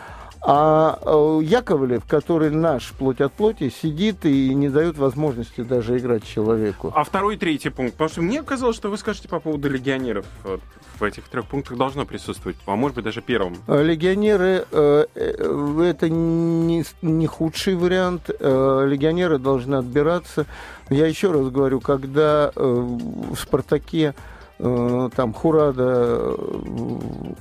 А 0.42 0.98
э, 1.02 1.40
Яковлев, 1.44 2.06
который 2.06 2.50
наш 2.50 2.92
плоть 2.92 3.20
от 3.20 3.34
плоти, 3.34 3.70
сидит 3.70 4.26
и 4.26 4.54
не 4.54 4.70
дает 4.70 4.98
возможности 4.98 5.62
даже 5.62 5.98
играть 5.98 6.26
человеку. 6.26 6.94
А 6.96 7.04
второй 7.04 7.36
и 7.36 7.38
третий 7.38 7.70
пункт. 7.70 7.94
Потому 7.94 8.10
что 8.10 8.22
мне 8.22 8.42
казалось, 8.42 8.78
что 8.78 8.90
вы 8.90 8.98
скажете 8.98 9.28
по 9.28 9.40
поводу 9.40 9.70
легионеров. 9.70 10.26
В 10.98 11.04
этих 11.04 11.28
трех 11.28 11.46
пунктах 11.46 11.78
должно 11.78 12.06
присутствовать, 12.06 12.58
а 12.66 12.76
может 12.76 12.96
быть 12.96 13.06
даже 13.06 13.22
первым. 13.22 13.58
Э, 13.68 13.84
легионеры 13.84 14.66
э, 14.72 15.06
это 15.16 16.10
не, 16.10 16.86
не 17.02 17.28
худший 17.28 17.76
вариант. 17.76 18.30
Легионеры 18.30 19.40
должны 19.40 19.76
отбираться. 19.76 20.46
Я 20.90 21.08
еще 21.08 21.32
раз 21.32 21.50
говорю, 21.50 21.82
когда 21.82 22.52
в 22.56 23.36
Спартаке 23.36 24.16
там 24.58 25.34
Хурада, 25.34 26.36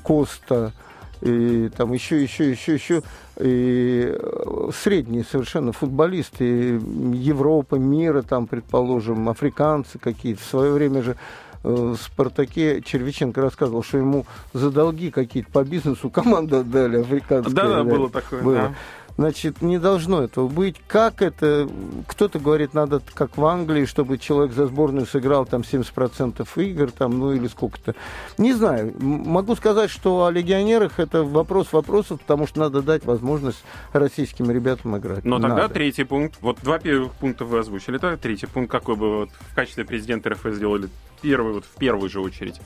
Коста, 0.05 0.72
и 1.21 1.69
там 1.77 1.93
еще, 1.93 2.23
еще, 2.23 2.51
еще, 2.51 2.75
еще 2.75 3.03
и 3.39 4.14
э, 4.16 4.71
средние 4.75 5.25
совершенно 5.25 5.73
футболисты 5.73 6.81
Европы, 7.12 7.79
мира, 7.79 8.23
там, 8.23 8.47
предположим, 8.47 9.29
африканцы 9.29 9.99
какие-то. 9.99 10.41
В 10.41 10.47
свое 10.47 10.73
время 10.73 11.03
же 11.03 11.16
э, 11.64 11.69
в 11.69 11.97
«Спартаке» 11.97 12.83
Червиченко 12.83 13.41
рассказывал, 13.41 13.83
что 13.83 13.99
ему 13.99 14.27
за 14.53 14.71
долги 14.71 15.11
какие-то 15.11 15.51
по 15.51 15.64
бизнесу 15.64 16.11
команду 16.11 16.59
отдали 16.59 17.01
африканские. 17.01 17.55
Да, 17.55 17.69
да, 17.69 17.85
было 17.85 18.11
такое. 18.11 18.43
Было. 18.43 18.55
Да. 18.55 18.75
Значит, 19.19 19.62
не 19.62 19.81
должно 19.81 20.23
этого 20.23 20.47
быть. 20.47 20.77
Как 20.87 21.23
это? 21.23 21.69
Кто-то 22.07 22.39
говорит, 22.39 22.73
надо 22.73 23.03
как 23.14 23.37
в 23.37 23.45
Англии, 23.45 23.85
чтобы 23.85 24.16
человек 24.16 24.53
за 24.53 24.69
сборную 24.69 25.07
сыграл 25.07 25.45
там 25.45 25.62
70% 25.62 26.47
игр, 26.62 26.93
там, 26.93 27.19
ну 27.19 27.33
или 27.33 27.49
сколько-то. 27.49 27.97
Не 28.39 28.53
знаю. 28.53 28.95
Могу 29.01 29.57
сказать, 29.57 29.91
что 29.91 30.25
о 30.25 30.31
легионерах 30.31 31.01
это 31.01 31.25
вопрос 31.25 31.73
вопросов, 31.73 32.21
потому 32.21 32.47
что 32.47 32.61
надо 32.61 32.81
дать 32.81 33.05
возможность 33.05 33.64
российским 33.93 34.53
ребятам 34.53 34.97
играть. 34.97 35.25
Но 35.25 35.41
тогда 35.41 35.62
надо. 35.62 35.75
третий 35.75 36.05
пункт. 36.05 36.37
Вот 36.41 36.61
два 36.62 36.79
первых 36.79 37.12
пункта 37.14 37.45
вы 37.45 37.59
озвучили. 37.59 37.99
Тогда 37.99 38.16
третий 38.16 38.47
пункт, 38.47 38.71
какой 38.71 38.95
бы 38.95 39.16
вот 39.16 39.31
в 39.31 39.55
качестве 39.57 39.85
президента 39.85 40.31
РФ 40.31 40.47
сделали 40.47 40.89
первый, 41.23 41.55
вот 41.55 41.64
в 41.64 41.77
первую 41.77 42.09
же 42.09 42.21
очередь. 42.21 42.61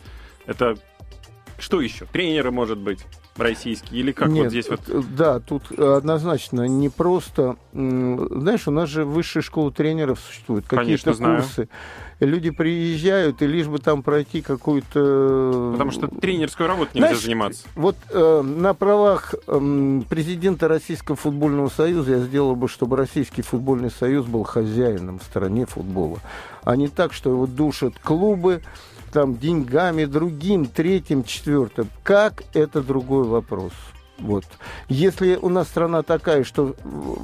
Это 0.45 0.77
что 1.59 1.81
еще? 1.81 2.05
Тренеры, 2.05 2.51
может 2.51 2.77
быть? 2.77 3.07
Российский? 3.37 3.97
Или 3.97 4.13
как 4.13 4.29
Нет, 4.29 4.45
вот 4.45 4.51
здесь 4.51 4.69
вот? 4.69 4.81
Да, 5.17 5.41
тут 5.41 5.71
однозначно 5.73 6.67
не 6.67 6.89
просто... 6.89 7.57
Знаешь, 7.73 8.69
у 8.69 8.71
нас 8.71 8.89
же 8.89 9.05
высшая 9.05 9.43
школа 9.43 9.73
тренеров 9.73 10.21
существует, 10.21 10.67
какие-то 10.67 11.15
курсы. 11.15 11.69
Люди 12.21 12.51
приезжают, 12.51 13.43
и 13.43 13.49
лишь 13.49 13.67
бы 13.67 13.81
там 13.81 14.05
пройти 14.05 14.43
какую-то... 14.43 15.71
Потому 15.73 15.91
что 15.91 16.07
тренерскую 16.07 16.69
работу 16.69 16.91
нельзя 16.95 17.09
Знаешь, 17.09 17.25
заниматься. 17.25 17.65
Вот 17.75 17.97
э, 18.11 18.43
на 18.43 18.75
правах 18.75 19.35
э, 19.45 20.01
президента 20.09 20.69
Российского 20.69 21.17
футбольного 21.17 21.69
союза 21.69 22.13
я 22.13 22.19
сделал 22.21 22.55
бы, 22.55 22.69
чтобы 22.69 22.97
Российский 22.97 23.43
футбольный 23.43 23.91
союз 23.91 24.27
был 24.27 24.45
хозяином 24.45 25.19
в 25.19 25.25
стране 25.25 25.67
футбола. 25.67 26.19
А 26.63 26.77
не 26.77 26.87
так, 26.87 27.13
что 27.13 27.31
его 27.31 27.49
душат 27.49 27.95
клубы, 27.99 28.63
там 29.13 29.37
деньгами, 29.39 30.07
другим, 30.07 30.67
третьим, 30.67 31.23
четвертым. 31.25 31.89
Как 32.03 32.43
это 32.55 32.83
другой 32.83 33.25
вопрос. 33.25 33.73
Вот. 34.19 34.45
Если 34.89 35.37
у 35.37 35.49
нас 35.49 35.69
страна 35.69 36.03
такая, 36.03 36.45
что 36.45 36.75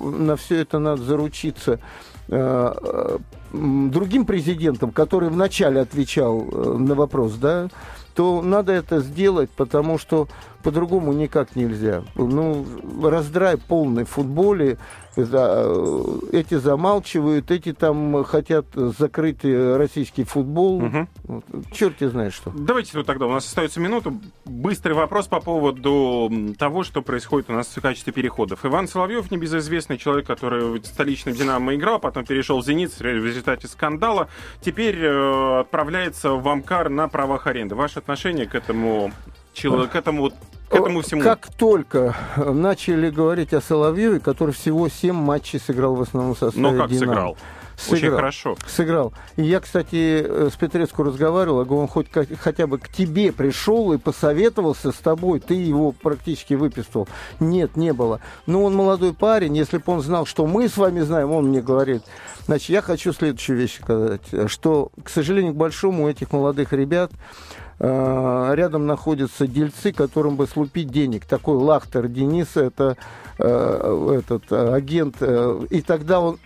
на 0.03 0.37
все 0.37 0.61
это 0.61 0.79
надо 0.79 1.03
заручиться 1.03 1.81
э, 2.29 2.75
э, 2.83 3.19
другим 3.53 4.27
президентом, 4.27 4.91
который 4.91 5.29
вначале 5.29 5.81
отвечал 5.81 6.41
э, 6.41 6.77
на 6.79 6.95
вопрос, 6.95 7.35
да, 7.35 7.69
то 8.15 8.43
надо 8.43 8.73
это 8.73 8.99
сделать, 8.99 9.49
потому 9.51 9.97
что 9.97 10.27
по-другому 10.65 11.13
никак 11.13 11.55
нельзя. 11.55 12.03
Ну, 12.17 12.67
раздрай 13.01 13.57
полный 13.57 14.05
в 14.05 14.09
футболе, 14.09 14.77
эти 15.19 16.55
замалчивают, 16.55 17.51
эти 17.51 17.73
там 17.73 18.25
хотят 18.25 18.67
закрыть 18.75 19.45
российский 19.45 20.25
футбол. 20.25 20.83
Угу. 20.85 21.43
Черт 21.73 22.01
не 22.01 22.09
знает 22.09 22.33
что. 22.33 22.53
Давайте 22.57 22.97
вот 22.97 23.07
тогда, 23.07 23.27
у 23.27 23.33
нас 23.33 23.47
остается 23.47 23.81
минута. 23.81 24.13
Быстрый 24.45 24.93
вопрос 24.93 25.27
по 25.27 25.41
поводу 25.41 26.31
того, 26.59 26.85
что 26.85 27.03
происходит 27.03 27.51
у 27.51 27.53
нас 27.53 27.67
в 27.67 27.81
качестве 27.81 28.13
переходов. 28.13 28.65
Иван 28.65 28.89
Соловьев, 28.89 29.31
небезызвестный 29.31 29.99
человек, 29.99 30.27
который 30.27 30.81
в 30.81 30.85
столичном 30.85 31.35
«Динамо» 31.35 31.75
играл, 31.75 31.99
потом 31.99 32.25
перешел 32.25 32.61
в 32.61 32.65
«Зенит» 32.65 32.93
в 32.99 33.03
результате 33.03 33.67
скандала, 33.69 34.29
теперь 34.61 34.99
э, 34.99 35.61
отправляется 35.61 36.31
в 36.31 36.49
Амкар 36.49 36.89
на 36.89 37.09
правах 37.09 37.47
аренды. 37.47 37.75
Ваше 37.75 37.99
отношение 37.99 38.47
к 38.47 38.55
этому 38.55 39.13
к 39.55 39.97
этому 39.97 40.33
к 40.69 40.75
этому 40.75 41.03
всему. 41.03 41.23
Как 41.23 41.49
только 41.57 42.15
начали 42.37 43.11
говорить 43.11 43.53
о 43.55 43.61
Соловьеве, 43.61 44.21
который 44.21 44.53
всего 44.53 44.89
7 44.89 45.15
матчей 45.15 45.59
сыграл 45.59 45.95
в 45.95 46.03
основном 46.03 46.37
составе 46.37 46.63
Но 46.63 46.77
как 46.77 46.91
«Динамо». 46.91 47.13
сыграл? 47.13 47.37
Сыграл. 47.79 47.97
Очень 47.97 48.11
хорошо. 48.11 48.57
Сыграл. 48.67 49.13
И 49.37 49.45
я, 49.45 49.61
кстати, 49.61 50.49
с 50.51 50.57
Петрецку 50.57 51.05
разговаривал, 51.05 51.61
я 51.61 51.65
говорю, 51.65 51.83
он 51.83 51.89
хоть 51.89 52.11
как, 52.11 52.27
хотя 52.41 52.67
бы 52.67 52.79
к 52.79 52.89
тебе 52.89 53.31
пришел 53.31 53.93
и 53.93 53.99
посоветовался 53.99 54.91
с 54.91 54.97
тобой, 54.97 55.39
ты 55.39 55.55
его 55.55 55.93
практически 55.93 56.55
выписывал. 56.55 57.09
Нет, 57.39 57.77
не 57.77 57.93
было. 57.93 58.21
Но 58.47 58.65
он 58.65 58.75
молодой 58.75 59.15
парень, 59.15 59.57
если 59.57 59.79
бы 59.79 59.85
он 59.87 60.01
знал, 60.01 60.27
что 60.27 60.45
мы 60.47 60.69
с 60.69 60.77
вами 60.77 61.01
знаем, 61.01 61.31
он 61.31 61.51
мне 61.51 61.63
говорит. 61.63 62.03
Значит, 62.47 62.71
я 62.71 62.83
хочу 62.83 63.13
следующую 63.13 63.59
вещь 63.59 63.79
сказать, 63.81 64.23
что, 64.49 64.91
к 65.05 65.09
сожалению, 65.09 65.53
к 65.53 65.57
большому 65.57 66.05
у 66.05 66.09
этих 66.09 66.33
молодых 66.33 66.73
ребят 66.73 67.13
Э, 67.13 67.68
рядом 67.81 68.87
находятся 68.87 69.47
дельцы, 69.47 69.93
которым 69.93 70.37
бы 70.37 70.47
слупить 70.47 70.91
денег. 70.91 71.25
Такой 71.27 71.57
Лахтер 71.57 72.09
Денис, 72.09 72.57
это 72.57 72.97
э, 73.39 74.19
этот 74.19 74.51
э, 74.51 74.75
агент, 74.75 75.23
и 75.23 75.81
тогда 75.83 76.21
он 76.21 76.39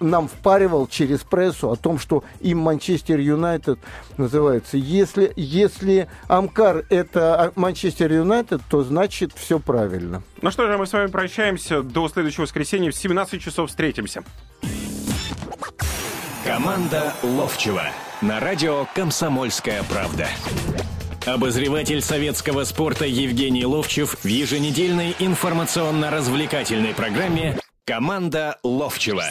нам 0.00 0.28
впаривал 0.28 0.86
через 0.86 1.20
прессу 1.20 1.70
о 1.70 1.76
том, 1.76 1.98
что 1.98 2.24
им 2.40 2.58
Манчестер 2.58 3.18
Юнайтед 3.18 3.78
называется. 4.16 4.76
Если, 4.76 5.32
если 5.36 6.08
Амкар 6.28 6.84
это 6.90 7.52
Манчестер 7.56 8.12
Юнайтед, 8.12 8.60
то 8.68 8.82
значит 8.82 9.32
все 9.34 9.58
правильно. 9.58 10.22
Ну 10.42 10.50
что 10.50 10.66
же, 10.66 10.76
мы 10.78 10.86
с 10.86 10.92
вами 10.92 11.10
прощаемся. 11.10 11.82
До 11.82 12.08
следующего 12.08 12.42
воскресенья 12.42 12.90
в 12.90 12.94
17 12.94 13.40
часов 13.40 13.70
встретимся. 13.70 14.22
Команда 16.44 17.14
Ловчева 17.22 17.84
на 18.20 18.38
радио 18.38 18.86
«Комсомольская 18.94 19.82
правда». 19.84 20.28
Обозреватель 21.24 22.02
советского 22.02 22.64
спорта 22.64 23.06
Евгений 23.06 23.64
Ловчев 23.64 24.18
в 24.22 24.26
еженедельной 24.26 25.16
информационно-развлекательной 25.18 26.92
программе 26.92 27.58
«Команда 27.86 28.58
Ловчева». 28.62 29.24